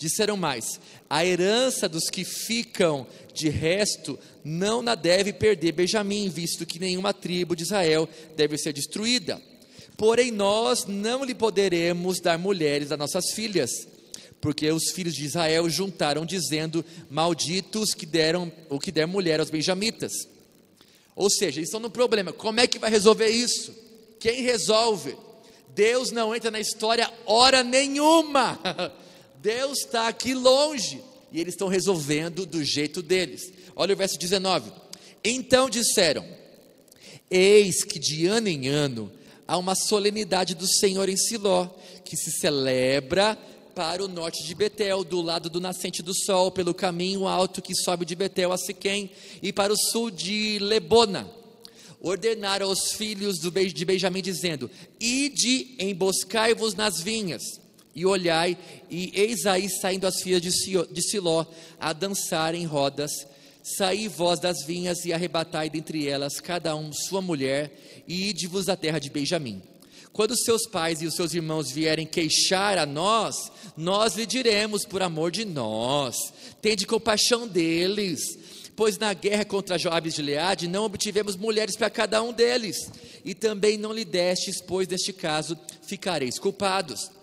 Disseram 0.00 0.34
mais: 0.34 0.80
A 1.10 1.26
herança 1.26 1.86
dos 1.86 2.08
que 2.08 2.24
ficam 2.24 3.06
de 3.34 3.50
resto 3.50 4.18
não 4.42 4.80
na 4.80 4.94
deve 4.94 5.30
perder 5.30 5.72
Benjamim, 5.72 6.30
visto 6.30 6.64
que 6.64 6.78
nenhuma 6.78 7.12
tribo 7.12 7.54
de 7.54 7.64
Israel 7.64 8.08
deve 8.34 8.56
ser 8.56 8.72
destruída. 8.72 9.40
Porém, 9.98 10.30
nós 10.30 10.86
não 10.86 11.22
lhe 11.22 11.34
poderemos 11.34 12.18
dar 12.18 12.38
mulheres 12.38 12.90
a 12.90 12.96
nossas 12.96 13.32
filhas 13.32 13.70
porque 14.40 14.72
os 14.72 14.90
filhos 14.92 15.14
de 15.14 15.26
Israel 15.26 15.68
juntaram 15.68 16.24
dizendo: 16.24 16.82
malditos 17.10 17.92
que 17.92 18.06
deram 18.06 18.50
o 18.70 18.80
que 18.80 18.90
der 18.90 19.06
mulher 19.06 19.38
aos 19.38 19.50
benjamitas. 19.50 20.12
Ou 21.14 21.28
seja, 21.28 21.58
eles 21.58 21.68
estão 21.68 21.78
no 21.78 21.90
problema. 21.90 22.32
Como 22.32 22.58
é 22.58 22.66
que 22.66 22.78
vai 22.78 22.88
resolver 22.88 23.28
isso? 23.28 23.74
Quem 24.18 24.40
resolve? 24.40 25.14
Deus 25.74 26.10
não 26.10 26.34
entra 26.34 26.50
na 26.50 26.58
história 26.58 27.12
hora 27.26 27.62
nenhuma. 27.62 28.58
Deus 29.42 29.78
está 29.78 30.06
aqui 30.06 30.34
longe 30.34 31.02
e 31.32 31.40
eles 31.40 31.54
estão 31.54 31.68
resolvendo 31.68 32.44
do 32.44 32.62
jeito 32.62 33.02
deles. 33.02 33.50
Olha 33.74 33.94
o 33.94 33.96
verso 33.96 34.18
19. 34.18 34.70
Então 35.24 35.70
disseram: 35.70 36.26
Eis 37.30 37.82
que 37.82 37.98
de 37.98 38.26
ano 38.26 38.48
em 38.48 38.68
ano 38.68 39.10
há 39.48 39.56
uma 39.56 39.74
solenidade 39.74 40.54
do 40.54 40.66
Senhor 40.66 41.08
em 41.08 41.16
Siló, 41.16 41.66
que 42.04 42.16
se 42.16 42.30
celebra 42.32 43.36
para 43.74 44.04
o 44.04 44.08
norte 44.08 44.44
de 44.44 44.54
Betel, 44.54 45.02
do 45.02 45.22
lado 45.22 45.48
do 45.48 45.60
nascente 45.60 46.02
do 46.02 46.14
sol, 46.14 46.50
pelo 46.50 46.74
caminho 46.74 47.26
alto 47.26 47.62
que 47.62 47.74
sobe 47.74 48.04
de 48.04 48.14
Betel 48.14 48.52
a 48.52 48.58
Siquém, 48.58 49.10
e 49.42 49.54
para 49.54 49.72
o 49.72 49.76
sul 49.76 50.10
de 50.10 50.58
Lebona. 50.58 51.30
Ordenaram 52.02 52.66
aos 52.66 52.92
filhos 52.92 53.38
de 53.38 53.84
Benjamim, 53.86 54.20
dizendo: 54.20 54.70
Ide, 55.00 55.76
emboscai-vos 55.78 56.74
nas 56.74 57.00
vinhas, 57.00 57.42
e 58.00 58.06
olhai, 58.06 58.56
e 58.88 59.12
eis 59.14 59.44
aí 59.44 59.68
saindo 59.68 60.06
as 60.06 60.22
filhas 60.22 60.40
de 60.40 61.02
Siló 61.02 61.44
a 61.78 61.92
dançar 61.92 62.54
em 62.54 62.64
rodas. 62.64 63.10
Saí 63.62 64.08
vós 64.08 64.40
das 64.40 64.64
vinhas 64.64 65.04
e 65.04 65.12
arrebatai 65.12 65.68
dentre 65.68 66.08
elas 66.08 66.40
cada 66.40 66.74
um 66.74 66.90
sua 66.94 67.20
mulher, 67.20 68.02
e 68.08 68.30
ide-vos 68.30 68.70
à 68.70 68.76
terra 68.76 68.98
de 68.98 69.10
Benjamim. 69.10 69.62
Quando 70.14 70.34
seus 70.34 70.66
pais 70.66 71.02
e 71.02 71.06
os 71.06 71.14
seus 71.14 71.34
irmãos 71.34 71.70
vierem 71.70 72.06
queixar 72.06 72.78
a 72.78 72.86
nós, 72.86 73.52
nós 73.76 74.14
lhe 74.14 74.24
diremos 74.24 74.86
por 74.86 75.02
amor 75.02 75.30
de 75.30 75.44
nós, 75.44 76.16
tende 76.62 76.86
compaixão 76.86 77.46
deles, 77.46 78.20
pois 78.74 78.96
na 78.96 79.12
guerra 79.12 79.44
contra 79.44 79.78
Joabe 79.78 80.08
e 80.08 80.12
Gileade 80.12 80.66
não 80.66 80.84
obtivemos 80.84 81.36
mulheres 81.36 81.76
para 81.76 81.90
cada 81.90 82.22
um 82.22 82.32
deles, 82.32 82.90
e 83.26 83.34
também 83.34 83.76
não 83.76 83.92
lhe 83.92 84.06
destes, 84.06 84.62
pois 84.62 84.88
neste 84.88 85.12
caso 85.12 85.56
ficareis 85.82 86.38
culpados. 86.38 87.19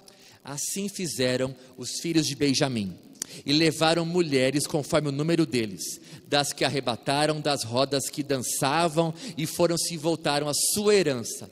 Assim 0.47 0.89
fizeram 0.89 1.55
os 1.77 1.99
filhos 1.99 2.25
de 2.25 2.35
Benjamim, 2.35 2.97
e 3.45 3.53
levaram 3.53 4.03
mulheres 4.03 4.65
conforme 4.65 5.09
o 5.09 5.11
número 5.11 5.45
deles, 5.45 5.99
das 6.27 6.51
que 6.51 6.65
arrebataram 6.65 7.39
das 7.39 7.63
rodas 7.63 8.09
que 8.09 8.23
dançavam 8.23 9.13
e 9.37 9.45
foram 9.45 9.77
se 9.77 9.95
voltaram 9.95 10.47
à 10.49 10.53
sua 10.73 10.95
herança 10.95 11.47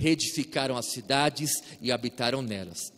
reedificaram 0.00 0.76
as 0.78 0.86
cidades 0.86 1.50
e 1.80 1.92
habitaram 1.92 2.40
nelas. 2.40 2.90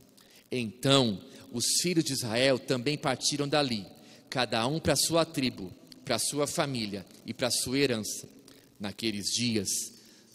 Então 0.51 1.21
os 1.51 1.65
filhos 1.83 2.05
de 2.05 2.13
Israel 2.13 2.59
também 2.59 2.97
partiram 2.97 3.49
dali, 3.49 3.85
cada 4.31 4.65
um 4.67 4.79
para 4.79 4.95
sua 4.95 5.25
tribo, 5.25 5.73
para 6.05 6.19
sua 6.19 6.47
família 6.47 7.05
e 7.27 7.35
para 7.35 7.51
sua 7.51 7.79
herança. 7.79 8.29
Naqueles 8.79 9.27
dias 9.35 9.69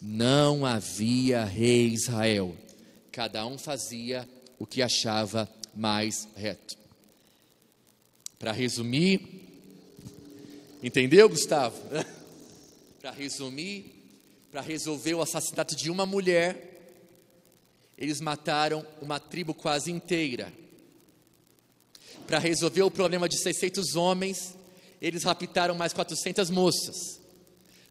não 0.01 0.65
havia 0.65 1.45
rei 1.45 1.87
Israel, 1.87 2.55
cada 3.11 3.47
um 3.47 3.57
fazia 3.57 4.27
o 4.59 4.65
que 4.65 4.81
achava 4.81 5.49
mais 5.75 6.27
reto. 6.35 6.77
Para 8.39 8.51
resumir, 8.51 9.21
entendeu, 10.81 11.29
Gustavo? 11.29 11.77
para 12.99 13.11
resumir, 13.11 13.93
para 14.51 14.61
resolver 14.61 15.13
o 15.13 15.21
assassinato 15.21 15.75
de 15.75 15.89
uma 15.89 16.05
mulher, 16.05 16.67
eles 17.97 18.21
mataram 18.21 18.85
uma 19.01 19.19
tribo 19.19 19.53
quase 19.53 19.91
inteira. 19.91 20.53
Para 22.25 22.39
resolver 22.39 22.83
o 22.83 22.91
problema 22.91 23.27
de 23.27 23.37
600 23.37 23.95
homens, 23.95 24.55
eles 25.01 25.23
raptaram 25.23 25.75
mais 25.75 25.93
400 25.93 26.49
moças. 26.49 27.19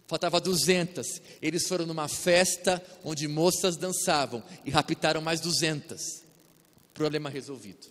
Faltava 0.07 0.41
200. 0.41 1.21
Eles 1.43 1.67
foram 1.67 1.87
numa 1.87 2.09
festa 2.09 2.83
onde 3.03 3.27
moças 3.27 3.77
dançavam 3.77 4.43
e 4.65 4.71
raptaram 4.71 5.21
mais 5.21 5.41
200. 5.41 6.26
Problema 6.97 7.29
resolvido. 7.29 7.89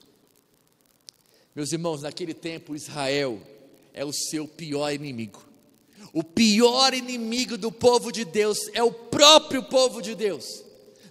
Meus 1.54 1.72
irmãos, 1.72 2.02
naquele 2.02 2.34
tempo 2.34 2.76
Israel 2.76 3.40
é 3.94 4.04
o 4.04 4.12
seu 4.12 4.48
pior 4.48 4.92
inimigo. 4.92 5.46
O 6.12 6.24
pior 6.24 6.92
inimigo 6.92 7.56
do 7.56 7.72
povo 7.72 8.12
de 8.12 8.26
Deus 8.26 8.58
é 8.74 8.82
o 8.82 8.92
próprio 8.92 9.62
povo 9.62 10.02
de 10.02 10.16
Deus. 10.16 10.64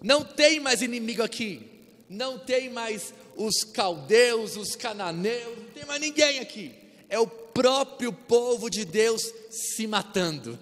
Não 0.03 0.25
tem 0.25 0.59
mais 0.59 0.83
inimigo 0.83 1.23
aqui. 1.23 1.71
Não 2.09 2.37
tem 2.37 2.69
mais 2.69 3.15
os 3.37 3.63
caldeus, 3.63 4.57
os 4.57 4.75
cananeus, 4.75 5.57
não 5.57 5.71
tem 5.73 5.85
mais 5.85 6.01
ninguém 6.01 6.41
aqui. 6.41 6.75
É 7.09 7.19
o 7.19 7.29
próprio 7.29 8.13
povo 8.13 8.69
de 8.69 8.85
Deus 8.85 9.23
se 9.51 9.87
matando, 9.87 10.59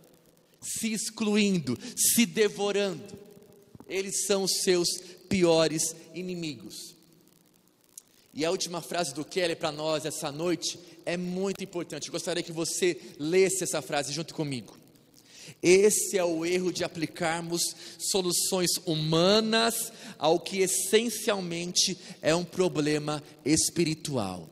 se 0.58 0.90
excluindo, 0.90 1.78
se 1.94 2.24
devorando. 2.24 3.18
Eles 3.86 4.24
são 4.26 4.44
os 4.44 4.62
seus 4.62 4.88
piores 5.32 5.96
inimigos. 6.14 6.94
E 8.34 8.44
a 8.44 8.50
última 8.50 8.82
frase 8.82 9.14
do 9.14 9.24
Kelly 9.24 9.56
para 9.56 9.72
nós 9.72 10.04
essa 10.04 10.30
noite 10.30 10.78
é 11.06 11.16
muito 11.16 11.64
importante. 11.64 12.08
Eu 12.08 12.12
gostaria 12.12 12.42
que 12.42 12.52
você 12.52 13.00
lesse 13.18 13.64
essa 13.64 13.80
frase 13.80 14.12
junto 14.12 14.34
comigo. 14.34 14.76
Esse 15.62 16.18
é 16.18 16.24
o 16.24 16.44
erro 16.44 16.70
de 16.70 16.84
aplicarmos 16.84 17.62
soluções 17.98 18.72
humanas 18.84 19.90
ao 20.18 20.38
que 20.38 20.58
essencialmente 20.58 21.96
é 22.20 22.34
um 22.34 22.44
problema 22.44 23.22
espiritual. 23.42 24.50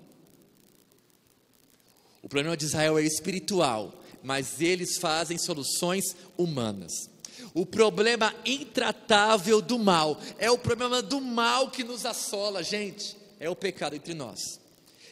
O 2.22 2.28
problema 2.28 2.56
de 2.56 2.64
Israel 2.64 2.98
é 2.98 3.02
espiritual, 3.02 4.02
mas 4.22 4.62
eles 4.62 4.96
fazem 4.96 5.36
soluções 5.36 6.16
humanas. 6.38 7.09
O 7.52 7.66
problema 7.66 8.34
intratável 8.44 9.60
do 9.60 9.78
mal 9.78 10.20
é 10.38 10.50
o 10.50 10.58
problema 10.58 11.02
do 11.02 11.20
mal 11.20 11.70
que 11.70 11.82
nos 11.82 12.06
assola, 12.06 12.62
gente, 12.62 13.16
é 13.38 13.50
o 13.50 13.56
pecado 13.56 13.96
entre 13.96 14.14
nós. 14.14 14.38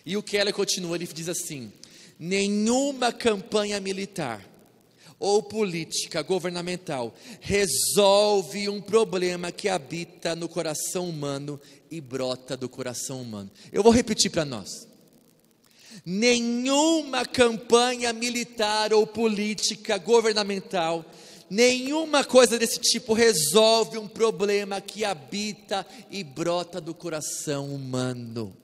E 0.06 0.16
o 0.16 0.22
Keller 0.22 0.54
continua, 0.54 0.96
ele 0.96 1.06
diz 1.06 1.28
assim: 1.28 1.72
nenhuma 2.18 3.12
campanha 3.12 3.80
militar 3.80 4.44
ou 5.18 5.42
política 5.42 6.22
governamental 6.22 7.14
resolve 7.40 8.68
um 8.68 8.80
problema 8.80 9.50
que 9.50 9.68
habita 9.68 10.36
no 10.36 10.48
coração 10.48 11.08
humano 11.08 11.60
e 11.90 12.00
brota 12.00 12.56
do 12.56 12.68
coração 12.68 13.22
humano. 13.22 13.50
Eu 13.72 13.82
vou 13.82 13.92
repetir 13.92 14.30
para 14.30 14.44
nós. 14.44 14.86
Nenhuma 16.04 17.26
campanha 17.26 18.12
militar 18.12 18.92
ou 18.92 19.06
política 19.06 19.98
governamental, 19.98 21.04
nenhuma 21.50 22.24
coisa 22.24 22.58
desse 22.58 22.78
tipo 22.78 23.12
resolve 23.12 23.98
um 23.98 24.08
problema 24.08 24.80
que 24.80 25.04
habita 25.04 25.86
e 26.10 26.22
brota 26.22 26.80
do 26.80 26.94
coração 26.94 27.74
humano. 27.74 28.56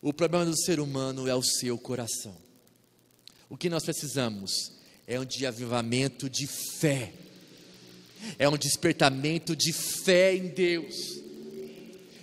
O 0.00 0.12
problema 0.12 0.44
do 0.44 0.56
ser 0.56 0.80
humano 0.80 1.26
é 1.26 1.34
o 1.34 1.42
seu 1.42 1.78
coração. 1.78 2.36
O 3.48 3.56
que 3.56 3.70
nós 3.70 3.84
precisamos 3.84 4.72
é 5.06 5.18
um 5.18 5.24
de 5.24 5.46
avivamento 5.46 6.28
de 6.28 6.46
fé, 6.46 7.12
é 8.38 8.48
um 8.48 8.56
despertamento 8.56 9.54
de 9.54 9.72
fé 9.72 10.34
em 10.34 10.48
Deus. 10.48 11.22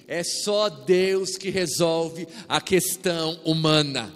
É 0.07 0.23
só 0.23 0.67
Deus 0.67 1.37
que 1.37 1.49
resolve 1.49 2.27
a 2.49 2.59
questão 2.59 3.39
humana, 3.45 4.13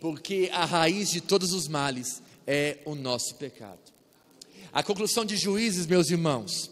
porque 0.00 0.50
a 0.52 0.64
raiz 0.64 1.10
de 1.10 1.20
todos 1.20 1.52
os 1.52 1.68
males 1.68 2.20
é 2.46 2.78
o 2.84 2.94
nosso 2.94 3.36
pecado. 3.36 3.85
A 4.76 4.82
conclusão 4.82 5.24
de 5.24 5.38
Juízes, 5.38 5.86
meus 5.86 6.10
irmãos, 6.10 6.70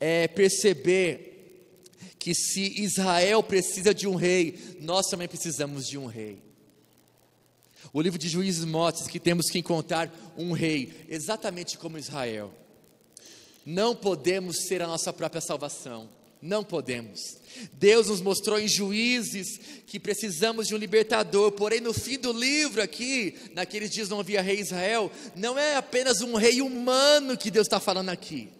é 0.00 0.26
perceber 0.26 1.78
que 2.18 2.34
se 2.34 2.82
Israel 2.82 3.44
precisa 3.44 3.94
de 3.94 4.08
um 4.08 4.16
rei, 4.16 4.76
nós 4.80 5.06
também 5.06 5.28
precisamos 5.28 5.86
de 5.86 5.96
um 5.96 6.06
rei. 6.06 6.42
O 7.92 8.00
livro 8.02 8.18
de 8.18 8.28
Juízes 8.28 8.64
mostra 8.64 9.08
que 9.08 9.20
temos 9.20 9.48
que 9.50 9.60
encontrar 9.60 10.12
um 10.36 10.50
rei, 10.50 11.06
exatamente 11.08 11.78
como 11.78 11.96
Israel. 11.96 12.52
Não 13.64 13.94
podemos 13.94 14.66
ser 14.66 14.82
a 14.82 14.88
nossa 14.88 15.12
própria 15.12 15.40
salvação. 15.40 16.10
Não 16.42 16.64
podemos. 16.64 17.37
Deus 17.72 18.08
nos 18.08 18.20
mostrou 18.20 18.58
em 18.58 18.68
Juízes 18.68 19.60
que 19.86 19.98
precisamos 19.98 20.68
de 20.68 20.74
um 20.74 20.78
libertador, 20.78 21.52
porém, 21.52 21.80
no 21.80 21.92
fim 21.92 22.18
do 22.18 22.32
livro 22.32 22.82
aqui, 22.82 23.34
naqueles 23.54 23.90
dias 23.90 24.08
não 24.08 24.20
havia 24.20 24.42
rei 24.42 24.60
Israel, 24.60 25.10
não 25.34 25.58
é 25.58 25.76
apenas 25.76 26.20
um 26.20 26.34
rei 26.34 26.60
humano 26.60 27.36
que 27.36 27.50
Deus 27.50 27.66
está 27.66 27.80
falando 27.80 28.10
aqui. 28.10 28.50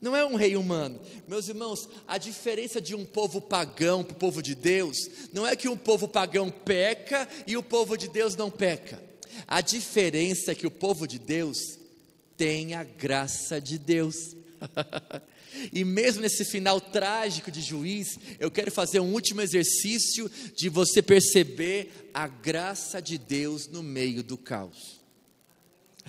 Não 0.00 0.14
é 0.14 0.24
um 0.24 0.34
rei 0.34 0.54
humano. 0.54 1.00
Meus 1.26 1.48
irmãos, 1.48 1.88
a 2.06 2.18
diferença 2.18 2.78
de 2.78 2.94
um 2.94 3.06
povo 3.06 3.40
pagão 3.40 4.04
para 4.04 4.12
o 4.12 4.18
povo 4.18 4.42
de 4.42 4.54
Deus, 4.54 4.98
não 5.32 5.46
é 5.46 5.56
que 5.56 5.66
um 5.66 5.78
povo 5.78 6.06
pagão 6.06 6.50
peca 6.50 7.26
e 7.46 7.56
o 7.56 7.62
povo 7.62 7.96
de 7.96 8.08
Deus 8.08 8.36
não 8.36 8.50
peca. 8.50 9.02
A 9.46 9.60
diferença 9.60 10.52
é 10.52 10.54
que 10.54 10.66
o 10.66 10.70
povo 10.70 11.06
de 11.06 11.18
Deus 11.18 11.78
tem 12.36 12.74
a 12.74 12.84
graça 12.84 13.60
de 13.60 13.78
Deus. 13.78 14.36
e 15.72 15.84
mesmo 15.84 16.22
nesse 16.22 16.44
final 16.44 16.80
trágico 16.80 17.50
de 17.50 17.60
juiz, 17.60 18.18
eu 18.38 18.50
quero 18.50 18.70
fazer 18.70 19.00
um 19.00 19.12
último 19.12 19.40
exercício 19.40 20.30
de 20.56 20.68
você 20.68 21.02
perceber 21.02 22.10
a 22.12 22.26
graça 22.26 23.00
de 23.00 23.18
Deus 23.18 23.66
no 23.66 23.82
meio 23.82 24.22
do 24.22 24.36
caos. 24.36 25.04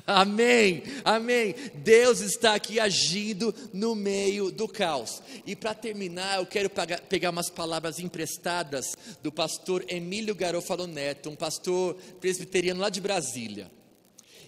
Amém, 0.05 0.83
amém. 1.03 1.55
Deus 1.75 2.19
está 2.19 2.53
aqui 2.53 2.79
agindo 2.79 3.55
no 3.73 3.95
meio 3.95 4.51
do 4.51 4.67
caos. 4.67 5.21
E 5.45 5.55
para 5.55 5.73
terminar, 5.73 6.39
eu 6.39 6.45
quero 6.45 6.69
pegar 7.09 7.29
umas 7.29 7.49
palavras 7.49 7.99
emprestadas 7.99 8.85
do 9.23 9.31
pastor 9.31 9.85
Emílio 9.87 10.35
Garofalo 10.35 10.85
Neto, 10.85 11.29
um 11.29 11.35
pastor 11.35 11.95
presbiteriano 12.19 12.81
lá 12.81 12.89
de 12.89 13.01
Brasília. 13.01 13.71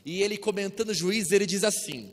E 0.06 0.22
ele 0.22 0.38
comentando 0.38 0.94
Juízes, 0.94 1.32
ele 1.32 1.46
diz 1.46 1.64
assim: 1.64 2.12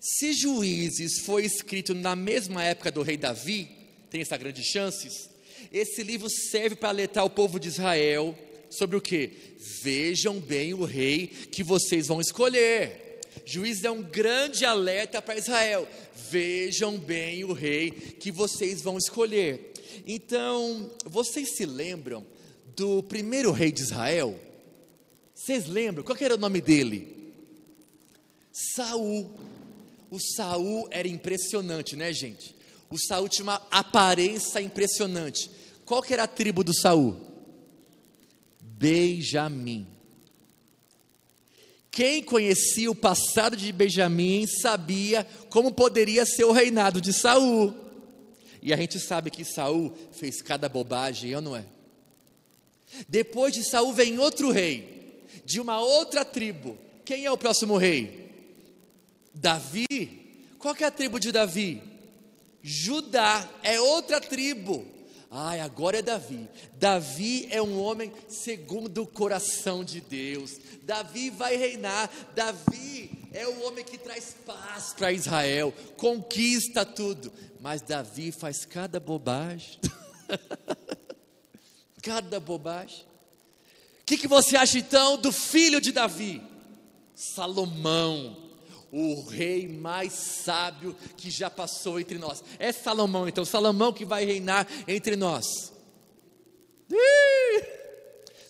Se 0.00 0.32
Juízes 0.32 1.20
foi 1.20 1.44
escrito 1.44 1.94
na 1.94 2.14
mesma 2.14 2.62
época 2.62 2.90
do 2.90 3.02
rei 3.02 3.16
Davi, 3.16 3.68
tem 4.10 4.20
essa 4.20 4.36
grande 4.36 4.62
chances, 4.62 5.28
esse 5.72 6.02
livro 6.02 6.28
serve 6.28 6.76
para 6.76 6.90
alertar 6.90 7.24
o 7.24 7.30
povo 7.30 7.58
de 7.58 7.68
Israel 7.68 8.36
sobre 8.70 8.96
o 8.96 9.00
que? 9.00 9.32
Vejam 9.82 10.38
bem 10.38 10.74
o 10.74 10.84
rei 10.84 11.26
que 11.26 11.62
vocês 11.62 12.06
vão 12.06 12.20
escolher. 12.20 13.20
Juiz 13.44 13.84
é 13.84 13.90
um 13.90 14.02
grande 14.02 14.64
alerta 14.64 15.20
para 15.20 15.38
Israel. 15.38 15.88
Vejam 16.30 16.98
bem 16.98 17.44
o 17.44 17.52
rei 17.52 17.90
que 17.90 18.30
vocês 18.30 18.82
vão 18.82 18.98
escolher. 18.98 19.72
Então, 20.06 20.90
vocês 21.04 21.56
se 21.56 21.64
lembram 21.64 22.26
do 22.74 23.02
primeiro 23.02 23.52
rei 23.52 23.72
de 23.72 23.82
Israel? 23.82 24.38
Vocês 25.34 25.66
lembram? 25.66 26.04
Qual 26.04 26.16
era 26.20 26.34
o 26.34 26.38
nome 26.38 26.60
dele? 26.60 27.32
Saul. 28.52 29.30
O 30.16 30.18
Saul 30.18 30.88
era 30.90 31.06
impressionante, 31.06 31.94
né, 31.94 32.10
gente? 32.10 32.56
O 32.88 32.96
Saul 32.98 33.28
tinha 33.28 33.42
uma 33.42 33.62
aparência 33.70 34.62
impressionante. 34.62 35.50
Qual 35.84 36.02
que 36.02 36.14
era 36.14 36.22
a 36.22 36.26
tribo 36.26 36.64
do 36.64 36.72
Saul? 36.72 37.20
Benjamim. 38.62 39.86
Quem 41.90 42.22
conhecia 42.22 42.90
o 42.90 42.94
passado 42.94 43.58
de 43.58 43.70
Benjamim 43.70 44.46
sabia 44.46 45.26
como 45.50 45.70
poderia 45.70 46.24
ser 46.24 46.44
o 46.44 46.52
reinado 46.52 46.98
de 46.98 47.12
Saul. 47.12 47.74
E 48.62 48.72
a 48.72 48.76
gente 48.78 48.98
sabe 48.98 49.30
que 49.30 49.44
Saul 49.44 49.92
fez 50.12 50.40
cada 50.40 50.66
bobagem, 50.66 51.34
ou 51.34 51.42
não 51.42 51.54
é? 51.54 51.66
Depois 53.06 53.52
de 53.52 53.62
Saul 53.62 53.92
vem 53.92 54.18
outro 54.18 54.50
rei, 54.50 55.26
de 55.44 55.60
uma 55.60 55.78
outra 55.78 56.24
tribo. 56.24 56.78
Quem 57.04 57.26
é 57.26 57.30
o 57.30 57.36
próximo 57.36 57.76
rei? 57.76 58.25
Davi. 59.36 60.54
Qual 60.58 60.74
é 60.80 60.84
a 60.84 60.90
tribo 60.90 61.20
de 61.20 61.30
Davi? 61.30 61.82
Judá, 62.62 63.48
é 63.62 63.80
outra 63.80 64.20
tribo. 64.20 64.84
Ai, 65.30 65.60
agora 65.60 65.98
é 65.98 66.02
Davi. 66.02 66.48
Davi 66.74 67.46
é 67.50 67.60
um 67.60 67.80
homem 67.80 68.12
segundo 68.28 69.02
o 69.02 69.06
coração 69.06 69.84
de 69.84 70.00
Deus. 70.00 70.58
Davi 70.82 71.30
vai 71.30 71.56
reinar. 71.56 72.10
Davi 72.34 73.28
é 73.32 73.46
o 73.46 73.64
homem 73.64 73.84
que 73.84 73.98
traz 73.98 74.34
paz 74.46 74.94
para 74.96 75.12
Israel, 75.12 75.72
conquista 75.96 76.84
tudo. 76.84 77.32
Mas 77.60 77.82
Davi 77.82 78.32
faz 78.32 78.64
cada 78.64 78.98
bobagem. 78.98 79.78
cada 82.02 82.40
bobagem. 82.40 83.04
O 84.00 84.06
que, 84.06 84.16
que 84.16 84.28
você 84.28 84.56
acha 84.56 84.78
então 84.78 85.18
do 85.18 85.32
filho 85.32 85.80
de 85.80 85.92
Davi? 85.92 86.40
Salomão 87.14 88.45
o 88.92 89.22
rei 89.22 89.68
mais 89.68 90.12
sábio 90.12 90.94
que 91.16 91.30
já 91.30 91.50
passou 91.50 91.98
entre 92.00 92.18
nós. 92.18 92.42
É 92.58 92.72
Salomão, 92.72 93.28
então, 93.28 93.44
Salomão 93.44 93.92
que 93.92 94.04
vai 94.04 94.24
reinar 94.24 94.66
entre 94.86 95.16
nós. 95.16 95.44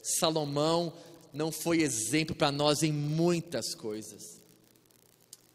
Salomão 0.02 0.92
não 1.32 1.50
foi 1.50 1.82
exemplo 1.82 2.34
para 2.34 2.52
nós 2.52 2.82
em 2.82 2.92
muitas 2.92 3.74
coisas. 3.74 4.22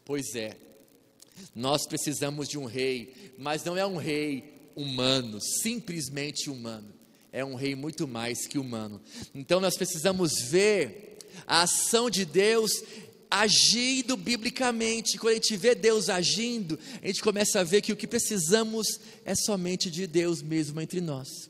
Pois 0.04 0.34
é, 0.34 0.56
nós 1.54 1.86
precisamos 1.86 2.48
de 2.48 2.58
um 2.58 2.64
rei, 2.64 3.34
mas 3.38 3.64
não 3.64 3.76
é 3.76 3.86
um 3.86 3.96
rei 3.96 4.70
humano, 4.76 5.40
simplesmente 5.40 6.50
humano. 6.50 6.92
É 7.32 7.44
um 7.44 7.54
rei 7.54 7.74
muito 7.74 8.06
mais 8.06 8.46
que 8.46 8.58
humano. 8.58 9.00
Então 9.34 9.60
nós 9.60 9.76
precisamos 9.76 10.32
ver 10.50 11.18
a 11.46 11.62
ação 11.62 12.10
de 12.10 12.24
Deus 12.24 12.70
agindo 13.32 14.14
biblicamente. 14.14 15.16
Quando 15.16 15.32
a 15.32 15.34
gente 15.36 15.56
vê 15.56 15.74
Deus 15.74 16.10
agindo, 16.10 16.78
a 17.02 17.06
gente 17.06 17.22
começa 17.22 17.60
a 17.60 17.64
ver 17.64 17.80
que 17.80 17.90
o 17.90 17.96
que 17.96 18.06
precisamos 18.06 19.00
é 19.24 19.34
somente 19.34 19.90
de 19.90 20.06
Deus 20.06 20.42
mesmo 20.42 20.78
entre 20.82 21.00
nós. 21.00 21.48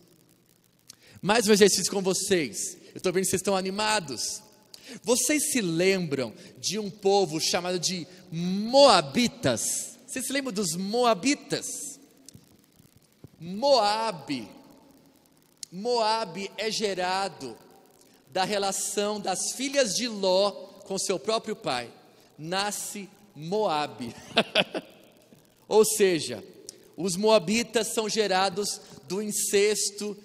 Mais 1.21 1.49
um 1.49 1.53
exercício 1.53 1.91
com 1.91 2.01
vocês. 2.01 2.77
Eu 2.95 2.99
estou 2.99 3.13
vendo 3.13 3.25
que 3.25 3.31
vocês 3.31 3.41
estão 3.41 3.57
animados. 3.57 4.41
Vocês 5.03 5.51
se 5.51 5.61
lembram 5.61 6.33
de 6.57 6.79
um 6.79 6.89
povo 6.89 7.41
chamado 7.41 7.81
de 7.81 8.07
Moabitas? 8.31 9.99
Vocês 10.07 10.27
se 10.27 10.33
lembram 10.33 10.53
dos 10.53 10.77
Moabitas? 10.77 11.67
Moabe. 13.41 14.49
Moabe 15.73 16.49
é 16.57 16.71
gerado 16.71 17.59
da 18.31 18.45
relação 18.45 19.19
das 19.21 19.53
filhas 19.57 19.95
de 19.97 20.07
Ló 20.07 20.72
com 20.85 20.99
seu 20.99 21.19
próprio 21.19 21.57
pai, 21.57 21.91
nasce 22.39 23.09
Moabe. 23.35 24.15
Ou 25.69 25.85
seja, 25.85 26.45
os 26.97 27.17
moabitas 27.17 27.95
são 27.95 28.09
gerados 28.09 28.81
do 29.09 29.23
incesto 29.23 30.17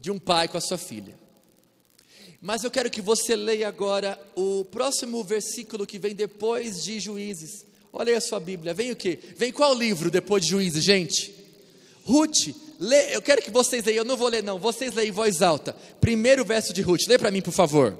de 0.00 0.10
um 0.10 0.18
pai 0.18 0.48
com 0.48 0.56
a 0.56 0.60
sua 0.60 0.78
filha. 0.78 1.18
Mas 2.40 2.62
eu 2.62 2.70
quero 2.70 2.90
que 2.90 3.00
você 3.00 3.34
leia 3.34 3.68
agora 3.68 4.20
o 4.34 4.64
próximo 4.66 5.24
versículo 5.24 5.86
que 5.86 5.98
vem 5.98 6.14
depois 6.14 6.84
de 6.84 7.00
Juízes. 7.00 7.64
Olha 7.92 8.10
aí 8.10 8.16
a 8.16 8.20
sua 8.20 8.38
Bíblia. 8.38 8.74
Vem 8.74 8.90
o 8.90 8.96
quê? 8.96 9.18
Vem 9.36 9.50
qual 9.50 9.74
livro 9.74 10.10
depois 10.10 10.44
de 10.44 10.50
Juízes, 10.50 10.84
gente? 10.84 11.34
Ruth. 12.04 12.54
Lê, 12.78 13.14
eu 13.14 13.22
quero 13.22 13.40
que 13.40 13.50
vocês 13.50 13.84
leiam, 13.84 14.02
eu 14.02 14.04
não 14.04 14.16
vou 14.16 14.28
ler 14.28 14.42
não, 14.42 14.58
vocês 14.58 14.92
leiam 14.92 15.08
em 15.08 15.12
voz 15.12 15.40
alta. 15.40 15.74
Primeiro 16.00 16.44
verso 16.44 16.72
de 16.72 16.82
Ruth. 16.82 17.06
Lê 17.08 17.16
para 17.16 17.30
mim, 17.30 17.40
por 17.40 17.52
favor. 17.52 17.96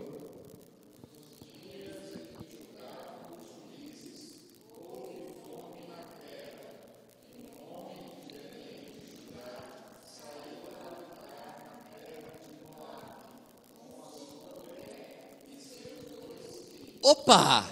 Opa! 17.05 17.71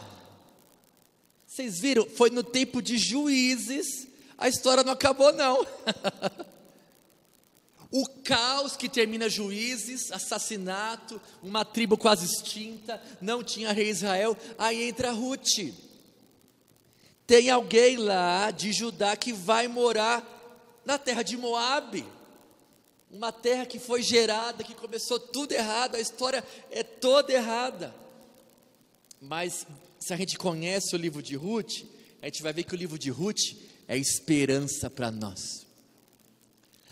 Vocês 1.47 1.81
viram? 1.81 2.07
Foi 2.07 2.29
no 2.29 2.43
tempo 2.43 2.83
de 2.83 2.99
juízes, 2.99 4.07
a 4.37 4.47
história 4.47 4.85
não 4.85 4.93
acabou, 4.93 5.33
não. 5.33 5.67
o 7.91 8.07
caos 8.23 8.77
que 8.77 8.91
termina 8.91 9.31
juízes, 9.31 10.13
assassinato, 10.13 11.19
uma 11.43 11.65
tribo 11.65 11.97
quase 11.97 12.27
extinta, 12.27 13.03
não 13.23 13.43
tinha 13.43 13.73
rei 13.73 13.89
Israel, 13.89 14.37
aí 14.59 14.87
entra 14.87 15.13
Ruth. 15.13 15.73
Tem 17.27 17.49
alguém 17.49 17.97
lá 17.97 18.51
de 18.51 18.71
Judá 18.71 19.17
que 19.17 19.33
vai 19.33 19.67
morar 19.67 20.23
na 20.85 20.99
terra 20.99 21.23
de 21.23 21.39
Moabe. 21.39 22.05
Uma 23.11 23.33
terra 23.33 23.65
que 23.65 23.79
foi 23.79 24.03
gerada, 24.03 24.63
que 24.63 24.75
começou 24.75 25.19
tudo 25.19 25.53
errado, 25.53 25.95
a 25.95 26.01
história 26.01 26.45
é 26.71 26.83
toda 26.83 27.33
errada. 27.33 28.02
Mas 29.25 29.65
se 30.01 30.13
a 30.13 30.17
gente 30.17 30.37
conhece 30.37 30.97
o 30.97 30.99
livro 30.99 31.23
de 31.23 31.37
Ruth, 31.37 31.85
a 32.21 32.27
gente 32.27 32.43
vai 32.43 32.53
ver 32.53 32.65
que 32.65 32.75
o 32.75 32.77
livro 32.77 32.99
de 32.99 33.09
Ruth 33.09 33.55
é 33.87 33.97
esperança 33.97 34.91
para 34.91 35.13
nós. 35.13 35.65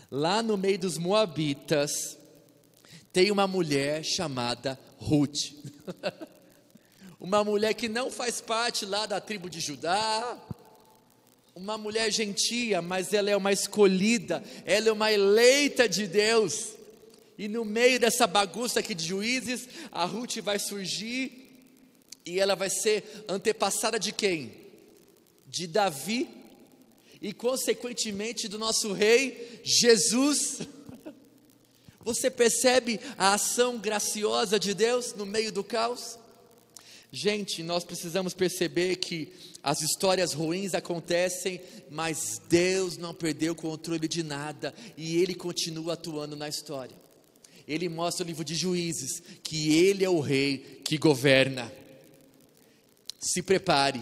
Lá 0.09 0.41
no 0.41 0.55
meio 0.55 0.79
dos 0.79 0.97
Moabitas, 0.97 2.17
tem 3.11 3.31
uma 3.31 3.45
mulher 3.45 4.05
chamada 4.05 4.79
Ruth. 4.97 5.51
uma 7.19 7.43
mulher 7.43 7.73
que 7.73 7.89
não 7.89 8.09
faz 8.09 8.39
parte 8.39 8.85
lá 8.85 9.05
da 9.05 9.19
tribo 9.19 9.49
de 9.49 9.59
Judá, 9.59 10.39
uma 11.53 11.77
mulher 11.77 12.09
gentia, 12.13 12.81
mas 12.81 13.11
ela 13.11 13.29
é 13.29 13.35
uma 13.35 13.51
escolhida, 13.51 14.41
ela 14.65 14.87
é 14.87 14.91
uma 14.93 15.11
eleita 15.11 15.87
de 15.87 16.07
Deus. 16.07 16.75
E 17.37 17.49
no 17.49 17.65
meio 17.65 17.99
dessa 17.99 18.25
bagunça 18.25 18.79
aqui 18.79 18.95
de 18.95 19.05
juízes, 19.05 19.67
a 19.91 20.05
Ruth 20.05 20.37
vai 20.37 20.57
surgir 20.57 21.40
e 22.25 22.39
ela 22.39 22.55
vai 22.55 22.69
ser 22.69 23.25
antepassada 23.27 23.99
de 23.99 24.11
quem? 24.11 24.53
De 25.47 25.67
Davi 25.67 26.27
e, 27.21 27.33
consequentemente, 27.33 28.47
do 28.47 28.57
nosso 28.57 28.93
rei 28.93 29.61
Jesus. 29.63 30.61
Você 32.03 32.31
percebe 32.31 32.99
a 33.17 33.33
ação 33.33 33.77
graciosa 33.77 34.59
de 34.59 34.73
Deus 34.73 35.13
no 35.13 35.25
meio 35.25 35.51
do 35.51 35.63
caos? 35.63 36.17
Gente, 37.11 37.61
nós 37.61 37.83
precisamos 37.83 38.33
perceber 38.33 38.95
que 38.95 39.33
as 39.61 39.81
histórias 39.81 40.33
ruins 40.33 40.73
acontecem, 40.73 41.61
mas 41.89 42.41
Deus 42.47 42.97
não 42.97 43.13
perdeu 43.13 43.53
o 43.53 43.55
controle 43.55 44.07
de 44.07 44.23
nada 44.23 44.73
e 44.95 45.17
Ele 45.17 45.35
continua 45.35 45.93
atuando 45.93 46.35
na 46.35 46.47
história. 46.47 46.95
Ele 47.67 47.89
mostra 47.89 48.23
no 48.23 48.29
livro 48.29 48.45
de 48.45 48.55
Juízes 48.55 49.21
que 49.43 49.75
Ele 49.75 50.05
é 50.05 50.09
o 50.09 50.19
rei 50.19 50.81
que 50.83 50.97
governa 50.97 51.71
se 53.21 53.41
prepare. 53.43 54.01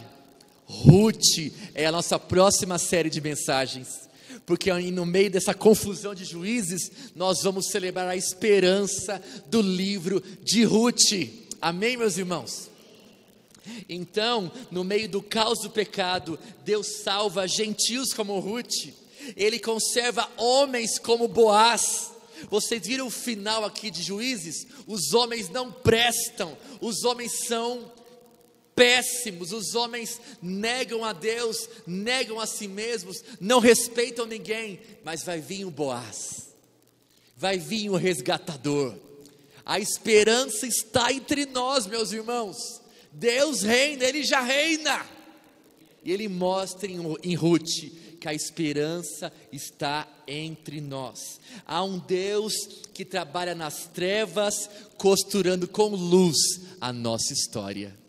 Ruth 0.65 1.51
é 1.75 1.85
a 1.85 1.91
nossa 1.91 2.17
próxima 2.17 2.77
série 2.77 3.09
de 3.09 3.19
mensagens, 3.19 4.07
porque 4.45 4.71
no 4.71 5.05
meio 5.05 5.29
dessa 5.29 5.53
confusão 5.53 6.15
de 6.15 6.23
juízes, 6.23 6.91
nós 7.15 7.41
vamos 7.43 7.67
celebrar 7.69 8.07
a 8.07 8.15
esperança 8.15 9.21
do 9.47 9.61
livro 9.61 10.21
de 10.43 10.63
Ruth. 10.63 11.11
Amém, 11.59 11.97
meus 11.97 12.17
irmãos? 12.17 12.69
Então, 13.87 14.51
no 14.71 14.83
meio 14.83 15.09
do 15.09 15.21
caos 15.21 15.59
do 15.59 15.69
pecado, 15.69 16.39
Deus 16.63 17.01
salva 17.03 17.47
gentios 17.47 18.13
como 18.13 18.39
Ruth, 18.39 18.87
Ele 19.35 19.59
conserva 19.59 20.29
homens 20.37 20.97
como 20.97 21.27
Boaz. 21.27 22.11
Vocês 22.49 22.87
viram 22.87 23.07
o 23.07 23.11
final 23.11 23.65
aqui 23.65 23.91
de 23.91 24.01
Juízes? 24.01 24.65
Os 24.87 25.13
homens 25.13 25.49
não 25.49 25.71
prestam, 25.71 26.57
os 26.79 27.03
homens 27.03 27.45
são 27.47 27.91
péssimos, 28.79 29.51
os 29.51 29.75
homens 29.75 30.21
negam 30.41 31.03
a 31.03 31.11
Deus, 31.11 31.67
negam 31.85 32.39
a 32.39 32.45
si 32.45 32.65
mesmos, 32.65 33.21
não 33.37 33.59
respeitam 33.59 34.25
ninguém, 34.25 34.79
mas 35.03 35.21
vai 35.21 35.41
vir 35.41 35.65
o 35.65 35.71
Boaz, 35.71 36.55
vai 37.35 37.57
vir 37.59 37.89
o 37.89 37.97
resgatador. 37.97 38.95
A 39.65 39.81
esperança 39.81 40.65
está 40.65 41.11
entre 41.11 41.45
nós, 41.45 41.85
meus 41.87 42.13
irmãos. 42.13 42.55
Deus 43.11 43.63
reina, 43.63 44.05
Ele 44.05 44.23
já 44.23 44.39
reina. 44.39 45.05
E 46.01 46.13
Ele 46.13 46.29
mostra 46.29 46.89
em, 46.89 46.99
em 47.21 47.35
Ruth 47.35 47.67
que 48.17 48.29
a 48.29 48.33
esperança 48.33 49.31
está 49.51 50.07
entre 50.25 50.79
nós. 50.79 51.41
Há 51.65 51.83
um 51.83 51.99
Deus 51.99 52.53
que 52.93 53.03
trabalha 53.03 53.53
nas 53.53 53.87
trevas, 53.87 54.69
costurando 54.97 55.67
com 55.67 55.89
luz 55.89 56.37
a 56.79 56.93
nossa 56.93 57.33
história. 57.33 57.99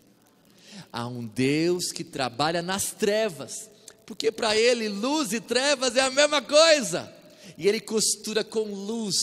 Há 0.92 1.06
um 1.06 1.26
Deus 1.26 1.92
que 1.92 2.02
trabalha 2.02 2.62
nas 2.62 2.92
trevas, 2.92 3.70
porque 4.04 4.32
para 4.32 4.56
Ele 4.56 4.88
luz 4.88 5.32
e 5.32 5.40
trevas 5.40 5.96
é 5.96 6.00
a 6.00 6.10
mesma 6.10 6.42
coisa, 6.42 7.12
e 7.56 7.68
Ele 7.68 7.80
costura 7.80 8.42
com 8.42 8.62
luz 8.64 9.14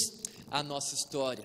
a 0.50 0.64
nossa 0.64 0.96
história. 0.96 1.44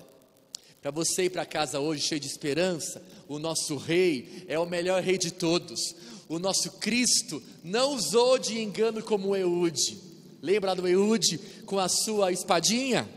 Para 0.81 0.91
você 0.91 1.23
ir 1.23 1.29
para 1.29 1.45
casa 1.45 1.79
hoje 1.79 2.01
cheio 2.01 2.19
de 2.19 2.27
esperança, 2.27 3.01
o 3.27 3.39
nosso 3.39 3.77
Rei 3.77 4.43
é 4.47 4.59
o 4.59 4.65
melhor 4.65 5.01
Rei 5.01 5.17
de 5.17 5.31
todos. 5.31 5.95
O 6.27 6.39
nosso 6.39 6.71
Cristo 6.71 7.41
não 7.63 7.93
usou 7.93 8.37
de 8.37 8.59
engano 8.59 9.01
como 9.01 9.35
Eude. 9.35 9.97
Lembra 10.41 10.75
do 10.75 10.85
Eude 10.85 11.37
com 11.65 11.79
a 11.79 11.87
sua 11.87 12.33
espadinha? 12.33 13.07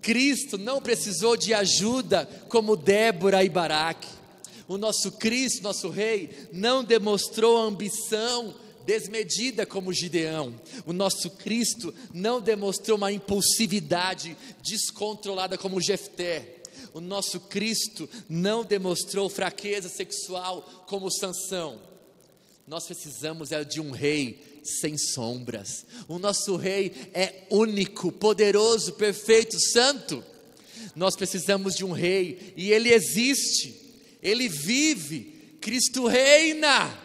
Cristo 0.00 0.56
não 0.56 0.80
precisou 0.80 1.36
de 1.36 1.52
ajuda 1.52 2.28
como 2.48 2.76
Débora 2.76 3.44
e 3.44 3.48
Baraque. 3.48 4.08
O 4.72 4.78
nosso 4.78 5.12
Cristo, 5.12 5.62
nosso 5.62 5.90
Rei, 5.90 6.30
não 6.50 6.82
demonstrou 6.82 7.58
ambição 7.58 8.54
desmedida 8.86 9.66
como 9.66 9.92
Gideão. 9.92 10.58
O 10.86 10.94
nosso 10.94 11.28
Cristo 11.28 11.94
não 12.10 12.40
demonstrou 12.40 12.96
uma 12.96 13.12
impulsividade 13.12 14.34
descontrolada 14.62 15.58
como 15.58 15.78
Jefté. 15.78 16.62
O 16.94 17.02
nosso 17.02 17.38
Cristo 17.38 18.08
não 18.30 18.64
demonstrou 18.64 19.28
fraqueza 19.28 19.90
sexual 19.90 20.62
como 20.86 21.12
Sansão. 21.12 21.78
Nós 22.66 22.86
precisamos 22.86 23.52
é 23.52 23.62
de 23.64 23.78
um 23.78 23.90
rei 23.90 24.62
sem 24.64 24.96
sombras. 24.96 25.84
O 26.08 26.18
nosso 26.18 26.56
rei 26.56 27.10
é 27.12 27.42
único, 27.50 28.10
poderoso, 28.10 28.94
perfeito, 28.94 29.60
santo. 29.60 30.24
Nós 30.96 31.14
precisamos 31.14 31.74
de 31.74 31.84
um 31.84 31.92
rei 31.92 32.54
e 32.56 32.72
ele 32.72 32.90
existe. 32.90 33.81
Ele 34.22 34.48
vive, 34.48 35.58
Cristo 35.60 36.06
reina. 36.06 36.96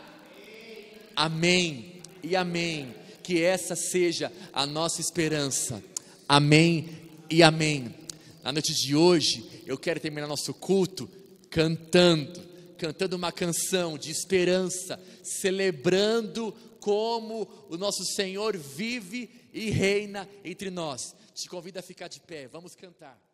Amém 1.15 2.01
e 2.21 2.35
amém. 2.35 2.93
Que 3.23 3.41
essa 3.41 3.75
seja 3.75 4.31
a 4.53 4.65
nossa 4.65 5.01
esperança. 5.01 5.83
Amém 6.29 6.89
e 7.29 7.41
amém. 7.41 7.93
Na 8.43 8.51
noite 8.51 8.73
de 8.73 8.95
hoje, 8.95 9.63
eu 9.65 9.77
quero 9.77 9.99
terminar 9.99 10.27
nosso 10.27 10.53
culto 10.53 11.09
cantando, 11.49 12.39
cantando 12.77 13.15
uma 13.15 13.31
canção 13.31 13.97
de 13.97 14.11
esperança, 14.11 15.01
celebrando 15.23 16.53
como 16.79 17.49
o 17.69 17.77
nosso 17.77 18.05
Senhor 18.05 18.55
vive 18.55 19.29
e 19.51 19.69
reina 19.69 20.29
entre 20.43 20.69
nós. 20.69 21.15
Te 21.33 21.49
convido 21.49 21.79
a 21.79 21.81
ficar 21.81 22.07
de 22.07 22.19
pé, 22.19 22.47
vamos 22.47 22.75
cantar. 22.75 23.26